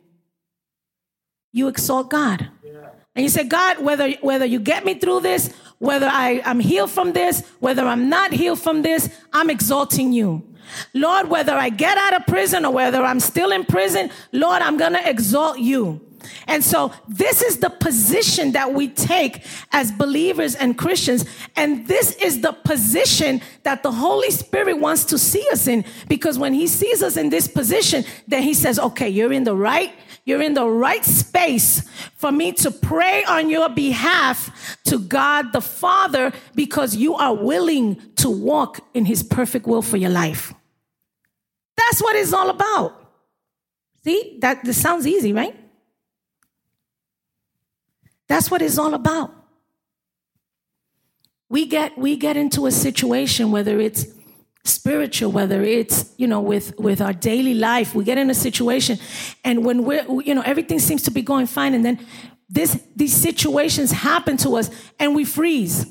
you 1.53 1.69
exalt 1.69 2.11
God. 2.11 2.51
Yeah. 2.65 2.89
And 3.15 3.23
you 3.23 3.29
say, 3.29 3.45
God, 3.45 3.79
whether, 3.85 4.11
whether 4.15 4.45
you 4.45 4.59
get 4.59 4.85
me 4.85 4.95
through 4.95 5.21
this, 5.21 5.53
whether 5.79 6.07
I, 6.07 6.43
I'm 6.45 6.59
healed 6.59 6.91
from 6.91 7.13
this, 7.13 7.47
whether 7.61 7.85
I'm 7.85 8.09
not 8.09 8.33
healed 8.33 8.61
from 8.61 8.83
this, 8.83 9.09
I'm 9.33 9.51
exalting 9.51 10.13
you. 10.13 10.43
Lord, 10.93 11.29
whether 11.29 11.53
I 11.53 11.69
get 11.69 11.97
out 11.97 12.17
of 12.17 12.27
prison 12.27 12.65
or 12.65 12.73
whether 12.73 13.05
I'm 13.05 13.21
still 13.21 13.53
in 13.53 13.65
prison, 13.65 14.11
Lord, 14.33 14.63
I'm 14.63 14.77
going 14.77 14.95
to 14.95 15.09
exalt 15.09 15.59
you. 15.59 16.04
And 16.47 16.65
so 16.65 16.93
this 17.09 17.43
is 17.43 17.59
the 17.59 17.71
position 17.71 18.53
that 18.53 18.73
we 18.73 18.89
take 18.89 19.45
as 19.73 19.93
believers 19.93 20.55
and 20.55 20.77
Christians. 20.77 21.25
And 21.57 21.87
this 21.87 22.17
is 22.17 22.41
the 22.41 22.53
position 22.53 23.41
that 23.63 23.83
the 23.83 23.93
Holy 23.93 24.31
Spirit 24.31 24.79
wants 24.79 25.05
to 25.07 25.19
see 25.19 25.47
us 25.53 25.67
in. 25.67 25.85
Because 26.09 26.39
when 26.39 26.55
he 26.55 26.67
sees 26.67 27.03
us 27.03 27.17
in 27.17 27.31
this 27.31 27.49
position, 27.49 28.05
then 28.29 28.43
he 28.43 28.55
says, 28.55 28.79
okay, 28.79 29.09
you're 29.09 29.33
in 29.33 29.45
the 29.45 29.57
right, 29.57 29.93
you're 30.25 30.43
in 30.43 30.55
the 30.55 30.69
right 30.69 31.05
space 31.05 31.89
for 32.17 32.33
me 32.33 32.53
to 32.53 32.71
pray 32.71 33.25
on 33.25 33.51
your 33.51 33.69
behalf 33.69 34.79
to 34.85 34.99
God 34.99 35.53
the 35.53 35.61
Father 35.61 36.33
because 36.55 36.97
you 36.97 37.15
are 37.15 37.35
willing 37.35 38.01
to 38.17 38.31
walk 38.31 38.81
in 38.95 39.05
his 39.05 39.23
perfect 39.23 39.67
will 39.67 39.83
for 39.83 39.97
your 39.97 40.11
life. 40.11 40.55
That's 41.77 42.01
what 42.01 42.17
it's 42.17 42.33
all 42.33 42.51
about. 42.51 43.01
See, 44.05 44.39
that 44.41 44.65
this 44.65 44.81
sounds 44.81 45.07
easy, 45.07 45.33
right? 45.33 45.57
That's 48.29 48.51
what 48.51 48.63
it's 48.63 48.79
all 48.79 48.95
about. 48.95 49.33
We 51.49 51.67
get 51.67 51.97
we 51.97 52.17
get 52.17 52.37
into 52.37 52.67
a 52.67 52.71
situation 52.71 53.51
whether 53.51 53.79
it's 53.79 54.07
spiritual 54.65 55.31
whether 55.31 55.63
it's 55.63 56.11
you 56.17 56.27
know 56.27 56.41
with 56.41 56.75
with 56.79 57.03
our 57.03 57.13
daily 57.13 57.53
life 57.53 57.95
we 57.95 58.03
get 58.03 58.17
in 58.17 58.31
a 58.31 58.35
situation 58.35 58.99
and 59.45 59.63
when 59.63 59.85
we're 59.85 60.07
you 60.23 60.35
know 60.35 60.41
everything 60.41 60.79
seems 60.79 61.03
to 61.03 61.11
be 61.11 61.21
going 61.21 61.47
fine 61.47 61.75
and 61.75 61.85
then 61.85 62.01
this 62.49 62.81
these 62.95 63.15
situations 63.15 63.91
happen 63.91 64.37
to 64.39 64.57
us 64.57 64.71
and 64.99 65.15
we 65.15 65.25
freeze. 65.25 65.87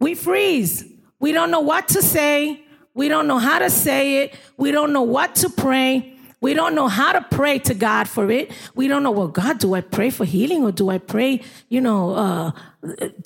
We 0.00 0.14
freeze. 0.14 0.84
We 1.20 1.32
don't 1.32 1.50
know 1.50 1.60
what 1.60 1.88
to 1.88 2.02
say. 2.02 2.64
We 2.94 3.08
don't 3.08 3.26
know 3.26 3.38
how 3.38 3.60
to 3.60 3.70
say 3.70 4.24
it. 4.24 4.34
We 4.56 4.72
don't 4.72 4.92
know 4.92 5.02
what 5.02 5.36
to 5.36 5.48
pray 5.48 6.11
we 6.42 6.54
don't 6.54 6.74
know 6.74 6.88
how 6.88 7.12
to 7.12 7.24
pray 7.30 7.60
to 7.60 7.72
God 7.72 8.08
for 8.08 8.28
it. 8.28 8.50
We 8.74 8.88
don't 8.88 9.04
know, 9.04 9.12
well, 9.12 9.28
God, 9.28 9.60
do 9.60 9.74
I 9.74 9.80
pray 9.80 10.10
for 10.10 10.24
healing 10.24 10.64
or 10.64 10.72
do 10.72 10.90
I 10.90 10.98
pray, 10.98 11.40
you 11.68 11.80
know, 11.80 12.14
uh, 12.14 12.50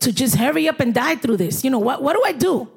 to 0.01 0.13
just 0.13 0.37
hurry 0.37 0.69
up 0.69 0.81
and 0.81 0.93
die 0.93 1.17
through 1.17 1.39
this? 1.39 1.65
You 1.65 1.71
know, 1.71 1.79
what, 1.79 2.03
what 2.03 2.15
do 2.15 2.23
I 2.25 2.33
do? 2.33 2.69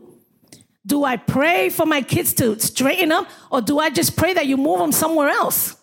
Do 0.85 1.03
I 1.03 1.17
pray 1.17 1.69
for 1.69 1.85
my 1.85 2.01
kids 2.01 2.33
to 2.35 2.57
straighten 2.57 3.11
up 3.11 3.27
or 3.51 3.61
do 3.61 3.79
I 3.79 3.89
just 3.89 4.15
pray 4.15 4.33
that 4.33 4.47
you 4.47 4.55
move 4.55 4.79
them 4.79 4.93
somewhere 4.93 5.27
else? 5.27 5.75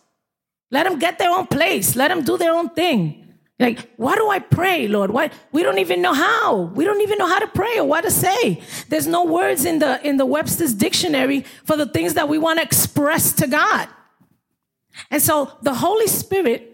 Let 0.70 0.84
them 0.84 0.98
get 0.98 1.18
their 1.18 1.30
own 1.30 1.46
place. 1.48 1.94
Let 1.94 2.08
them 2.08 2.24
do 2.24 2.38
their 2.38 2.54
own 2.54 2.70
thing. 2.70 3.24
Like, 3.58 3.90
why 3.96 4.16
do 4.16 4.28
I 4.30 4.38
pray, 4.38 4.88
Lord? 4.88 5.10
Why 5.10 5.30
we 5.52 5.62
don't 5.62 5.78
even 5.78 6.00
know 6.00 6.14
how. 6.14 6.72
We 6.74 6.84
don't 6.84 7.02
even 7.02 7.18
know 7.18 7.28
how 7.28 7.38
to 7.40 7.46
pray 7.46 7.78
or 7.78 7.84
what 7.84 8.04
to 8.04 8.10
say. 8.10 8.62
There's 8.88 9.06
no 9.06 9.24
words 9.24 9.64
in 9.66 9.78
the 9.78 10.06
in 10.06 10.16
the 10.16 10.26
Webster's 10.26 10.74
dictionary 10.74 11.44
for 11.64 11.76
the 11.76 11.86
things 11.86 12.14
that 12.14 12.28
we 12.28 12.36
want 12.36 12.58
to 12.58 12.64
express 12.64 13.32
to 13.34 13.46
God. 13.46 13.88
And 15.10 15.22
so 15.22 15.52
the 15.62 15.74
Holy 15.74 16.06
Spirit, 16.06 16.72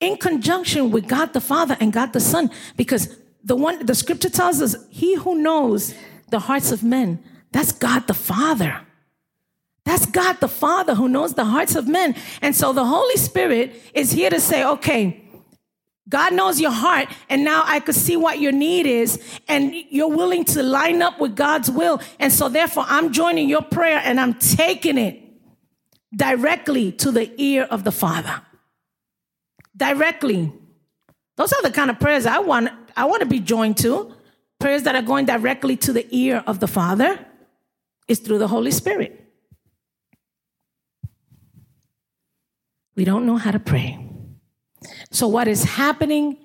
in 0.00 0.16
conjunction 0.16 0.90
with 0.90 1.08
God 1.08 1.32
the 1.32 1.40
Father 1.40 1.76
and 1.80 1.92
God 1.92 2.12
the 2.12 2.20
Son, 2.20 2.50
because 2.76 3.16
the 3.42 3.56
one 3.56 3.84
the 3.84 3.94
scripture 3.94 4.30
tells 4.30 4.60
us, 4.60 4.76
he 4.90 5.14
who 5.14 5.36
knows 5.36 5.94
the 6.30 6.40
hearts 6.40 6.72
of 6.72 6.82
men, 6.82 7.22
that's 7.52 7.72
God 7.72 8.06
the 8.06 8.14
Father. 8.14 8.80
That's 9.84 10.06
God 10.06 10.40
the 10.40 10.48
Father 10.48 10.94
who 10.94 11.08
knows 11.08 11.34
the 11.34 11.44
hearts 11.44 11.74
of 11.74 11.86
men. 11.86 12.16
And 12.40 12.56
so 12.56 12.72
the 12.72 12.86
Holy 12.86 13.16
Spirit 13.16 13.74
is 13.92 14.12
here 14.12 14.30
to 14.30 14.40
say, 14.40 14.64
okay, 14.64 15.24
God 16.08 16.34
knows 16.34 16.60
your 16.60 16.70
heart, 16.70 17.08
and 17.30 17.44
now 17.44 17.62
I 17.64 17.80
could 17.80 17.94
see 17.94 18.16
what 18.16 18.38
your 18.38 18.52
need 18.52 18.86
is, 18.86 19.18
and 19.48 19.74
you're 19.88 20.14
willing 20.14 20.44
to 20.46 20.62
line 20.62 21.00
up 21.00 21.18
with 21.18 21.34
God's 21.34 21.70
will. 21.70 22.00
And 22.18 22.30
so, 22.30 22.50
therefore, 22.50 22.84
I'm 22.86 23.10
joining 23.10 23.48
your 23.48 23.62
prayer 23.62 24.02
and 24.04 24.20
I'm 24.20 24.34
taking 24.34 24.98
it 24.98 25.23
directly 26.14 26.92
to 26.92 27.10
the 27.10 27.32
ear 27.40 27.64
of 27.64 27.84
the 27.84 27.92
Father. 27.92 28.40
Directly. 29.76 30.52
Those 31.36 31.52
are 31.52 31.62
the 31.62 31.70
kind 31.70 31.90
of 31.90 31.98
prayers 31.98 32.26
I 32.26 32.38
want, 32.38 32.70
I 32.96 33.06
want 33.06 33.20
to 33.20 33.26
be 33.26 33.40
joined 33.40 33.76
to. 33.78 34.14
Prayers 34.60 34.84
that 34.84 34.94
are 34.94 35.02
going 35.02 35.26
directly 35.26 35.76
to 35.78 35.92
the 35.92 36.06
ear 36.10 36.42
of 36.46 36.60
the 36.60 36.68
Father 36.68 37.18
is 38.08 38.20
through 38.20 38.38
the 38.38 38.48
Holy 38.48 38.70
Spirit. 38.70 39.20
We 42.96 43.04
don't 43.04 43.26
know 43.26 43.36
how 43.36 43.50
to 43.50 43.58
pray. 43.58 43.98
So, 45.10 45.26
what 45.26 45.48
is 45.48 45.64
happening 45.64 46.36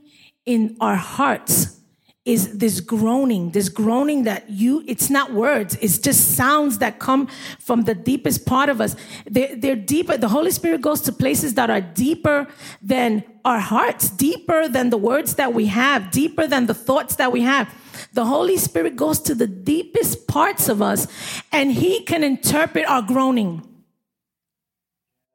in 0.45 0.77
our 0.79 0.95
hearts 0.95 1.78
is 2.25 2.57
this 2.57 2.81
groaning, 2.81 3.51
this 3.51 3.69
groaning 3.69 4.23
that 4.23 4.49
you, 4.49 4.83
it's 4.85 5.09
not 5.09 5.33
words, 5.33 5.77
it's 5.81 5.97
just 5.97 6.35
sounds 6.35 6.79
that 6.79 6.99
come 6.99 7.27
from 7.59 7.83
the 7.83 7.95
deepest 7.95 8.45
part 8.45 8.69
of 8.69 8.81
us. 8.81 8.95
They're, 9.25 9.55
they're, 9.55 9.75
deeper. 9.75 10.17
The 10.17 10.27
Holy 10.27 10.51
Spirit 10.51 10.81
goes 10.81 11.01
to 11.01 11.11
places 11.11 11.53
that 11.55 11.69
are 11.69 11.81
deeper 11.81 12.47
than 12.81 13.23
our 13.45 13.59
hearts, 13.59 14.09
deeper 14.09 14.67
than 14.67 14.89
the 14.89 14.97
words 14.97 15.35
that 15.35 15.53
we 15.53 15.67
have, 15.67 16.11
deeper 16.11 16.45
than 16.45 16.65
the 16.67 16.73
thoughts 16.73 17.15
that 17.15 17.31
we 17.31 17.41
have. 17.41 17.73
The 18.13 18.25
Holy 18.25 18.57
Spirit 18.57 18.95
goes 18.95 19.19
to 19.21 19.33
the 19.33 19.47
deepest 19.47 20.27
parts 20.27 20.67
of 20.67 20.81
us 20.81 21.07
and 21.51 21.71
He 21.71 22.03
can 22.03 22.23
interpret 22.23 22.85
our 22.87 23.01
groaning. 23.01 23.65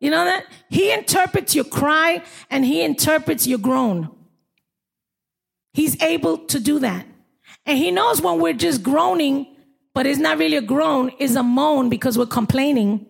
You 0.00 0.10
know 0.10 0.24
that? 0.24 0.44
He 0.68 0.92
interprets 0.92 1.54
your 1.54 1.64
cry 1.64 2.22
and 2.50 2.64
He 2.64 2.82
interprets 2.82 3.46
your 3.46 3.58
groan. 3.58 4.13
He's 5.74 6.00
able 6.00 6.38
to 6.38 6.60
do 6.60 6.78
that. 6.78 7.04
And 7.66 7.76
he 7.76 7.90
knows 7.90 8.22
when 8.22 8.40
we're 8.40 8.52
just 8.52 8.82
groaning, 8.82 9.46
but 9.92 10.06
it's 10.06 10.20
not 10.20 10.38
really 10.38 10.56
a 10.56 10.62
groan, 10.62 11.10
it's 11.18 11.34
a 11.34 11.42
moan 11.42 11.88
because 11.88 12.16
we're 12.16 12.26
complaining. 12.26 13.04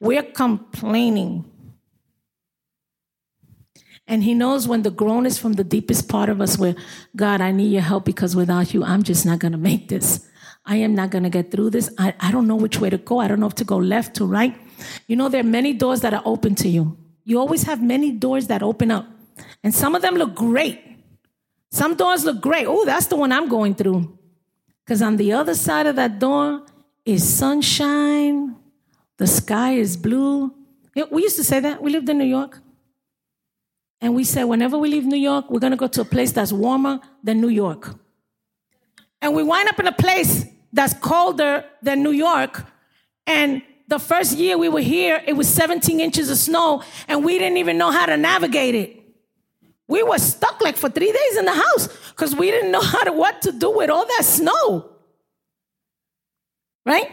We're 0.00 0.22
complaining. 0.34 1.44
And 4.08 4.24
he 4.24 4.34
knows 4.34 4.66
when 4.66 4.82
the 4.82 4.90
groan 4.90 5.24
is 5.24 5.38
from 5.38 5.52
the 5.52 5.62
deepest 5.62 6.08
part 6.08 6.28
of 6.28 6.40
us 6.40 6.58
where, 6.58 6.74
God, 7.14 7.40
I 7.40 7.52
need 7.52 7.72
your 7.72 7.82
help 7.82 8.04
because 8.04 8.34
without 8.34 8.74
you, 8.74 8.82
I'm 8.82 9.04
just 9.04 9.24
not 9.24 9.38
going 9.38 9.52
to 9.52 9.58
make 9.58 9.88
this. 9.88 10.28
I 10.66 10.76
am 10.76 10.96
not 10.96 11.10
going 11.10 11.22
to 11.22 11.30
get 11.30 11.52
through 11.52 11.70
this. 11.70 11.88
I, 11.98 12.14
I 12.18 12.32
don't 12.32 12.48
know 12.48 12.56
which 12.56 12.80
way 12.80 12.90
to 12.90 12.98
go. 12.98 13.20
I 13.20 13.28
don't 13.28 13.38
know 13.38 13.46
if 13.46 13.54
to 13.56 13.64
go 13.64 13.76
left 13.76 14.16
to 14.16 14.24
right. 14.24 14.56
You 15.06 15.14
know, 15.14 15.28
there 15.28 15.40
are 15.40 15.44
many 15.44 15.72
doors 15.72 16.00
that 16.00 16.12
are 16.14 16.22
open 16.24 16.56
to 16.56 16.68
you. 16.68 16.98
You 17.24 17.38
always 17.38 17.62
have 17.64 17.82
many 17.82 18.10
doors 18.10 18.46
that 18.48 18.62
open 18.62 18.90
up, 18.90 19.06
and 19.62 19.74
some 19.74 19.94
of 19.94 20.02
them 20.02 20.14
look 20.14 20.34
great. 20.34 20.80
Some 21.70 21.94
doors 21.94 22.24
look 22.24 22.40
great. 22.40 22.66
Oh, 22.66 22.84
that's 22.84 23.06
the 23.06 23.16
one 23.16 23.32
I'm 23.32 23.48
going 23.48 23.74
through. 23.74 24.18
Because 24.84 25.00
on 25.00 25.16
the 25.16 25.32
other 25.32 25.54
side 25.54 25.86
of 25.86 25.96
that 25.96 26.18
door 26.18 26.66
is 27.06 27.22
sunshine, 27.26 28.56
the 29.16 29.26
sky 29.26 29.74
is 29.74 29.96
blue. 29.96 30.52
We 31.10 31.22
used 31.22 31.36
to 31.36 31.44
say 31.44 31.60
that. 31.60 31.82
We 31.82 31.90
lived 31.90 32.08
in 32.08 32.18
New 32.18 32.26
York. 32.26 32.60
And 34.02 34.14
we 34.14 34.24
said, 34.24 34.44
whenever 34.44 34.76
we 34.76 34.90
leave 34.90 35.04
New 35.04 35.16
York, 35.16 35.48
we're 35.48 35.60
going 35.60 35.70
to 35.70 35.76
go 35.76 35.86
to 35.86 36.00
a 36.00 36.04
place 36.04 36.32
that's 36.32 36.52
warmer 36.52 37.00
than 37.22 37.40
New 37.40 37.48
York. 37.48 37.94
And 39.22 39.34
we 39.34 39.44
wind 39.44 39.68
up 39.68 39.78
in 39.78 39.86
a 39.86 39.92
place 39.92 40.44
that's 40.72 40.92
colder 40.94 41.64
than 41.80 42.02
New 42.02 42.10
York. 42.10 42.66
And 43.26 43.62
the 43.92 43.98
first 43.98 44.38
year 44.38 44.56
we 44.56 44.70
were 44.70 44.80
here, 44.80 45.22
it 45.26 45.34
was 45.34 45.46
17 45.48 46.00
inches 46.00 46.30
of 46.30 46.38
snow, 46.38 46.82
and 47.08 47.22
we 47.22 47.38
didn't 47.38 47.58
even 47.58 47.76
know 47.76 47.90
how 47.90 48.06
to 48.06 48.16
navigate 48.16 48.74
it. 48.74 48.98
We 49.86 50.02
were 50.02 50.18
stuck 50.18 50.62
like 50.62 50.78
for 50.78 50.88
three 50.88 51.12
days 51.12 51.36
in 51.36 51.44
the 51.44 51.52
house 51.52 51.88
because 52.08 52.34
we 52.34 52.50
didn't 52.50 52.72
know 52.72 52.80
how 52.94 53.04
to 53.04 53.12
what 53.12 53.42
to 53.42 53.52
do 53.52 53.70
with 53.70 53.90
all 53.90 54.06
that 54.06 54.24
snow. 54.24 54.88
Right? 56.86 57.10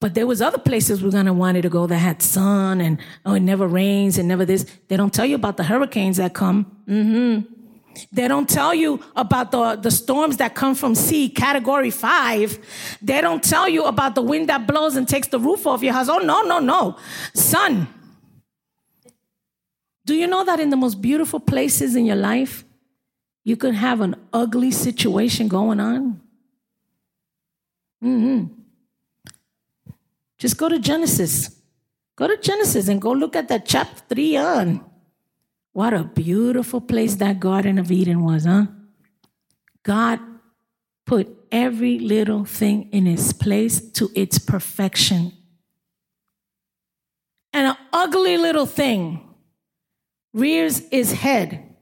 But 0.00 0.14
there 0.14 0.26
was 0.26 0.40
other 0.40 0.58
places 0.58 1.02
we're 1.02 1.10
gonna 1.10 1.32
wanted 1.32 1.62
to 1.62 1.68
go 1.68 1.88
that 1.88 1.98
had 1.98 2.22
sun 2.22 2.80
and 2.80 3.00
oh 3.24 3.34
it 3.34 3.40
never 3.40 3.66
rains 3.66 4.18
and 4.18 4.28
never 4.28 4.44
this. 4.44 4.66
They 4.86 4.96
don't 4.96 5.12
tell 5.12 5.26
you 5.26 5.34
about 5.34 5.56
the 5.56 5.64
hurricanes 5.64 6.18
that 6.18 6.32
come. 6.32 6.76
Mm-hmm. 6.86 7.54
They 8.12 8.28
don't 8.28 8.48
tell 8.48 8.74
you 8.74 9.02
about 9.14 9.50
the, 9.50 9.76
the 9.76 9.90
storms 9.90 10.36
that 10.38 10.54
come 10.54 10.74
from 10.74 10.94
sea, 10.94 11.28
category 11.28 11.90
five. 11.90 12.58
They 13.02 13.20
don't 13.20 13.42
tell 13.42 13.68
you 13.68 13.84
about 13.84 14.14
the 14.14 14.22
wind 14.22 14.48
that 14.48 14.66
blows 14.66 14.96
and 14.96 15.08
takes 15.08 15.28
the 15.28 15.38
roof 15.38 15.66
off 15.66 15.82
your 15.82 15.92
house. 15.92 16.08
Oh, 16.08 16.18
no, 16.18 16.42
no, 16.42 16.58
no. 16.58 16.96
Son, 17.34 17.88
do 20.04 20.14
you 20.14 20.26
know 20.26 20.44
that 20.44 20.60
in 20.60 20.70
the 20.70 20.76
most 20.76 21.02
beautiful 21.02 21.40
places 21.40 21.96
in 21.96 22.06
your 22.06 22.16
life, 22.16 22.64
you 23.44 23.56
can 23.56 23.74
have 23.74 24.00
an 24.00 24.16
ugly 24.32 24.70
situation 24.70 25.48
going 25.48 25.80
on? 25.80 26.20
Mm-hmm. 28.02 28.52
Just 30.38 30.58
go 30.58 30.68
to 30.68 30.78
Genesis. 30.78 31.56
Go 32.16 32.26
to 32.28 32.36
Genesis 32.36 32.88
and 32.88 33.00
go 33.00 33.12
look 33.12 33.36
at 33.36 33.48
that 33.48 33.66
chapter 33.66 34.02
3 34.14 34.36
on. 34.36 34.84
What 35.76 35.92
a 35.92 36.04
beautiful 36.04 36.80
place 36.80 37.16
that 37.16 37.38
Garden 37.38 37.76
of 37.76 37.92
Eden 37.92 38.24
was, 38.24 38.46
huh? 38.46 38.64
God 39.82 40.20
put 41.04 41.28
every 41.52 41.98
little 41.98 42.46
thing 42.46 42.88
in 42.92 43.06
its 43.06 43.34
place 43.34 43.78
to 43.90 44.10
its 44.14 44.38
perfection. 44.38 45.32
And 47.52 47.66
an 47.66 47.76
ugly 47.92 48.38
little 48.38 48.64
thing 48.64 49.34
rears 50.32 50.80
its 50.90 51.12
head. 51.12 51.76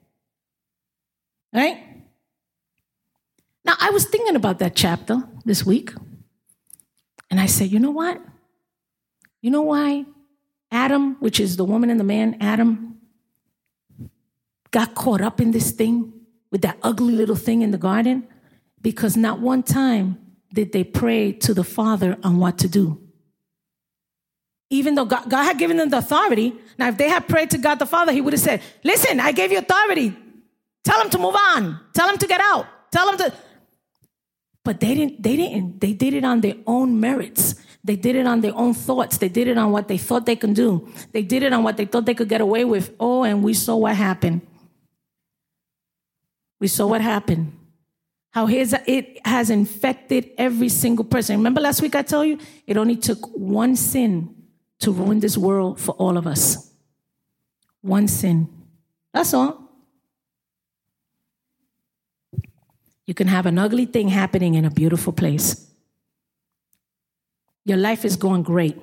Right? 1.53 1.78
Now, 3.64 3.74
I 3.78 3.90
was 3.90 4.07
thinking 4.07 4.34
about 4.34 4.59
that 4.59 4.74
chapter 4.74 5.22
this 5.45 5.64
week, 5.64 5.95
and 7.30 7.38
I 7.38 7.47
said, 7.47 7.70
you 7.70 7.78
know 7.78 7.92
what? 7.92 8.20
You 9.40 9.53
know 9.53 9.62
why 9.62 10.05
Adam, 10.72 11.14
which 11.20 11.38
is 11.38 11.57
the 11.57 11.64
woman 11.64 11.90
and 11.90 12.01
the 12.01 12.05
man, 12.05 12.38
Adam, 12.40 12.93
got 14.74 14.96
caught 14.96 15.20
up 15.20 15.40
in 15.40 15.52
this 15.52 15.70
thing 15.70 16.12
with 16.50 16.62
that 16.62 16.76
ugly 16.82 17.14
little 17.14 17.36
thing 17.36 17.62
in 17.62 17.70
the 17.70 17.78
garden 17.78 18.26
because 18.82 19.16
not 19.16 19.38
one 19.38 19.62
time 19.62 20.18
did 20.52 20.72
they 20.72 20.82
pray 20.82 21.30
to 21.30 21.54
the 21.54 21.62
Father 21.62 22.18
on 22.24 22.38
what 22.38 22.58
to 22.58 22.68
do. 22.68 23.00
Even 24.70 24.96
though 24.96 25.04
God, 25.04 25.30
God 25.30 25.44
had 25.44 25.58
given 25.58 25.76
them 25.76 25.90
the 25.90 25.98
authority, 25.98 26.52
now 26.76 26.88
if 26.88 26.96
they 26.96 27.08
had 27.08 27.28
prayed 27.28 27.50
to 27.50 27.58
God 27.58 27.78
the 27.78 27.86
Father, 27.86 28.10
He 28.10 28.20
would 28.20 28.32
have 28.32 28.42
said, 28.42 28.62
Listen, 28.82 29.20
I 29.20 29.30
gave 29.30 29.52
you 29.52 29.58
authority. 29.58 30.16
Tell 30.82 30.98
them 30.98 31.10
to 31.10 31.18
move 31.18 31.36
on. 31.36 31.78
Tell 31.94 32.08
them 32.08 32.18
to 32.18 32.26
get 32.26 32.40
out. 32.40 32.66
Tell 32.90 33.06
them 33.06 33.16
to. 33.18 33.32
But 34.64 34.80
they 34.80 34.94
didn't, 34.94 35.22
they 35.22 35.36
didn't. 35.36 35.80
They 35.80 35.92
did 35.92 36.14
it 36.14 36.24
on 36.24 36.40
their 36.40 36.56
own 36.66 36.98
merits. 36.98 37.54
They 37.84 37.94
did 37.94 38.16
it 38.16 38.26
on 38.26 38.40
their 38.40 38.56
own 38.56 38.74
thoughts. 38.74 39.18
They 39.18 39.28
did 39.28 39.46
it 39.46 39.56
on 39.56 39.70
what 39.70 39.86
they 39.86 39.98
thought 39.98 40.26
they 40.26 40.36
could 40.36 40.54
do. 40.54 40.88
They 41.12 41.22
did 41.22 41.44
it 41.44 41.52
on 41.52 41.62
what 41.62 41.76
they 41.76 41.84
thought 41.84 42.06
they 42.06 42.14
could 42.14 42.28
get 42.28 42.40
away 42.40 42.64
with. 42.64 42.92
Oh, 42.98 43.22
and 43.22 43.44
we 43.44 43.54
saw 43.54 43.76
what 43.76 43.94
happened. 43.94 44.40
We 46.64 46.68
saw 46.68 46.86
what 46.86 47.02
happened. 47.02 47.52
How 48.30 48.46
his, 48.46 48.74
it 48.86 49.20
has 49.26 49.50
infected 49.50 50.30
every 50.38 50.70
single 50.70 51.04
person. 51.04 51.36
Remember 51.36 51.60
last 51.60 51.82
week 51.82 51.94
I 51.94 52.00
told 52.00 52.26
you 52.26 52.38
it 52.66 52.78
only 52.78 52.96
took 52.96 53.26
one 53.36 53.76
sin 53.76 54.34
to 54.80 54.90
ruin 54.90 55.20
this 55.20 55.36
world 55.36 55.78
for 55.78 55.92
all 55.96 56.16
of 56.16 56.26
us. 56.26 56.72
One 57.82 58.08
sin. 58.08 58.48
That's 59.12 59.34
all. 59.34 59.60
You 63.06 63.12
can 63.12 63.26
have 63.26 63.44
an 63.44 63.58
ugly 63.58 63.84
thing 63.84 64.08
happening 64.08 64.54
in 64.54 64.64
a 64.64 64.70
beautiful 64.70 65.12
place. 65.12 65.70
Your 67.66 67.76
life 67.76 68.06
is 68.06 68.16
going 68.16 68.42
great. 68.42 68.78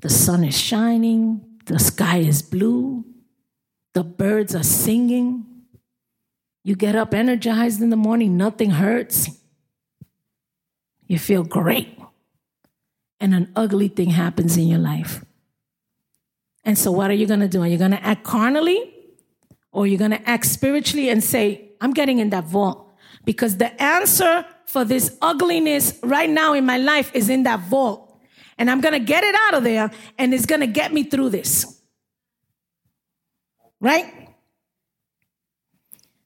The 0.00 0.08
sun 0.08 0.44
is 0.44 0.58
shining, 0.58 1.42
the 1.66 1.78
sky 1.78 2.20
is 2.20 2.40
blue, 2.40 3.04
the 3.92 4.02
birds 4.02 4.54
are 4.54 4.62
singing, 4.62 5.44
you 6.62 6.74
get 6.74 6.94
up 6.94 7.14
energized 7.14 7.80
in 7.80 7.90
the 7.90 7.96
morning, 7.96 8.36
nothing 8.36 8.70
hurts. 8.70 9.30
You 11.06 11.18
feel 11.18 11.42
great. 11.42 11.98
And 13.18 13.34
an 13.34 13.52
ugly 13.56 13.88
thing 13.88 14.10
happens 14.10 14.56
in 14.56 14.68
your 14.68 14.78
life. 14.78 15.24
And 16.64 16.78
so, 16.78 16.90
what 16.90 17.10
are 17.10 17.14
you 17.14 17.26
going 17.26 17.40
to 17.40 17.48
do? 17.48 17.62
Are 17.62 17.66
you 17.66 17.78
going 17.78 17.90
to 17.90 18.04
act 18.04 18.24
carnally 18.24 18.94
or 19.72 19.84
are 19.84 19.86
you 19.86 19.98
going 19.98 20.10
to 20.10 20.28
act 20.28 20.46
spiritually 20.46 21.08
and 21.08 21.22
say, 21.22 21.70
I'm 21.80 21.92
getting 21.92 22.18
in 22.18 22.30
that 22.30 22.44
vault? 22.44 22.86
Because 23.24 23.56
the 23.56 23.82
answer 23.82 24.44
for 24.66 24.84
this 24.84 25.16
ugliness 25.20 25.98
right 26.02 26.28
now 26.28 26.52
in 26.52 26.64
my 26.64 26.78
life 26.78 27.10
is 27.14 27.28
in 27.28 27.42
that 27.44 27.60
vault. 27.60 28.06
And 28.58 28.70
I'm 28.70 28.80
going 28.80 28.92
to 28.92 29.00
get 29.00 29.24
it 29.24 29.34
out 29.34 29.54
of 29.54 29.64
there 29.64 29.90
and 30.18 30.34
it's 30.34 30.46
going 30.46 30.60
to 30.60 30.66
get 30.66 30.92
me 30.92 31.04
through 31.04 31.30
this. 31.30 31.80
Right? 33.80 34.19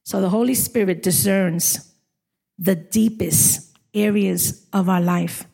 So 0.05 0.21
the 0.21 0.29
Holy 0.29 0.53
Spirit 0.53 1.01
discerns 1.01 1.91
the 2.59 2.75
deepest 2.75 3.75
areas 3.93 4.67
of 4.71 4.87
our 4.87 5.01
life. 5.01 5.45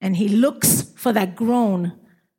And 0.00 0.16
He 0.16 0.28
looks 0.28 0.90
for 0.96 1.12
that 1.12 1.36
groan 1.36 1.92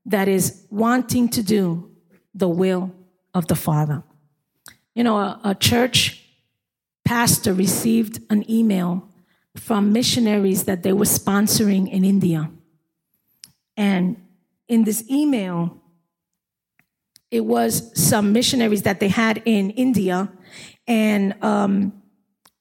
that 0.06 0.28
is 0.28 0.66
wanting 0.72 1.30
to 1.30 1.44
do 1.44 1.92
the 2.34 2.50
will 2.50 2.92
of 3.36 3.48
the 3.48 3.56
Father. 3.56 4.04
You 4.96 5.04
know, 5.04 5.18
a, 5.18 5.40
a 5.44 5.56
church 5.56 6.24
pastor 7.06 7.54
received 7.54 8.20
an 8.32 8.50
email 8.50 9.08
from 9.56 9.94
missionaries 9.94 10.64
that 10.64 10.82
they 10.82 10.92
were 10.92 11.06
sponsoring 11.06 11.88
in 11.90 12.04
India. 12.04 12.50
And 13.78 14.18
in 14.68 14.86
this 14.86 15.08
email, 15.10 15.82
it 17.30 17.46
was 17.46 17.92
some 17.94 18.34
missionaries 18.34 18.84
that 18.84 19.00
they 19.00 19.08
had 19.10 19.42
in 19.46 19.70
India 19.72 20.32
and 20.88 21.36
um, 21.44 22.02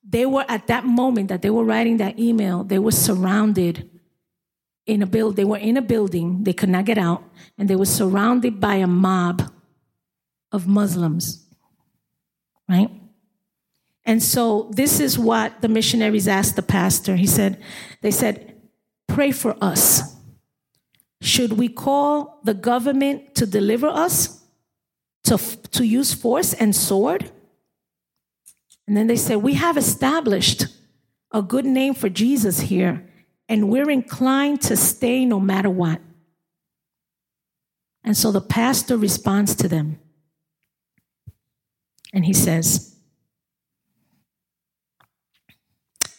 they 0.09 0.27
were 0.27 0.45
at 0.49 0.67
that 0.67 0.85
moment 0.85 1.29
that 1.29 1.43
they 1.43 1.51
were 1.51 1.65
writing 1.65 1.97
that 1.99 2.19
email, 2.19 2.65
they 2.65 2.79
were 2.79 2.93
surrounded 2.93 3.89
in 4.87 5.03
a 5.03 5.07
build. 5.07 5.37
They 5.37 5.45
were 5.45 5.59
in 5.59 5.77
a 5.77 5.83
building. 5.83 6.45
They 6.45 6.53
could 6.53 6.69
not 6.69 6.85
get 6.85 6.99
out, 6.99 7.23
and 7.57 7.69
they 7.69 7.77
were 7.77 7.87
surrounded 7.87 8.61
by 8.61 8.77
a 8.77 8.87
mob 8.87 9.51
of 10.51 10.67
Muslims. 10.67 11.47
Right. 12.69 12.91
And 14.05 14.23
so 14.23 14.71
this 14.73 14.99
is 14.99 15.19
what 15.19 15.61
the 15.61 15.69
missionaries 15.69 16.27
asked 16.27 16.57
the 16.57 16.63
pastor. 16.63 17.15
He 17.15 17.27
said, 17.27 17.63
they 18.01 18.11
said, 18.11 18.57
pray 19.07 19.31
for 19.31 19.57
us. 19.61 20.17
Should 21.21 21.53
we 21.53 21.69
call 21.69 22.41
the 22.43 22.55
government 22.55 23.37
to 23.37 23.47
deliver 23.47 23.87
us, 23.87 24.43
to, 25.25 25.39
to 25.39 25.85
use 25.87 26.13
force 26.13 26.53
and 26.53 26.75
sword? 26.75 27.31
And 28.87 28.97
then 28.97 29.07
they 29.07 29.17
said, 29.17 29.37
We 29.37 29.55
have 29.55 29.77
established 29.77 30.67
a 31.31 31.43
good 31.43 31.65
name 31.65 31.95
for 31.95 32.09
Jesus 32.09 32.61
here, 32.61 33.09
and 33.49 33.69
we're 33.69 33.91
inclined 33.91 34.61
to 34.63 34.77
stay 34.77 35.25
no 35.25 35.41
matter 35.41 35.71
what. 35.71 36.01
And 38.05 38.17
so 38.17 38.33
the 38.33 38.41
pastor 38.41 38.97
responds 38.97 39.55
to 39.57 39.69
them. 39.69 39.99
And 42.13 42.25
he 42.25 42.33
says, 42.33 42.97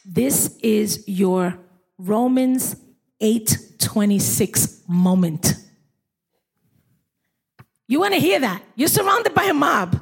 This 0.06 0.58
is 0.62 1.04
your 1.08 1.60
Romans 1.98 2.76
8:26 3.22 4.88
moment. 4.88 5.56
You 7.88 8.00
want 8.00 8.14
to 8.14 8.20
hear 8.20 8.40
that? 8.40 8.64
You're 8.76 8.88
surrounded 8.88 9.34
by 9.34 9.46
a 9.46 9.54
mob. 9.54 10.02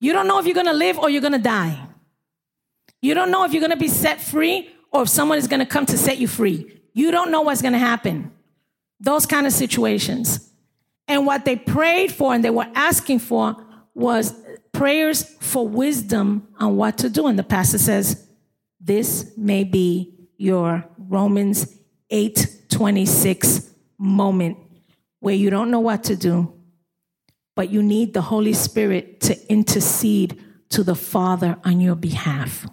You 0.00 0.12
don't 0.12 0.26
know 0.26 0.38
if 0.38 0.46
you're 0.46 0.54
going 0.54 0.66
to 0.66 0.72
live 0.72 0.98
or 0.98 1.10
you're 1.10 1.20
going 1.20 1.34
to 1.34 1.38
die. 1.38 1.78
You 3.02 3.14
don't 3.14 3.30
know 3.30 3.44
if 3.44 3.52
you're 3.52 3.60
going 3.60 3.70
to 3.70 3.76
be 3.76 3.88
set 3.88 4.20
free 4.20 4.70
or 4.90 5.02
if 5.02 5.08
someone 5.08 5.38
is 5.38 5.46
going 5.46 5.60
to 5.60 5.66
come 5.66 5.86
to 5.86 5.96
set 5.96 6.18
you 6.18 6.26
free. 6.26 6.80
You 6.92 7.10
don't 7.10 7.30
know 7.30 7.42
what's 7.42 7.62
going 7.62 7.74
to 7.74 7.78
happen. 7.78 8.32
Those 8.98 9.26
kind 9.26 9.46
of 9.46 9.52
situations. 9.52 10.50
And 11.06 11.26
what 11.26 11.44
they 11.44 11.56
prayed 11.56 12.12
for 12.12 12.34
and 12.34 12.44
they 12.44 12.50
were 12.50 12.66
asking 12.74 13.20
for 13.20 13.56
was 13.94 14.34
prayers 14.72 15.22
for 15.40 15.66
wisdom 15.66 16.48
on 16.58 16.76
what 16.76 16.98
to 16.98 17.10
do. 17.10 17.26
And 17.26 17.38
the 17.38 17.42
pastor 17.42 17.78
says, 17.78 18.26
this 18.80 19.32
may 19.36 19.64
be 19.64 20.14
your 20.36 20.84
Romans 20.96 21.66
8:26 22.10 23.68
moment 23.98 24.56
where 25.20 25.34
you 25.34 25.50
don't 25.50 25.70
know 25.70 25.80
what 25.80 26.04
to 26.04 26.16
do, 26.16 26.52
but 27.54 27.70
you 27.70 27.82
need 27.82 28.14
the 28.14 28.22
Holy 28.22 28.52
Spirit 28.52 29.20
to 29.22 29.52
intercede 29.52 30.42
to 30.70 30.82
the 30.82 30.94
Father 30.94 31.58
on 31.64 31.80
your 31.80 31.96
behalf. 31.96 32.66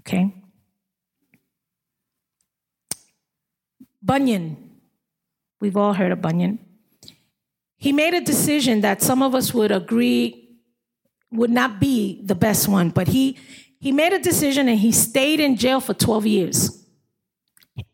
Okay? 0.00 0.34
Bunyan. 4.02 4.56
We've 5.60 5.76
all 5.76 5.92
heard 5.92 6.12
of 6.12 6.22
Bunyan. 6.22 6.58
He 7.76 7.92
made 7.92 8.14
a 8.14 8.20
decision 8.20 8.80
that 8.80 9.02
some 9.02 9.22
of 9.22 9.34
us 9.34 9.52
would 9.52 9.70
agree 9.70 10.48
would 11.30 11.50
not 11.50 11.78
be 11.78 12.22
the 12.24 12.34
best 12.34 12.68
one, 12.68 12.90
but 12.90 13.08
he 13.08 13.36
he 13.80 13.92
made 13.92 14.12
a 14.12 14.18
decision 14.18 14.68
and 14.68 14.78
he 14.78 14.90
stayed 14.92 15.40
in 15.40 15.56
jail 15.56 15.80
for 15.80 15.94
12 15.94 16.26
years. 16.26 16.86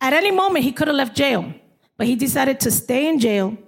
At 0.00 0.12
any 0.14 0.30
moment, 0.30 0.64
he 0.64 0.72
could 0.72 0.88
have 0.88 0.96
left 0.96 1.14
jail, 1.14 1.52
but 1.98 2.06
he 2.06 2.14
decided 2.14 2.60
to 2.60 2.70
stay 2.70 3.08
in 3.08 3.18
jail 3.18 3.58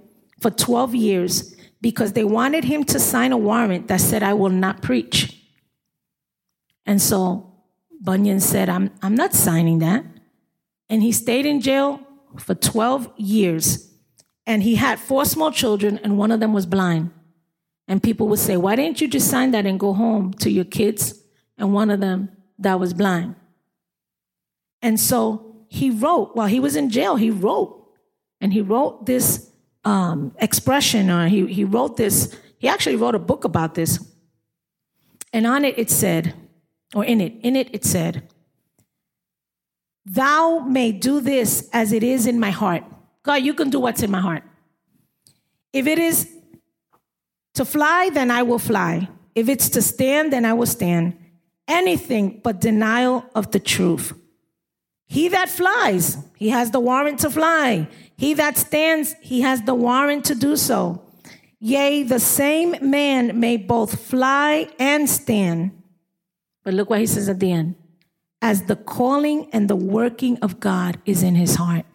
for 0.41 0.51
12 0.51 0.95
years 0.95 1.55
because 1.81 2.13
they 2.13 2.25
wanted 2.25 2.65
him 2.65 2.85
to 2.85 2.99
sign 2.99 3.33
a 3.33 3.39
warrant 3.39 3.89
that 3.89 4.01
said, 4.01 4.23
I 4.23 4.35
will 4.35 4.51
not 4.51 4.83
preach. 4.83 5.43
And 6.85 7.01
so 7.01 7.53
Bunyan 8.01 8.41
said, 8.41 8.69
I'm, 8.69 8.91
I'm 9.03 9.15
not 9.15 9.35
signing 9.35 9.79
that. 9.81 10.05
And 10.89 11.03
he 11.03 11.13
stayed 11.13 11.47
in 11.47 11.61
jail 11.61 12.01
for 12.39 12.55
12 12.55 13.13
years. 13.17 13.93
And 14.47 14.63
he 14.63 14.77
had 14.77 15.01
four 15.01 15.25
small 15.25 15.51
children, 15.51 15.99
and 15.99 16.17
one 16.17 16.31
of 16.31 16.39
them 16.39 16.53
was 16.53 16.67
blind. 16.67 17.11
And 17.89 18.03
people 18.03 18.29
would 18.29 18.39
say, 18.39 18.57
Why 18.57 18.77
didn't 18.77 19.01
you 19.01 19.09
just 19.09 19.29
sign 19.29 19.51
that 19.51 19.67
and 19.67 19.81
go 19.81 19.93
home 19.93 20.33
to 20.35 20.51
your 20.51 20.65
kids 20.65 21.21
and 21.59 21.73
one 21.73 21.91
of 21.91 22.01
them 22.01 22.31
that 22.59 22.81
was 22.81 22.95
blind. 22.95 23.35
And 24.83 25.01
so 25.01 25.65
he 25.69 25.91
wrote, 25.91 26.37
while 26.37 26.47
he 26.47 26.61
was 26.61 26.77
in 26.77 26.91
jail, 26.91 27.17
he 27.17 27.31
wrote, 27.31 27.83
and 28.41 28.53
he 28.53 28.61
wrote 28.61 29.07
this 29.07 29.51
um, 29.87 30.35
expression, 30.39 31.11
or 31.11 31.29
he, 31.29 31.47
he 31.47 31.65
wrote 31.65 31.97
this, 31.97 32.37
he 32.59 32.69
actually 32.69 32.97
wrote 32.97 33.15
a 33.15 33.21
book 33.21 33.45
about 33.45 33.75
this. 33.77 34.05
And 35.33 35.47
on 35.47 35.65
it, 35.65 35.79
it 35.79 35.91
said, 35.91 36.35
or 36.95 37.05
in 37.05 37.21
it, 37.21 37.35
in 37.43 37.55
it, 37.55 37.73
it 37.73 37.85
said, 37.85 38.29
Thou 40.05 40.61
may 40.61 40.93
do 40.93 41.21
this 41.21 41.69
as 41.73 41.93
it 41.93 42.03
is 42.03 42.27
in 42.27 42.39
my 42.39 42.51
heart. 42.51 42.85
God, 43.23 43.37
you 43.37 43.55
can 43.55 43.71
do 43.71 43.81
what's 43.81 44.03
in 44.03 44.11
my 44.11 44.21
heart. 44.21 44.43
If 45.73 45.87
it 45.87 45.99
is 45.99 46.33
to 47.55 47.65
fly, 47.65 48.11
then 48.13 48.31
I 48.31 48.43
will 48.43 48.59
fly. 48.59 49.09
If 49.35 49.49
it's 49.49 49.69
to 49.71 49.83
stand, 49.83 50.33
then 50.33 50.45
I 50.45 50.53
will 50.53 50.67
stand 50.67 51.17
anything 51.69 52.41
but 52.43 52.61
denial 52.61 53.25
of 53.35 53.51
the 53.51 53.61
truth. 53.61 54.13
He 55.07 55.29
that 55.29 55.49
flies, 55.49 56.19
he 56.37 56.49
has 56.51 56.71
the 56.73 56.81
warrant 56.81 57.21
to 57.21 57.31
fly. 57.31 57.89
He 58.17 58.35
that 58.35 58.59
stands, 58.59 59.15
he 59.21 59.43
has 59.43 59.63
the 59.63 59.75
warrant 59.75 60.25
to 60.27 60.35
do 60.35 60.57
so. 60.57 61.03
Yea, 61.61 62.03
the 62.03 62.21
same 62.21 62.77
man 62.83 63.39
may 63.39 63.57
both 63.57 64.01
fly 64.01 64.69
and 64.79 65.09
stand. 65.09 65.83
But 66.65 66.75
look 66.75 66.91
what 66.91 67.01
he 67.01 67.07
says 67.07 67.29
at 67.29 67.41
the 67.41 67.53
end 67.53 67.77
as 68.43 68.65
the 68.65 68.77
calling 68.77 69.49
and 69.53 69.69
the 69.69 69.77
working 69.77 70.39
of 70.39 70.61
God 70.61 70.99
is 71.07 71.23
in 71.23 71.35
his 71.35 71.55
heart. 71.55 71.87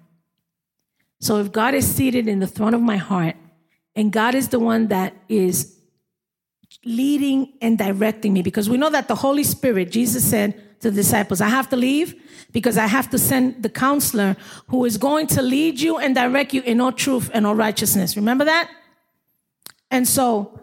So 1.19 1.39
if 1.39 1.51
God 1.51 1.75
is 1.75 1.89
seated 1.89 2.27
in 2.27 2.39
the 2.39 2.47
throne 2.47 2.73
of 2.73 2.81
my 2.81 2.97
heart, 2.97 3.35
and 3.95 4.11
God 4.11 4.33
is 4.33 4.47
the 4.47 4.59
one 4.59 4.87
that 4.87 5.13
is 5.29 5.77
leading 6.83 7.53
and 7.61 7.77
directing 7.77 8.33
me 8.33 8.41
because 8.41 8.69
we 8.69 8.77
know 8.77 8.89
that 8.89 9.07
the 9.07 9.15
Holy 9.15 9.43
Spirit, 9.43 9.91
Jesus 9.91 10.27
said 10.27 10.59
to 10.81 10.91
the 10.91 10.95
disciples, 10.95 11.41
I 11.41 11.49
have 11.49 11.69
to 11.69 11.75
leave 11.75 12.15
because 12.51 12.77
I 12.77 12.87
have 12.87 13.09
to 13.11 13.17
send 13.17 13.63
the 13.63 13.69
counselor 13.69 14.35
who 14.67 14.85
is 14.85 14.97
going 14.97 15.27
to 15.27 15.41
lead 15.41 15.79
you 15.79 15.97
and 15.97 16.13
direct 16.13 16.53
you 16.53 16.61
in 16.61 16.81
all 16.81 16.91
truth 16.91 17.29
and 17.33 17.47
all 17.47 17.55
righteousness. 17.55 18.15
Remember 18.15 18.45
that? 18.45 18.69
And 19.89 20.07
so 20.07 20.59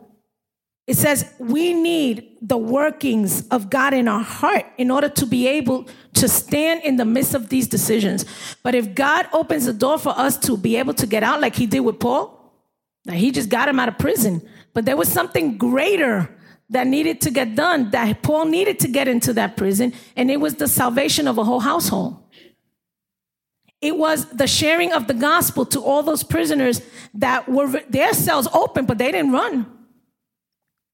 it 0.86 0.96
says 0.96 1.30
we 1.38 1.74
need 1.74 2.36
the 2.40 2.56
workings 2.56 3.46
of 3.48 3.68
God 3.68 3.92
in 3.92 4.08
our 4.08 4.22
heart 4.22 4.64
in 4.78 4.90
order 4.90 5.08
to 5.10 5.26
be 5.26 5.46
able 5.46 5.86
to 6.14 6.28
stand 6.28 6.82
in 6.82 6.96
the 6.96 7.04
midst 7.04 7.34
of 7.34 7.50
these 7.50 7.68
decisions. 7.68 8.24
But 8.62 8.74
if 8.74 8.94
God 8.94 9.28
opens 9.32 9.66
the 9.66 9.72
door 9.72 9.98
for 9.98 10.18
us 10.18 10.38
to 10.40 10.56
be 10.56 10.76
able 10.76 10.94
to 10.94 11.06
get 11.06 11.22
out, 11.22 11.40
like 11.40 11.56
he 11.56 11.66
did 11.66 11.80
with 11.80 12.00
Paul, 12.00 12.34
that 13.04 13.16
he 13.16 13.30
just 13.30 13.48
got 13.48 13.68
him 13.68 13.78
out 13.78 13.88
of 13.88 13.98
prison. 13.98 14.46
But 14.72 14.84
there 14.86 14.96
was 14.96 15.08
something 15.08 15.58
greater 15.58 16.34
that 16.70 16.86
needed 16.86 17.20
to 17.22 17.30
get 17.30 17.54
done, 17.54 17.90
that 17.90 18.22
Paul 18.22 18.46
needed 18.46 18.78
to 18.80 18.88
get 18.88 19.08
into 19.08 19.32
that 19.34 19.56
prison, 19.56 19.92
and 20.16 20.30
it 20.30 20.38
was 20.38 20.56
the 20.56 20.68
salvation 20.68 21.26
of 21.26 21.38
a 21.38 21.44
whole 21.44 21.60
household. 21.60 22.22
It 23.80 23.96
was 23.96 24.26
the 24.26 24.46
sharing 24.46 24.92
of 24.92 25.06
the 25.06 25.14
gospel 25.14 25.64
to 25.66 25.80
all 25.80 26.02
those 26.02 26.22
prisoners 26.22 26.82
that 27.14 27.48
were 27.48 27.80
their 27.88 28.12
cells 28.12 28.48
open, 28.52 28.86
but 28.86 28.98
they 28.98 29.12
didn't 29.12 29.32
run. 29.32 29.66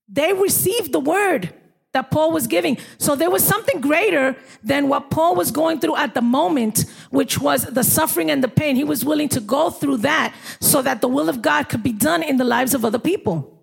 They 0.08 0.32
received 0.32 0.92
the 0.92 1.00
word 1.00 1.52
that 1.92 2.10
Paul 2.10 2.32
was 2.32 2.46
giving. 2.46 2.76
So 2.98 3.16
there 3.16 3.30
was 3.30 3.42
something 3.42 3.80
greater 3.80 4.36
than 4.62 4.88
what 4.88 5.10
Paul 5.10 5.34
was 5.34 5.50
going 5.50 5.80
through 5.80 5.96
at 5.96 6.12
the 6.12 6.20
moment, 6.20 6.84
which 7.10 7.38
was 7.38 7.64
the 7.64 7.84
suffering 7.84 8.30
and 8.30 8.44
the 8.44 8.48
pain. 8.48 8.76
He 8.76 8.84
was 8.84 9.04
willing 9.04 9.28
to 9.30 9.40
go 9.40 9.70
through 9.70 9.98
that 9.98 10.34
so 10.60 10.82
that 10.82 11.00
the 11.00 11.08
will 11.08 11.28
of 11.28 11.40
God 11.40 11.68
could 11.68 11.82
be 11.82 11.92
done 11.92 12.22
in 12.22 12.36
the 12.36 12.44
lives 12.44 12.74
of 12.74 12.84
other 12.84 12.98
people. 12.98 13.53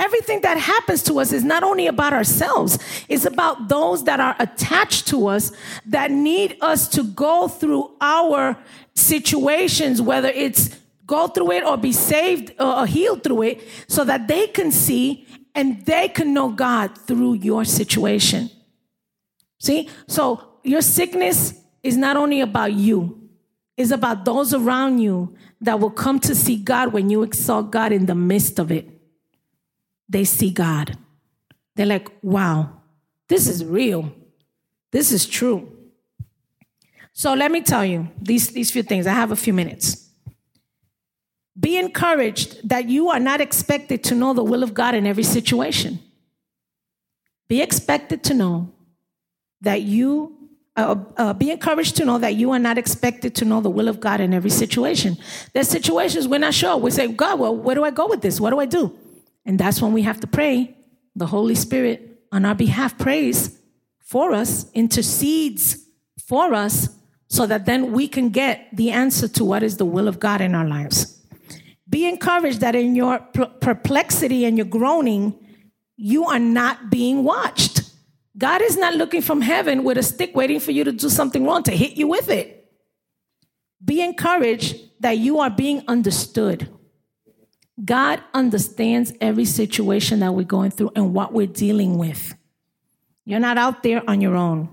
Everything 0.00 0.40
that 0.40 0.56
happens 0.56 1.02
to 1.02 1.20
us 1.20 1.30
is 1.30 1.44
not 1.44 1.62
only 1.62 1.86
about 1.86 2.14
ourselves, 2.14 2.78
it's 3.06 3.26
about 3.26 3.68
those 3.68 4.04
that 4.04 4.18
are 4.18 4.34
attached 4.38 5.06
to 5.08 5.26
us 5.26 5.52
that 5.84 6.10
need 6.10 6.56
us 6.62 6.88
to 6.88 7.02
go 7.02 7.48
through 7.48 7.94
our 8.00 8.56
situations, 8.94 10.00
whether 10.00 10.28
it's 10.28 10.70
go 11.04 11.28
through 11.28 11.52
it 11.52 11.64
or 11.64 11.76
be 11.76 11.92
saved 11.92 12.54
uh, 12.58 12.80
or 12.80 12.86
healed 12.86 13.22
through 13.22 13.42
it, 13.42 13.68
so 13.88 14.02
that 14.02 14.26
they 14.26 14.46
can 14.46 14.72
see 14.72 15.26
and 15.54 15.84
they 15.84 16.08
can 16.08 16.32
know 16.32 16.48
God 16.48 16.96
through 16.96 17.34
your 17.34 17.66
situation. 17.66 18.50
See? 19.58 19.90
So 20.06 20.42
your 20.64 20.80
sickness 20.80 21.60
is 21.82 21.98
not 21.98 22.16
only 22.16 22.40
about 22.40 22.72
you, 22.72 23.28
it's 23.76 23.90
about 23.90 24.24
those 24.24 24.54
around 24.54 25.00
you 25.00 25.36
that 25.60 25.78
will 25.78 25.90
come 25.90 26.20
to 26.20 26.34
see 26.34 26.56
God 26.56 26.94
when 26.94 27.10
you 27.10 27.22
exalt 27.22 27.70
God 27.70 27.92
in 27.92 28.06
the 28.06 28.14
midst 28.14 28.58
of 28.58 28.72
it. 28.72 28.99
They 30.10 30.24
see 30.24 30.50
God. 30.50 30.98
They're 31.76 31.86
like, 31.86 32.10
wow, 32.20 32.80
this 33.28 33.48
is 33.48 33.64
real. 33.64 34.12
This 34.90 35.12
is 35.12 35.24
true. 35.24 35.76
So 37.12 37.32
let 37.34 37.52
me 37.52 37.62
tell 37.62 37.84
you 37.84 38.08
these, 38.20 38.48
these 38.48 38.70
few 38.70 38.82
things. 38.82 39.06
I 39.06 39.12
have 39.12 39.30
a 39.30 39.36
few 39.36 39.52
minutes. 39.52 40.08
Be 41.58 41.78
encouraged 41.78 42.68
that 42.68 42.88
you 42.88 43.08
are 43.08 43.20
not 43.20 43.40
expected 43.40 44.02
to 44.04 44.14
know 44.14 44.34
the 44.34 44.42
will 44.42 44.62
of 44.62 44.74
God 44.74 44.94
in 44.94 45.06
every 45.06 45.22
situation. 45.22 46.00
Be 47.48 47.62
expected 47.62 48.24
to 48.24 48.34
know 48.34 48.72
that 49.60 49.82
you 49.82 50.36
uh, 50.76 50.96
uh, 51.16 51.34
be 51.34 51.50
encouraged 51.50 51.96
to 51.96 52.04
know 52.04 52.16
that 52.16 52.36
you 52.36 52.52
are 52.52 52.58
not 52.58 52.78
expected 52.78 53.34
to 53.34 53.44
know 53.44 53.60
the 53.60 53.68
will 53.68 53.88
of 53.88 54.00
God 54.00 54.20
in 54.20 54.32
every 54.32 54.50
situation. 54.50 55.16
There's 55.52 55.68
situations 55.68 56.26
we're 56.26 56.38
not 56.38 56.54
sure. 56.54 56.76
We 56.76 56.90
say, 56.90 57.08
God, 57.08 57.38
well, 57.38 57.54
where 57.54 57.74
do 57.74 57.84
I 57.84 57.90
go 57.90 58.06
with 58.06 58.22
this? 58.22 58.40
What 58.40 58.50
do 58.50 58.60
I 58.60 58.66
do? 58.66 58.96
And 59.44 59.58
that's 59.58 59.80
when 59.80 59.92
we 59.92 60.02
have 60.02 60.20
to 60.20 60.26
pray. 60.26 60.76
The 61.16 61.26
Holy 61.26 61.54
Spirit 61.54 62.22
on 62.32 62.44
our 62.44 62.54
behalf 62.54 62.96
prays 62.98 63.58
for 64.00 64.32
us, 64.32 64.70
intercedes 64.72 65.76
for 66.26 66.54
us, 66.54 66.88
so 67.28 67.46
that 67.46 67.64
then 67.64 67.92
we 67.92 68.08
can 68.08 68.30
get 68.30 68.68
the 68.72 68.90
answer 68.90 69.28
to 69.28 69.44
what 69.44 69.62
is 69.62 69.76
the 69.76 69.84
will 69.84 70.08
of 70.08 70.18
God 70.18 70.40
in 70.40 70.54
our 70.54 70.66
lives. 70.66 71.24
Be 71.88 72.06
encouraged 72.08 72.60
that 72.60 72.74
in 72.74 72.94
your 72.94 73.18
perplexity 73.18 74.44
and 74.44 74.56
your 74.56 74.66
groaning, 74.66 75.38
you 75.96 76.24
are 76.26 76.38
not 76.38 76.90
being 76.90 77.24
watched. 77.24 77.82
God 78.38 78.62
is 78.62 78.76
not 78.76 78.94
looking 78.94 79.22
from 79.22 79.40
heaven 79.40 79.84
with 79.84 79.98
a 79.98 80.02
stick 80.02 80.34
waiting 80.34 80.60
for 80.60 80.70
you 80.70 80.84
to 80.84 80.92
do 80.92 81.08
something 81.08 81.44
wrong 81.44 81.62
to 81.64 81.72
hit 81.72 81.96
you 81.96 82.06
with 82.06 82.30
it. 82.30 82.68
Be 83.84 84.00
encouraged 84.02 84.76
that 85.00 85.18
you 85.18 85.40
are 85.40 85.50
being 85.50 85.82
understood. 85.88 86.68
God 87.84 88.22
understands 88.34 89.12
every 89.20 89.44
situation 89.44 90.20
that 90.20 90.34
we're 90.34 90.44
going 90.44 90.70
through 90.70 90.92
and 90.94 91.14
what 91.14 91.32
we're 91.32 91.46
dealing 91.46 91.98
with. 91.98 92.34
You're 93.24 93.40
not 93.40 93.58
out 93.58 93.82
there 93.82 94.02
on 94.08 94.20
your 94.20 94.34
own. 94.34 94.68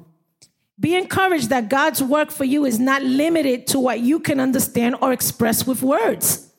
Be 0.79 0.95
encouraged 0.95 1.49
that 1.49 1.69
God's 1.69 2.03
work 2.03 2.31
for 2.31 2.43
you 2.43 2.65
is 2.65 2.79
not 2.79 3.03
limited 3.03 3.67
to 3.67 3.79
what 3.79 3.99
you 3.99 4.19
can 4.19 4.39
understand 4.39 4.95
or 5.01 5.11
express 5.11 5.65
with 5.65 5.81
words. 5.81 6.51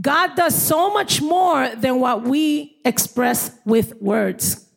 God 0.00 0.36
does 0.36 0.60
so 0.60 0.92
much 0.92 1.20
more 1.20 1.68
than 1.74 1.98
what 1.98 2.22
we 2.22 2.76
express 2.84 3.50
with 3.64 4.00
words. 4.00 4.68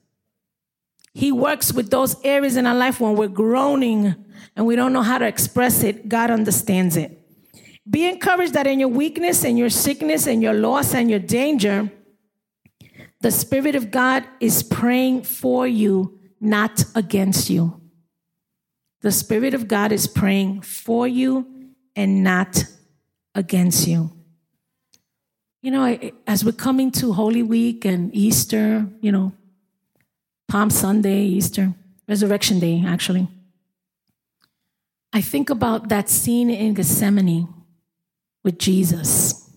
He 1.14 1.32
works 1.32 1.72
with 1.72 1.92
those 1.92 2.16
areas 2.24 2.58
in 2.58 2.66
our 2.66 2.74
life 2.74 3.00
when 3.00 3.16
we're 3.16 3.28
groaning 3.28 4.16
and 4.56 4.66
we 4.66 4.76
don't 4.76 4.94
know 4.94 5.04
how 5.04 5.20
to 5.20 5.28
express 5.28 5.84
it. 5.84 6.10
God 6.10 6.32
understands 6.32 6.98
it. 6.98 7.23
Be 7.90 8.08
encouraged 8.08 8.54
that 8.54 8.68
in 8.68 8.80
your 8.80 8.90
weakness 8.90 9.44
and 9.44 9.58
your 9.58 9.70
sickness 9.70 10.26
and 10.26 10.42
your 10.42 10.54
loss 10.54 10.94
and 10.94 11.10
your 11.10 11.20
danger, 11.20 11.92
the 13.22 13.32
Spirit 13.32 13.76
of 13.76 13.92
God 13.92 14.24
is 14.40 14.64
praying 14.64 15.24
for 15.24 15.68
you, 15.68 16.20
not 16.40 16.84
against 16.96 17.50
you. 17.50 17.82
The 19.02 19.12
Spirit 19.12 19.54
of 19.54 19.68
God 19.68 19.92
is 19.92 20.08
praying 20.08 20.62
for 20.62 21.08
you 21.08 21.46
and 21.96 22.24
not 22.24 22.64
against 23.36 23.88
you. 23.88 24.12
You 25.62 25.72
know, 25.72 26.12
as 26.28 26.44
we're 26.44 26.52
coming 26.54 26.92
to 26.92 27.14
Holy 27.14 27.44
Week 27.44 27.86
and 27.86 28.14
Easter, 28.16 28.88
you 29.02 29.12
know, 29.12 29.34
Palm 30.48 30.70
Sunday, 30.70 31.24
Easter, 31.24 31.74
Resurrection 32.08 32.60
Day, 32.60 32.84
actually. 32.86 33.28
I 35.14 35.22
think 35.22 35.50
about 35.50 35.90
that 35.90 36.10
scene 36.10 36.50
in 36.50 36.74
Gethsemane 36.74 37.48
with 38.44 38.60
Jesus. 38.60 39.50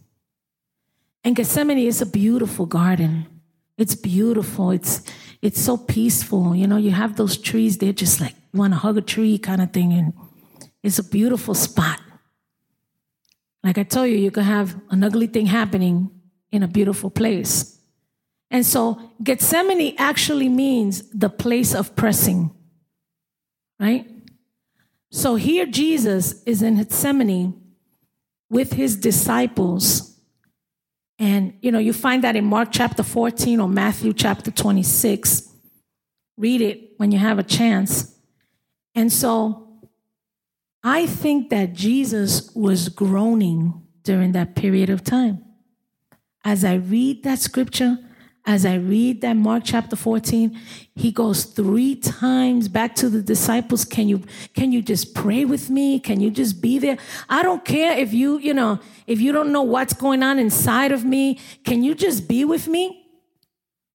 And 1.24 1.34
Gethsemane 1.34 1.78
is 1.78 2.01
a 2.01 2.07
beautiful 2.07 2.66
garden. 2.66 3.26
It's 3.76 3.95
beautiful. 3.95 4.70
It's 4.70 5.03
it's 5.43 5.61
so 5.61 5.76
peaceful. 5.76 6.55
You 6.55 6.66
know, 6.66 6.76
you 6.76 6.93
have 6.93 7.16
those 7.16 7.37
trees, 7.37 7.78
they're 7.78 7.93
just 7.93 8.20
like 8.20 8.34
you 8.53 8.61
want 8.61 8.72
to 8.72 8.78
hug 8.78 8.97
a 8.97 9.03
tree 9.03 9.39
kind 9.39 9.61
of 9.61 9.72
thing. 9.72 9.93
And 9.93 10.12
it's 10.82 10.99
a 10.99 11.05
beautiful 11.05 11.55
spot. 11.55 12.01
Like 13.62 13.78
I 13.78 13.82
told 13.82 14.09
you, 14.09 14.16
you 14.16 14.30
could 14.30 14.45
have 14.45 14.80
an 14.91 15.03
ugly 15.03 15.26
thing 15.26 15.47
happening 15.47 16.11
in 16.53 16.62
a 16.62 16.68
beautiful 16.68 17.11
place. 17.11 17.78
And 18.51 18.64
so 18.64 19.01
Gethsemane 19.22 19.97
actually 19.99 20.49
means 20.49 21.03
the 21.11 21.28
place 21.28 21.74
of 21.74 21.97
pressing, 21.97 22.55
right? 23.80 24.07
So 25.11 25.34
here 25.34 25.66
Jesus 25.66 26.43
is 26.45 26.62
in 26.62 26.76
Gethsemane 26.76 27.61
with 28.49 28.72
his 28.74 28.97
disciples. 28.97 30.18
And, 31.18 31.55
you 31.61 31.72
know, 31.72 31.78
you 31.78 31.92
find 31.92 32.22
that 32.24 32.36
in 32.36 32.44
Mark 32.44 32.68
chapter 32.72 33.03
14 33.03 33.61
or 33.61 33.68
Matthew 33.68 34.12
chapter 34.12 34.51
26. 34.51 35.49
Read 36.36 36.61
it 36.61 36.90
when 36.99 37.11
you 37.11 37.18
have 37.18 37.38
a 37.38 37.42
chance. 37.42 38.14
And 38.94 39.12
so 39.12 39.80
I 40.82 41.07
think 41.07 41.51
that 41.51 41.72
Jesus 41.72 42.51
was 42.55 42.88
groaning 42.88 43.82
during 44.03 44.32
that 44.32 44.55
period 44.55 44.90
of 44.90 45.03
time. 45.03 45.42
As 46.44 46.64
I 46.64 46.74
read 46.74 47.24
that 47.24 47.40
scripture, 47.40 47.99
as 48.47 48.64
I 48.64 48.74
read 48.76 49.22
that 49.22 49.34
Mark 49.34 49.64
chapter 49.64 49.97
14, 49.97 50.57
he 50.94 51.11
goes 51.11 51.44
three 51.44 51.97
times 51.97 52.68
back 52.68 52.94
to 52.97 53.09
the 53.09 53.20
disciples. 53.20 53.84
Can 53.84 54.09
you, 54.09 54.22
can 54.55 54.70
you 54.70 54.82
just 54.82 55.14
pray 55.14 55.44
with 55.44 55.68
me? 55.68 55.99
Can 55.99 56.20
you 56.20 56.30
just 56.30 56.62
be 56.62 56.78
there? 56.78 56.97
I 57.28 57.42
don't 57.42 57.64
care 57.64 57.99
if 57.99 58.14
you, 58.14 58.38
you 58.38 58.55
know, 58.55 58.78
if 59.09 59.20
you 59.20 59.32
don't 59.32 59.51
know 59.51 59.62
what's 59.62 59.92
going 59.92 60.22
on 60.22 60.38
inside 60.38 60.92
of 60.92 61.05
me. 61.05 61.40
Can 61.64 61.82
you 61.82 61.97
just 61.97 62.28
be 62.28 62.44
with 62.44 62.68
me? 62.68 63.03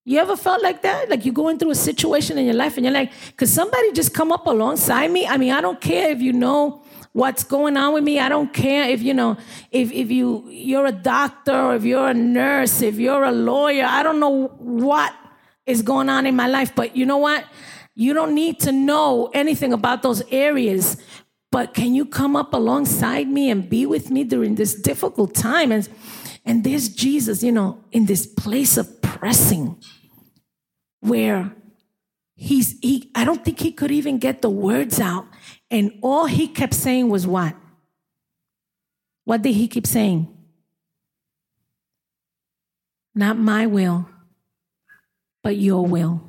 You 0.03 0.19
ever 0.19 0.35
felt 0.35 0.61
like 0.61 0.81
that? 0.81 1.09
Like 1.09 1.23
you're 1.25 1.33
going 1.33 1.57
through 1.57 1.71
a 1.71 1.75
situation 1.75 2.37
in 2.37 2.45
your 2.45 2.55
life 2.55 2.75
and 2.75 2.85
you're 2.85 2.93
like, 2.93 3.11
could 3.37 3.49
somebody 3.49 3.93
just 3.93 4.13
come 4.13 4.31
up 4.31 4.47
alongside 4.47 5.11
me? 5.11 5.27
I 5.27 5.37
mean, 5.37 5.53
I 5.53 5.61
don't 5.61 5.79
care 5.79 6.09
if 6.09 6.21
you 6.21 6.33
know 6.33 6.80
what's 7.13 7.43
going 7.43 7.77
on 7.77 7.93
with 7.93 8.03
me. 8.03 8.19
I 8.19 8.29
don't 8.29 8.53
care 8.53 8.89
if 8.89 9.01
you 9.01 9.13
know 9.13 9.37
if 9.71 9.91
if 9.91 10.11
you 10.11 10.47
you're 10.49 10.85
a 10.85 10.91
doctor 10.91 11.53
or 11.53 11.75
if 11.75 11.83
you're 11.83 12.07
a 12.07 12.13
nurse, 12.13 12.81
if 12.81 12.97
you're 12.99 13.23
a 13.23 13.31
lawyer. 13.31 13.85
I 13.87 14.03
don't 14.03 14.19
know 14.19 14.47
what 14.59 15.13
is 15.65 15.81
going 15.81 16.09
on 16.09 16.25
in 16.25 16.35
my 16.35 16.47
life, 16.47 16.73
but 16.75 16.95
you 16.95 17.05
know 17.05 17.17
what? 17.17 17.45
You 17.95 18.13
don't 18.13 18.33
need 18.33 18.59
to 18.61 18.71
know 18.71 19.29
anything 19.33 19.73
about 19.73 20.01
those 20.01 20.21
areas. 20.31 20.97
But 21.51 21.73
can 21.73 21.93
you 21.93 22.05
come 22.05 22.37
up 22.37 22.53
alongside 22.53 23.27
me 23.27 23.49
and 23.49 23.69
be 23.69 23.85
with 23.85 24.09
me 24.09 24.23
during 24.23 24.55
this 24.55 24.73
difficult 24.73 25.35
time? 25.35 25.71
And 25.71 25.87
and 26.45 26.63
there's 26.63 26.89
Jesus, 26.89 27.43
you 27.43 27.51
know, 27.51 27.83
in 27.91 28.05
this 28.05 28.25
place 28.25 28.77
of 28.77 29.01
pressing 29.01 29.77
where 31.01 31.53
he's 32.35 32.79
he 32.79 33.11
I 33.13 33.25
don't 33.25 33.43
think 33.43 33.59
he 33.59 33.71
could 33.71 33.91
even 33.91 34.17
get 34.17 34.41
the 34.41 34.49
words 34.49 34.99
out 34.99 35.25
and 35.71 35.97
all 36.01 36.25
he 36.25 36.47
kept 36.47 36.73
saying 36.73 37.09
was 37.09 37.25
what? 37.25 37.55
What 39.23 39.41
did 39.41 39.53
he 39.53 39.67
keep 39.67 39.87
saying? 39.87 40.27
Not 43.15 43.37
my 43.37 43.65
will, 43.65 44.07
but 45.41 45.57
your 45.57 45.85
will. 45.85 46.21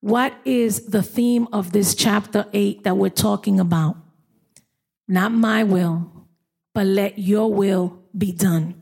What 0.00 0.32
is 0.44 0.86
the 0.86 1.02
theme 1.02 1.48
of 1.52 1.72
this 1.72 1.94
chapter 1.94 2.46
8 2.52 2.84
that 2.84 2.96
we're 2.96 3.10
talking 3.10 3.60
about? 3.60 3.96
Not 5.06 5.32
my 5.32 5.64
will, 5.64 6.10
but 6.72 6.86
let 6.86 7.18
your 7.18 7.52
will 7.52 8.00
be 8.16 8.32
done. 8.32 8.80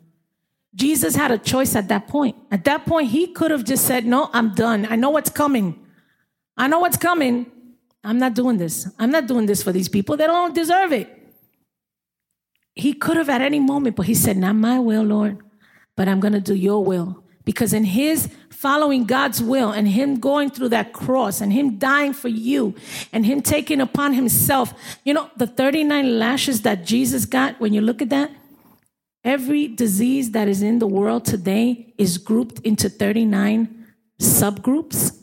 Jesus 0.75 1.17
had 1.17 1.31
a 1.31 1.39
choice 1.39 1.75
at 1.75 1.89
that 1.89 2.07
point. 2.07 2.37
At 2.51 2.65
that 2.65 2.87
point, 2.87 3.09
he 3.09 3.27
could 3.29 3.51
have 3.51 3.65
just 3.65 3.85
said, 3.85 4.07
No, 4.07 4.31
I'm 4.33 4.55
done. 4.55 4.87
I 4.89 4.97
know 4.97 5.11
what's 5.11 5.31
coming. 5.31 5.85
I 6.57 6.69
know 6.69 6.79
what's 6.79 6.97
coming. 6.97 7.51
I'm 8.09 8.19
not 8.19 8.33
doing 8.33 8.57
this. 8.57 8.91
I'm 8.99 9.11
not 9.11 9.27
doing 9.27 9.45
this 9.45 9.63
for 9.63 9.71
these 9.71 9.91
people. 9.91 10.17
They 10.17 10.27
don't 10.27 10.55
deserve 10.55 10.93
it. 10.93 11.15
He 12.75 12.95
could 12.95 13.19
have 13.19 13.29
at 13.29 13.43
any 13.43 13.61
moment, 13.61 13.97
but 13.97 14.07
he 14.07 14.15
said, 14.15 14.39
Not 14.39 14.55
my 14.55 14.79
will, 14.79 15.03
Lord, 15.03 15.37
but 15.95 16.09
I'm 16.09 16.19
going 16.19 16.33
to 16.33 16.41
do 16.41 16.55
your 16.55 16.83
will. 16.83 17.23
Because 17.45 17.75
in 17.75 17.85
his 17.85 18.31
following 18.49 19.05
God's 19.05 19.43
will 19.43 19.73
and 19.73 19.87
him 19.87 20.21
going 20.21 20.49
through 20.49 20.71
that 20.71 20.95
cross 20.95 21.43
and 21.43 21.53
him 21.53 21.77
dying 21.77 22.15
for 22.15 22.29
you 22.29 22.75
and 23.13 23.27
him 23.27 23.43
taking 23.43 23.79
upon 23.79 24.15
himself, 24.15 24.73
you 25.05 25.13
know, 25.13 25.31
the 25.37 25.47
39 25.47 26.19
lashes 26.19 26.63
that 26.63 26.87
Jesus 26.87 27.27
got, 27.27 27.61
when 27.61 27.75
you 27.75 27.83
look 27.83 28.01
at 28.01 28.09
that, 28.09 28.31
every 29.23 29.69
disease 29.69 30.31
that 30.31 30.49
is 30.49 30.63
in 30.63 30.79
the 30.79 30.87
world 30.87 31.27
today 31.27 31.93
is 31.99 32.17
grouped 32.17 32.61
into 32.61 32.89
39 32.89 33.87
subgroups. 34.19 35.15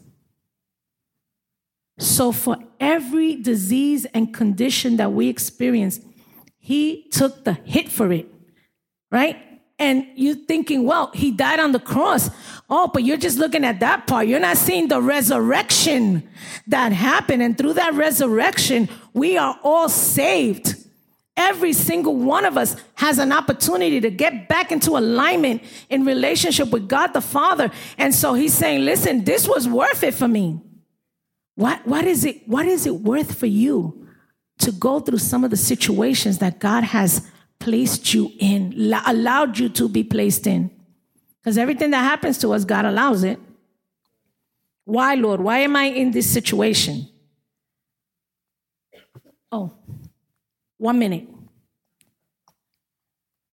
So, 1.98 2.32
for 2.32 2.58
every 2.80 3.36
disease 3.36 4.06
and 4.14 4.34
condition 4.34 4.98
that 4.98 5.14
we 5.14 5.30
experience, 5.30 6.02
he 6.58 7.08
took 7.12 7.44
the 7.44 7.54
hit 7.54 7.90
for 7.90 8.12
it, 8.12 8.28
right? 9.12 9.38
And 9.78 10.08
you're 10.16 10.36
thinking, 10.36 10.86
well, 10.86 11.12
he 11.14 11.32
died 11.32 11.60
on 11.60 11.74
the 11.74 11.80
cross. 11.80 12.30
Oh, 12.70 12.90
but 12.94 13.04
you're 13.04 13.18
just 13.18 13.38
looking 13.38 13.66
at 13.66 13.82
that 13.82 14.08
part. 14.08 14.28
You're 14.28 14.40
not 14.40 14.58
seeing 14.58 14.88
the 14.88 15.02
resurrection 15.02 16.28
that 16.68 16.94
happened. 16.94 17.42
And 17.42 17.58
through 17.58 17.74
that 17.74 17.94
resurrection, 17.94 18.90
we 19.14 19.38
are 19.38 19.60
all 19.64 19.90
saved. 19.90 20.76
Every 21.38 21.74
single 21.74 22.16
one 22.16 22.46
of 22.46 22.58
us 22.58 22.78
has 22.96 23.20
an 23.20 23.34
opportunity 23.34 24.00
to 24.00 24.10
get 24.10 24.48
back 24.48 24.72
into 24.72 24.92
alignment 24.92 25.64
in 25.90 26.06
relationship 26.06 26.70
with 26.70 26.88
God 26.88 27.08
the 27.08 27.20
Father. 27.20 27.70
And 27.98 28.16
so 28.16 28.34
he's 28.34 28.54
saying, 28.54 28.86
listen, 28.86 29.26
this 29.26 29.46
was 29.46 29.68
worth 29.68 30.04
it 30.04 30.14
for 30.14 30.30
me. 30.30 30.62
What, 31.56 31.86
what, 31.88 32.06
is 32.06 32.26
it, 32.26 32.48
what 32.48 32.66
is 32.66 32.86
it 32.86 32.96
worth 32.96 33.36
for 33.36 33.46
you 33.46 34.08
to 34.60 34.72
go 34.72 35.00
through 35.00 35.20
some 35.20 35.44
of 35.44 35.50
the 35.50 35.58
situations 35.58 36.38
that 36.40 36.60
God 36.60 36.84
has 36.84 37.30
placed 37.60 38.14
you 38.14 38.32
in, 38.40 38.74
allowed 39.06 39.58
you 39.58 39.70
to 39.70 39.90
be 39.90 40.04
placed 40.04 40.48
in? 40.48 40.70
Because 41.42 41.58
everything 41.58 41.92
that 41.92 42.00
happens 42.00 42.38
to 42.40 42.52
us, 42.54 42.66
God 42.66 42.86
allows 42.86 43.24
it. 43.24 43.40
Why, 44.84 45.16
Lord? 45.16 45.42
Why 45.42 45.60
am 45.60 45.76
I 45.76 45.86
in 45.86 46.12
this 46.12 46.32
situation? 46.32 47.08
Oh, 49.52 49.74
one 50.78 51.00
minute. 51.00 51.28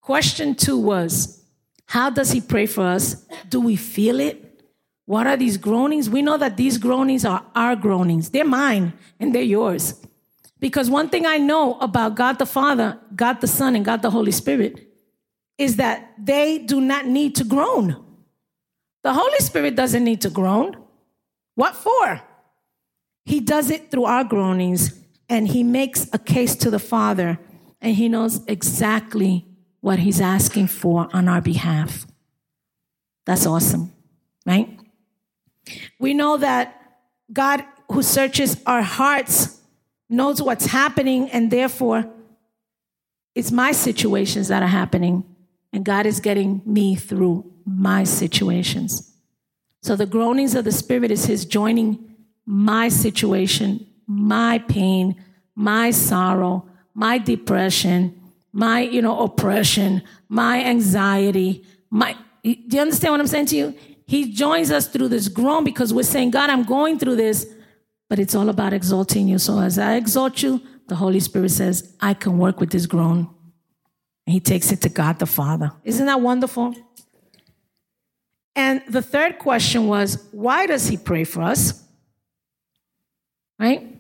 Question 0.01 0.55
two 0.55 0.77
was 0.77 1.45
How 1.87 2.11
does 2.11 2.33
he 2.33 2.41
pray 2.41 2.67
for 2.67 2.83
us? 2.83 3.27
Do 3.49 3.61
we 3.61 3.77
feel 3.77 4.21
it? 4.21 4.52
What 5.07 5.27
are 5.27 5.37
these 5.37 5.57
groanings? 5.57 6.09
We 6.09 6.23
know 6.23 6.37
that 6.37 6.57
these 6.57 6.79
groanings 6.79 7.25
are 7.25 7.45
our 7.55 7.77
groanings. 7.77 8.31
They're 8.31 8.45
mine 8.45 8.93
and 9.19 9.35
they're 9.35 9.43
yours. 9.43 10.01
Because 10.61 10.89
one 10.89 11.09
thing 11.09 11.27
I 11.27 11.39
know 11.39 11.79
about 11.81 12.15
God 12.15 12.39
the 12.39 12.47
Father, 12.47 12.99
God 13.17 13.41
the 13.41 13.49
Son, 13.49 13.75
and 13.75 13.85
God 13.85 14.01
the 14.01 14.11
Holy 14.11 14.31
Spirit 14.31 14.89
is 15.59 15.77
that 15.77 16.13
they 16.19 16.59
do 16.59 16.81
not 16.81 17.07
need 17.07 17.35
to 17.37 17.45
groan. 17.45 18.03
The 19.03 19.13
Holy 19.13 19.39
Spirit 19.39 19.75
doesn't 19.75 20.05
need 20.05 20.21
to 20.21 20.31
groan. 20.31 20.77
What 21.57 21.75
for? 21.75 22.23
He 23.25 23.41
does 23.41 23.71
it 23.71 23.91
through 23.91 24.05
our 24.05 24.25
groanings 24.25 24.99
and 25.29 25.49
he 25.49 25.63
makes 25.63 26.09
a 26.13 26.19
case 26.19 26.55
to 26.57 26.71
the 26.71 26.79
Father 26.79 27.39
and 27.81 27.97
he 27.97 28.09
knows 28.09 28.41
exactly 28.47 29.47
what 29.81 29.99
he's 29.99 30.21
asking 30.21 30.69
for 30.69 31.09
on 31.13 31.29
our 31.29 31.41
behalf. 31.41 32.07
That's 33.27 33.47
awesome, 33.47 33.93
right? 34.47 34.79
We 35.99 36.15
know 36.15 36.37
that 36.37 36.81
God, 37.33 37.65
who 37.91 38.03
searches 38.03 38.61
our 38.67 38.83
hearts, 38.83 39.61
knows 40.09 40.43
what's 40.43 40.67
happening, 40.67 41.31
and 41.31 41.51
therefore, 41.51 42.11
it's 43.35 43.51
my 43.51 43.73
situations 43.73 44.49
that 44.49 44.63
are 44.63 44.69
happening, 44.69 45.25
and 45.73 45.85
God 45.85 46.07
is 46.07 46.21
getting 46.21 46.61
me 46.67 46.95
through 46.95 47.51
my 47.65 48.05
situations. 48.05 49.13
So 49.83 49.97
the 49.97 50.07
groanings 50.07 50.55
of 50.55 50.65
the 50.65 50.73
Spirit 50.73 51.11
is 51.11 51.25
His 51.25 51.45
joining 51.45 52.15
my 52.45 52.89
situation, 52.89 53.87
my 54.07 54.59
pain, 54.59 55.17
my 55.55 55.91
sorrow, 55.91 56.69
my 56.95 57.19
depression, 57.19 58.21
my 58.53 58.81
you 58.81 59.01
know 59.01 59.21
oppression, 59.21 60.03
my 60.29 60.63
anxiety, 60.65 61.65
my. 61.91 62.17
Do 62.45 62.51
you 62.69 62.81
understand 62.81 63.13
what 63.13 63.21
I'm 63.21 63.27
saying 63.29 63.47
to 63.47 63.57
you? 63.57 63.75
He 64.13 64.31
joins 64.31 64.71
us 64.71 64.89
through 64.89 65.09
this 65.09 65.29
groan 65.29 65.65
because 65.65 65.95
we're 65.95 66.03
saying, 66.03 66.33
God, 66.33 66.51
I'm 66.51 66.65
going 66.65 66.99
through 66.99 67.17
this, 67.17 67.47
but 68.11 68.19
it's 68.19 68.35
all 68.35 68.51
about 68.51 68.75
exalting 68.75 69.27
you. 69.27 69.39
So 69.39 69.59
as 69.59 69.79
I 69.79 69.95
exalt 69.95 70.43
you, 70.43 70.61
the 70.87 70.97
Holy 70.97 71.19
Spirit 71.19 71.51
says, 71.51 71.97
I 71.99 72.13
can 72.13 72.37
work 72.37 72.61
with 72.61 72.69
this 72.69 72.85
groan. 72.85 73.31
And 74.27 74.35
he 74.35 74.39
takes 74.39 74.71
it 74.71 74.83
to 74.83 74.91
God 74.91 75.19
the 75.19 75.25
Father. 75.25 75.73
Isn't 75.83 76.05
that 76.05 76.21
wonderful? 76.21 76.75
And 78.55 78.83
the 78.87 79.01
third 79.01 79.39
question 79.39 79.87
was, 79.87 80.29
why 80.31 80.67
does 80.67 80.89
he 80.89 80.99
pray 80.99 81.25
for 81.25 81.41
us? 81.41 81.83
Right? 83.59 83.97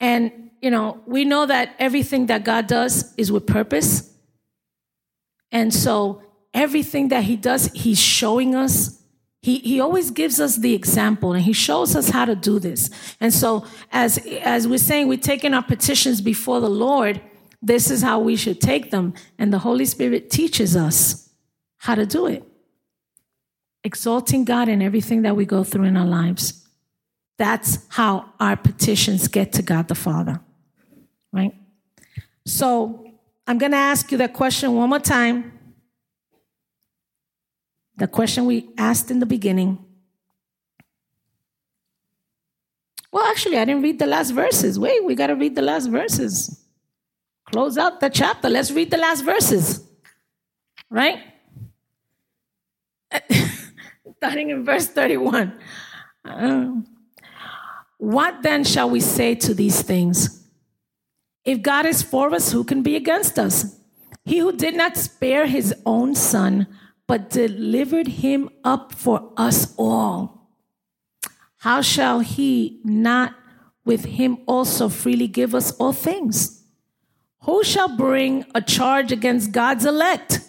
And, 0.00 0.50
you 0.60 0.72
know, 0.72 1.00
we 1.06 1.24
know 1.24 1.46
that 1.46 1.76
everything 1.78 2.26
that 2.26 2.42
God 2.42 2.66
does 2.66 3.14
is 3.16 3.30
with 3.30 3.46
purpose. 3.46 4.12
And 5.52 5.72
so 5.72 6.20
everything 6.52 7.10
that 7.10 7.22
he 7.22 7.36
does, 7.36 7.70
he's 7.74 8.00
showing 8.00 8.56
us. 8.56 9.02
He, 9.44 9.58
he 9.58 9.78
always 9.78 10.10
gives 10.10 10.40
us 10.40 10.56
the 10.56 10.72
example 10.72 11.34
and 11.34 11.42
he 11.42 11.52
shows 11.52 11.94
us 11.94 12.08
how 12.08 12.24
to 12.24 12.34
do 12.34 12.58
this. 12.58 12.88
And 13.20 13.30
so 13.30 13.66
as, 13.92 14.16
as 14.40 14.66
we're 14.66 14.78
saying, 14.78 15.06
we're 15.06 15.18
taking 15.18 15.52
our 15.52 15.62
petitions 15.62 16.22
before 16.22 16.60
the 16.60 16.70
Lord. 16.70 17.20
This 17.60 17.90
is 17.90 18.00
how 18.00 18.20
we 18.20 18.36
should 18.36 18.58
take 18.58 18.90
them. 18.90 19.12
And 19.38 19.52
the 19.52 19.58
Holy 19.58 19.84
Spirit 19.84 20.30
teaches 20.30 20.74
us 20.74 21.28
how 21.76 21.94
to 21.94 22.06
do 22.06 22.24
it 22.24 22.42
exalting 23.84 24.46
God 24.46 24.70
in 24.70 24.80
everything 24.80 25.20
that 25.22 25.36
we 25.36 25.44
go 25.44 25.62
through 25.62 25.84
in 25.84 25.98
our 25.98 26.06
lives. 26.06 26.66
That's 27.36 27.86
how 27.90 28.32
our 28.40 28.56
petitions 28.56 29.28
get 29.28 29.52
to 29.52 29.62
God 29.62 29.88
the 29.88 29.94
Father, 29.94 30.40
right? 31.34 31.52
So 32.46 33.12
I'm 33.46 33.58
going 33.58 33.72
to 33.72 33.76
ask 33.92 34.10
you 34.10 34.16
that 34.16 34.32
question 34.32 34.72
one 34.72 34.88
more 34.88 35.00
time. 35.00 35.52
The 37.96 38.08
question 38.08 38.46
we 38.46 38.70
asked 38.76 39.10
in 39.10 39.20
the 39.20 39.26
beginning. 39.26 39.78
Well, 43.12 43.24
actually, 43.26 43.58
I 43.58 43.64
didn't 43.64 43.82
read 43.82 43.98
the 43.98 44.06
last 44.06 44.30
verses. 44.30 44.78
Wait, 44.78 45.04
we 45.04 45.14
got 45.14 45.28
to 45.28 45.34
read 45.34 45.54
the 45.54 45.62
last 45.62 45.86
verses. 45.86 46.64
Close 47.52 47.78
out 47.78 48.00
the 48.00 48.10
chapter. 48.10 48.48
Let's 48.48 48.72
read 48.72 48.90
the 48.90 48.96
last 48.96 49.22
verses, 49.22 49.86
right? 50.90 51.20
starting 54.24 54.50
in 54.50 54.64
verse 54.64 54.88
31. 54.88 55.52
Um, 56.24 56.86
what 57.98 58.42
then 58.42 58.64
shall 58.64 58.88
we 58.88 59.00
say 59.00 59.34
to 59.34 59.52
these 59.52 59.82
things? 59.82 60.42
If 61.44 61.60
God 61.60 61.84
is 61.84 62.02
for 62.02 62.34
us, 62.34 62.50
who 62.50 62.64
can 62.64 62.82
be 62.82 62.96
against 62.96 63.38
us? 63.38 63.78
He 64.24 64.38
who 64.38 64.52
did 64.52 64.74
not 64.74 64.96
spare 64.96 65.46
his 65.46 65.74
own 65.84 66.14
son, 66.14 66.66
but 67.06 67.30
delivered 67.30 68.06
him 68.06 68.48
up 68.64 68.94
for 68.94 69.32
us 69.36 69.74
all, 69.76 70.48
how 71.58 71.80
shall 71.80 72.20
he 72.20 72.80
not 72.84 73.34
with 73.84 74.04
him 74.04 74.38
also 74.46 74.88
freely 74.88 75.28
give 75.28 75.54
us 75.54 75.72
all 75.76 75.92
things? 75.92 76.62
Who 77.42 77.62
shall 77.62 77.96
bring 77.96 78.46
a 78.54 78.62
charge 78.62 79.12
against 79.12 79.52
God's 79.52 79.84
elect? 79.84 80.40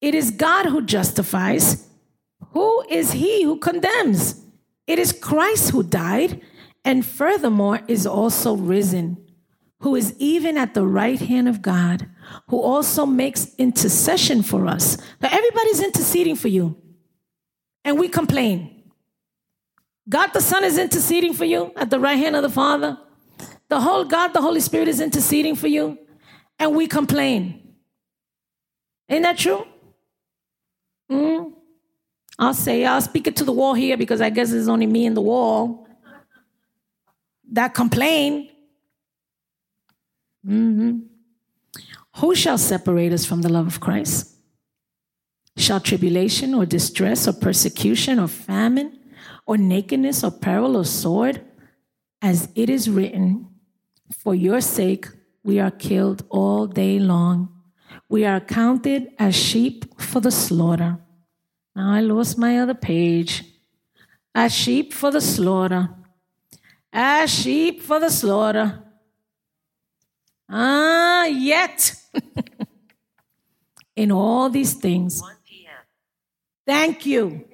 It 0.00 0.14
is 0.14 0.30
God 0.30 0.66
who 0.66 0.82
justifies. 0.82 1.88
Who 2.52 2.84
is 2.88 3.12
he 3.12 3.44
who 3.44 3.58
condemns? 3.58 4.42
It 4.86 4.98
is 4.98 5.12
Christ 5.12 5.70
who 5.70 5.82
died 5.82 6.40
and 6.84 7.04
furthermore 7.04 7.80
is 7.88 8.06
also 8.06 8.56
risen, 8.56 9.18
who 9.80 9.94
is 9.94 10.14
even 10.18 10.58
at 10.58 10.74
the 10.74 10.86
right 10.86 11.20
hand 11.20 11.48
of 11.48 11.62
God, 11.62 12.08
who 12.48 12.60
also 12.60 13.06
makes 13.06 13.54
intercession 13.56 14.42
for 14.42 14.66
us. 14.66 14.96
Now, 15.20 15.28
everybody's 15.30 15.82
interceding 15.82 16.36
for 16.36 16.48
you, 16.48 16.76
and 17.84 17.98
we 17.98 18.08
complain. 18.08 18.90
God 20.08 20.28
the 20.32 20.40
Son 20.40 20.64
is 20.64 20.78
interceding 20.78 21.34
for 21.34 21.44
you 21.44 21.72
at 21.76 21.90
the 21.90 22.00
right 22.00 22.18
hand 22.18 22.34
of 22.34 22.42
the 22.42 22.50
Father. 22.50 22.98
The 23.68 23.80
whole 23.80 24.04
God, 24.04 24.32
the 24.32 24.40
Holy 24.40 24.60
Spirit 24.60 24.88
is 24.88 25.00
interceding 25.00 25.54
for 25.54 25.68
you, 25.68 25.98
and 26.58 26.74
we 26.74 26.86
complain. 26.86 27.74
Ain't 29.08 29.22
that 29.22 29.38
true? 29.38 29.66
Mm. 31.10 31.52
I'll 32.38 32.54
say, 32.54 32.84
I'll 32.84 33.00
speak 33.00 33.26
it 33.26 33.36
to 33.36 33.44
the 33.44 33.52
wall 33.52 33.74
here 33.74 33.96
because 33.96 34.20
I 34.20 34.30
guess 34.30 34.52
it's 34.52 34.68
only 34.68 34.86
me 34.86 35.06
and 35.06 35.16
the 35.16 35.20
wall 35.20 35.88
that 37.50 37.74
complain. 37.74 38.50
Mm-hmm. 40.48 40.98
Who 42.16 42.34
shall 42.34 42.58
separate 42.58 43.12
us 43.12 43.26
from 43.26 43.42
the 43.42 43.52
love 43.52 43.66
of 43.66 43.80
Christ? 43.80 44.34
Shall 45.56 45.80
tribulation 45.80 46.54
or 46.54 46.64
distress 46.64 47.28
or 47.28 47.32
persecution 47.32 48.18
or 48.18 48.28
famine 48.28 48.98
or 49.46 49.58
nakedness 49.58 50.24
or 50.24 50.30
peril 50.30 50.76
or 50.76 50.84
sword? 50.84 51.42
As 52.22 52.48
it 52.54 52.70
is 52.70 52.88
written, 52.88 53.48
For 54.16 54.34
your 54.34 54.60
sake 54.60 55.06
we 55.44 55.60
are 55.60 55.70
killed 55.70 56.24
all 56.30 56.66
day 56.66 56.98
long. 56.98 57.48
We 58.08 58.24
are 58.24 58.40
counted 58.40 59.12
as 59.18 59.36
sheep 59.36 60.00
for 60.00 60.20
the 60.20 60.30
slaughter. 60.30 60.98
Now 61.76 61.92
I 61.92 62.00
lost 62.00 62.38
my 62.38 62.58
other 62.58 62.74
page. 62.74 63.44
As 64.34 64.54
sheep 64.54 64.92
for 64.92 65.10
the 65.10 65.20
slaughter. 65.20 65.90
As 66.92 67.30
sheep 67.30 67.82
for 67.82 68.00
the 68.00 68.10
slaughter. 68.10 68.82
Ah, 70.48 71.24
yet. 71.24 71.94
In 73.96 74.12
all 74.12 74.48
these 74.48 74.74
things. 74.74 75.22
Thank 76.66 77.06
you. 77.06 77.44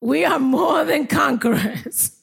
We 0.00 0.24
are 0.24 0.38
more 0.38 0.84
than 0.84 1.06
conquerors 1.06 2.20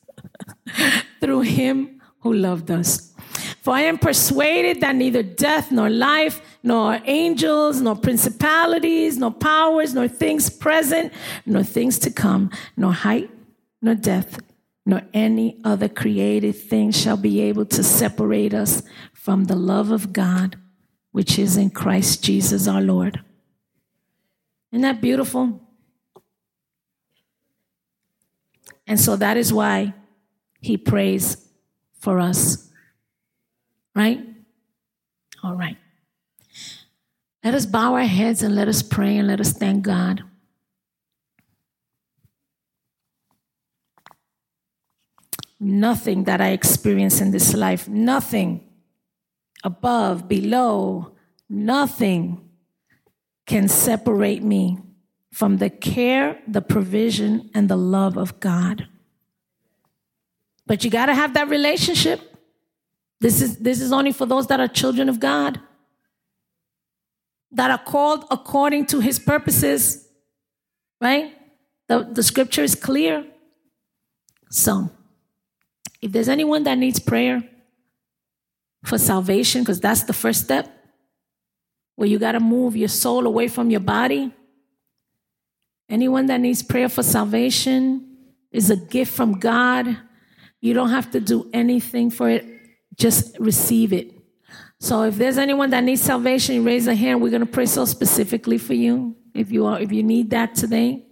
through 1.19 1.41
him 1.41 2.01
who 2.19 2.33
loved 2.33 2.71
us. 2.71 3.13
For 3.61 3.73
I 3.73 3.81
am 3.81 3.97
persuaded 3.97 4.81
that 4.81 4.95
neither 4.95 5.23
death 5.23 5.71
nor 5.71 5.89
life, 5.89 6.41
nor 6.63 6.99
angels, 7.05 7.81
nor 7.81 7.95
principalities, 7.95 9.17
nor 9.17 9.31
powers, 9.31 9.93
nor 9.93 10.07
things 10.07 10.49
present, 10.49 11.13
nor 11.45 11.63
things 11.63 11.97
to 11.99 12.11
come, 12.11 12.51
nor 12.75 12.91
height, 12.91 13.29
nor 13.81 13.95
depth, 13.95 14.41
nor 14.85 15.01
any 15.13 15.59
other 15.63 15.87
created 15.87 16.53
thing 16.53 16.91
shall 16.91 17.17
be 17.17 17.41
able 17.41 17.65
to 17.65 17.83
separate 17.83 18.53
us 18.53 18.83
from 19.13 19.45
the 19.45 19.55
love 19.55 19.91
of 19.91 20.11
God, 20.11 20.57
which 21.11 21.39
is 21.39 21.55
in 21.55 21.69
Christ 21.69 22.23
Jesus 22.23 22.67
our 22.67 22.81
Lord. 22.81 23.21
Isn't 24.71 24.81
that 24.81 25.01
beautiful? 25.01 25.61
And 28.85 28.99
so 28.99 29.15
that 29.15 29.37
is 29.37 29.53
why 29.53 29.93
he 30.59 30.77
prays 30.77 31.37
for 31.99 32.19
us. 32.19 32.69
Right? 33.95 34.19
All 35.43 35.55
right. 35.55 35.77
Let 37.43 37.53
us 37.53 37.65
bow 37.65 37.93
our 37.93 38.01
heads 38.01 38.41
and 38.41 38.55
let 38.55 38.67
us 38.67 38.81
pray 38.81 39.17
and 39.17 39.27
let 39.27 39.39
us 39.39 39.53
thank 39.53 39.83
God. 39.83 40.23
Nothing 45.63 46.25
that 46.25 46.41
I 46.41 46.49
experience 46.49 47.21
in 47.21 47.31
this 47.31 47.53
life, 47.53 47.87
nothing 47.87 48.69
above, 49.63 50.27
below, 50.27 51.15
nothing 51.49 52.49
can 53.45 53.67
separate 53.67 54.43
me 54.43 54.77
from 55.31 55.57
the 55.57 55.69
care, 55.69 56.39
the 56.47 56.61
provision, 56.61 57.49
and 57.53 57.69
the 57.69 57.75
love 57.75 58.17
of 58.17 58.39
God. 58.39 58.87
But 60.65 60.83
you 60.83 60.89
got 60.89 61.07
to 61.07 61.15
have 61.15 61.33
that 61.33 61.49
relationship. 61.49 62.21
This 63.19 63.41
is, 63.41 63.57
this 63.57 63.81
is 63.81 63.91
only 63.91 64.11
for 64.11 64.25
those 64.25 64.47
that 64.47 64.59
are 64.59 64.67
children 64.67 65.09
of 65.09 65.19
God, 65.19 65.59
that 67.51 67.71
are 67.71 67.83
called 67.83 68.25
according 68.31 68.85
to 68.87 68.99
his 68.99 69.19
purposes, 69.19 70.07
right? 71.01 71.33
The, 71.87 72.09
the 72.11 72.23
scripture 72.23 72.63
is 72.63 72.75
clear. 72.75 73.25
So, 74.49 74.89
if 76.03 76.11
there's 76.11 76.27
anyone 76.27 76.63
that 76.63 76.77
needs 76.77 76.99
prayer 76.99 77.41
for 78.83 78.97
salvation, 78.97 79.61
because 79.61 79.79
that's 79.79 80.03
the 80.03 80.11
first 80.11 80.43
step, 80.43 80.69
where 81.95 82.09
you 82.09 82.19
got 82.19 82.33
to 82.33 82.41
move 82.41 82.75
your 82.75 82.89
soul 82.89 83.25
away 83.25 83.47
from 83.47 83.69
your 83.69 83.79
body. 83.79 84.33
Anyone 85.89 86.25
that 86.25 86.41
needs 86.41 86.61
prayer 86.61 86.89
for 86.89 87.03
salvation 87.03 88.17
is 88.51 88.69
a 88.69 88.75
gift 88.75 89.13
from 89.13 89.39
God. 89.39 89.97
You 90.59 90.73
don't 90.73 90.89
have 90.89 91.11
to 91.11 91.21
do 91.21 91.49
anything 91.53 92.09
for 92.09 92.29
it, 92.29 92.45
just 92.97 93.39
receive 93.39 93.93
it. 93.93 94.11
So 94.81 95.03
if 95.03 95.15
there's 95.15 95.37
anyone 95.37 95.69
that 95.69 95.85
needs 95.85 96.01
salvation, 96.01 96.65
raise 96.65 96.87
a 96.87 96.95
hand. 96.95 97.21
We're 97.21 97.29
going 97.29 97.45
to 97.45 97.51
pray 97.51 97.65
so 97.65 97.85
specifically 97.85 98.57
for 98.57 98.73
you. 98.73 99.15
If 99.33 99.53
you 99.53 99.65
are, 99.67 99.79
if 99.79 99.93
you 99.93 100.03
need 100.03 100.31
that 100.31 100.55
today, 100.55 101.05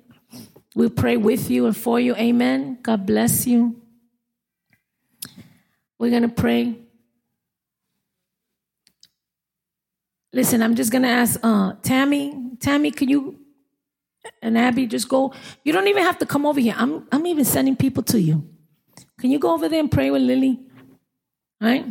we'll 0.76 0.90
pray 0.90 1.16
with 1.16 1.50
you 1.50 1.66
and 1.68 1.78
for 1.78 1.98
you. 1.98 2.14
Amen. 2.16 2.80
God 2.82 3.06
bless 3.06 3.48
you. 3.48 3.81
We're 6.02 6.10
going 6.10 6.24
to 6.24 6.30
pray. 6.30 6.80
Listen, 10.34 10.64
I'm 10.64 10.74
just 10.74 10.92
going 10.92 11.04
to 11.04 11.10
ask 11.10 11.40
uh, 11.44 11.74
Tammy. 11.84 12.58
Tammy, 12.60 12.90
can 12.90 13.08
you 13.08 13.38
and 14.42 14.58
Abby 14.58 14.88
just 14.88 15.08
go? 15.08 15.32
You 15.64 15.72
don't 15.72 15.88
even 15.88 16.02
have 16.02 16.18
to 16.18 16.26
come 16.26 16.48
over 16.48 16.60
here. 16.60 16.74
I'm, 16.76 17.08
I'm 17.12 17.28
even 17.28 17.46
sending 17.46 17.76
people 17.76 18.02
to 18.02 18.20
you. 18.20 18.50
Can 19.20 19.30
you 19.30 19.38
go 19.38 19.54
over 19.54 19.70
there 19.70 19.80
and 19.80 19.92
pray 19.92 20.10
with 20.10 20.24
Lily? 20.24 20.60
All 21.62 21.68
right? 21.68 21.86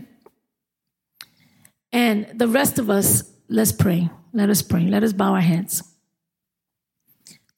And 1.92 2.26
the 2.34 2.48
rest 2.48 2.80
of 2.80 2.90
us, 2.90 3.30
let's 3.48 3.70
pray. 3.70 4.10
Let 4.32 4.50
us 4.50 4.60
pray. 4.60 4.88
Let 4.88 5.04
us 5.04 5.12
bow 5.12 5.34
our 5.34 5.40
heads. 5.40 5.84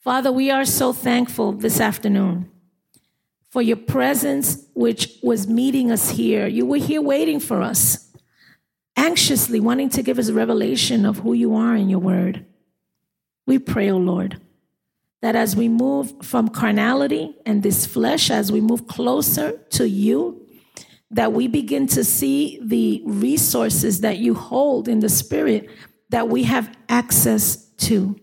Father, 0.01 0.31
we 0.31 0.51
are 0.51 0.67
so 0.67 0.93
thankful 0.93 1.53
this 1.53 1.81
afternoon 1.81 2.51
for 3.53 3.63
your 3.63 3.77
presence, 3.77 4.67
which 4.75 5.19
was 5.23 5.47
meeting 5.47 5.93
us 5.93 6.11
here. 6.11 6.49
You 6.49 6.67
were 6.67 6.79
here 6.79 7.03
waiting 7.03 7.39
for 7.39 7.63
us 7.63 8.09
anxiously 8.97 9.61
wanting 9.61 9.89
to 9.91 10.03
give 10.03 10.19
us 10.19 10.29
a 10.29 10.35
revelation 10.35 11.07
of 11.07 11.19
who 11.19 11.33
you 11.33 11.55
are 11.55 11.75
in 11.77 11.89
your 11.89 11.99
word. 11.99 12.45
We 13.47 13.59
pray, 13.59 13.91
O 13.91 13.95
oh 13.95 13.99
Lord, 13.99 14.41
that 15.21 15.37
as 15.37 15.57
we 15.57 15.69
move 15.69 16.13
from 16.23 16.49
carnality 16.49 17.35
and 17.47 17.63
this 17.63 17.87
flesh, 17.87 18.31
as 18.31 18.53
we 18.53 18.61
move 18.61 18.87
closer 18.87 19.59
to 19.71 19.89
you, 19.89 20.47
that 21.11 21.33
we 21.33 21.47
begin 21.47 21.87
to 21.89 22.05
see 22.05 22.59
the 22.63 23.03
resources 23.05 24.01
that 24.01 24.19
you 24.19 24.35
hold 24.35 24.89
in 24.89 25.01
the 25.01 25.09
spirit 25.09 25.69
that 26.09 26.29
we 26.29 26.45
have 26.45 26.75
access 26.89 27.57
to. 27.77 28.19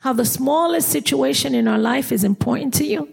How 0.00 0.12
the 0.12 0.26
smallest 0.26 0.90
situation 0.90 1.54
in 1.54 1.66
our 1.66 1.78
life 1.78 2.12
is 2.12 2.24
important 2.24 2.74
to 2.74 2.84
you. 2.84 3.08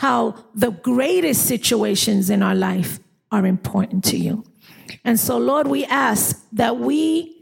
How 0.00 0.34
the 0.54 0.70
greatest 0.70 1.44
situations 1.44 2.30
in 2.30 2.42
our 2.42 2.54
life 2.54 3.00
are 3.30 3.44
important 3.44 4.02
to 4.04 4.16
you. 4.16 4.44
And 5.04 5.20
so, 5.20 5.36
Lord, 5.36 5.66
we 5.66 5.84
ask 5.84 6.42
that 6.52 6.78
we 6.78 7.36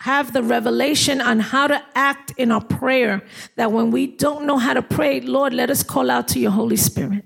have 0.00 0.34
the 0.34 0.42
revelation 0.42 1.22
on 1.22 1.40
how 1.40 1.68
to 1.68 1.82
act 1.94 2.34
in 2.36 2.52
our 2.52 2.62
prayer, 2.62 3.22
that 3.56 3.72
when 3.72 3.90
we 3.90 4.06
don't 4.06 4.44
know 4.44 4.58
how 4.58 4.74
to 4.74 4.82
pray, 4.82 5.22
Lord, 5.22 5.54
let 5.54 5.70
us 5.70 5.82
call 5.82 6.10
out 6.10 6.28
to 6.28 6.38
your 6.38 6.50
Holy 6.50 6.76
Spirit. 6.76 7.24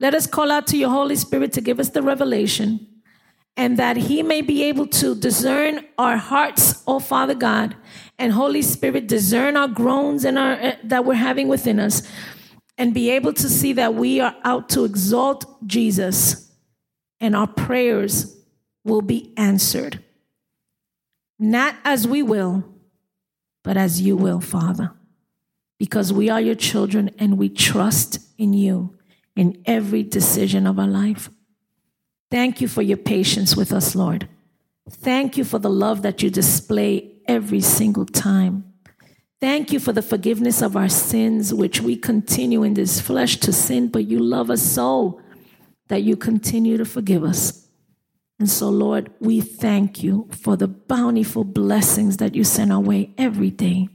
Let 0.00 0.12
us 0.12 0.26
call 0.26 0.50
out 0.50 0.66
to 0.68 0.76
your 0.76 0.90
Holy 0.90 1.14
Spirit 1.14 1.52
to 1.52 1.60
give 1.60 1.78
us 1.78 1.90
the 1.90 2.02
revelation 2.02 2.84
and 3.56 3.76
that 3.76 3.96
he 3.96 4.24
may 4.24 4.42
be 4.42 4.64
able 4.64 4.88
to 4.88 5.14
discern 5.14 5.84
our 5.98 6.16
hearts, 6.16 6.82
oh 6.88 6.98
Father 6.98 7.34
God, 7.34 7.76
and 8.18 8.32
Holy 8.32 8.62
Spirit 8.62 9.06
discern 9.06 9.56
our 9.56 9.68
groans 9.68 10.24
and 10.24 10.36
our 10.36 10.52
uh, 10.52 10.72
that 10.82 11.04
we're 11.04 11.14
having 11.14 11.46
within 11.46 11.78
us 11.78 12.02
and 12.78 12.94
be 12.94 13.10
able 13.10 13.32
to 13.34 13.48
see 13.48 13.74
that 13.74 13.94
we 13.94 14.20
are 14.20 14.34
out 14.44 14.68
to 14.70 14.84
exalt 14.84 15.44
Jesus 15.66 16.50
and 17.20 17.34
our 17.34 17.48
prayers 17.48 18.36
will 18.84 19.02
be 19.02 19.34
answered. 19.36 20.02
Not 21.38 21.74
as 21.84 22.06
we 22.06 22.22
will, 22.22 22.64
but 23.64 23.76
as 23.76 24.00
you 24.00 24.16
will, 24.16 24.40
Father. 24.40 24.92
Because 25.78 26.12
we 26.12 26.30
are 26.30 26.40
your 26.40 26.54
children 26.54 27.10
and 27.18 27.36
we 27.36 27.48
trust 27.48 28.20
in 28.38 28.52
you 28.52 28.96
in 29.36 29.60
every 29.66 30.02
decision 30.02 30.66
of 30.66 30.78
our 30.78 30.86
life. 30.86 31.30
Thank 32.30 32.60
you 32.60 32.68
for 32.68 32.82
your 32.82 32.96
patience 32.96 33.56
with 33.56 33.72
us, 33.72 33.94
Lord. 33.94 34.28
Thank 34.90 35.36
you 35.36 35.44
for 35.44 35.58
the 35.58 35.70
love 35.70 36.02
that 36.02 36.22
you 36.22 36.30
display 36.30 37.12
every 37.26 37.60
single 37.60 38.06
time. 38.06 38.67
Thank 39.40 39.72
you 39.72 39.78
for 39.78 39.92
the 39.92 40.02
forgiveness 40.02 40.62
of 40.62 40.76
our 40.76 40.88
sins, 40.88 41.54
which 41.54 41.80
we 41.80 41.96
continue 41.96 42.64
in 42.64 42.74
this 42.74 43.00
flesh 43.00 43.36
to 43.38 43.52
sin, 43.52 43.88
but 43.88 44.06
you 44.06 44.18
love 44.18 44.50
us 44.50 44.62
so 44.62 45.20
that 45.88 46.02
you 46.02 46.16
continue 46.16 46.76
to 46.76 46.84
forgive 46.84 47.22
us. 47.22 47.68
And 48.40 48.48
so, 48.48 48.68
Lord, 48.68 49.10
we 49.20 49.40
thank 49.40 50.02
you 50.02 50.28
for 50.30 50.56
the 50.56 50.68
bountiful 50.68 51.44
blessings 51.44 52.18
that 52.18 52.34
you 52.34 52.44
send 52.44 52.72
our 52.72 52.80
way 52.80 53.12
every 53.16 53.50
day. 53.50 53.88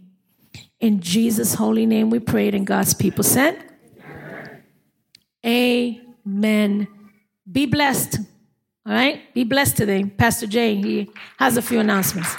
In 0.79 1.01
Jesus' 1.01 1.53
holy 1.55 1.85
name 1.85 2.09
we 2.09 2.19
prayed, 2.19 2.55
and 2.55 2.67
God's 2.67 2.93
people 2.93 3.23
said, 3.23 3.57
Amen. 5.45 6.87
Be 7.49 7.65
blessed. 7.65 8.19
All 8.85 8.93
right? 8.93 9.33
Be 9.33 9.43
blessed 9.43 9.77
today. 9.77 10.05
Pastor 10.05 10.47
Jay, 10.47 10.75
he 10.75 11.09
has 11.37 11.57
a 11.57 11.61
few 11.61 11.79
announcements. 11.79 12.35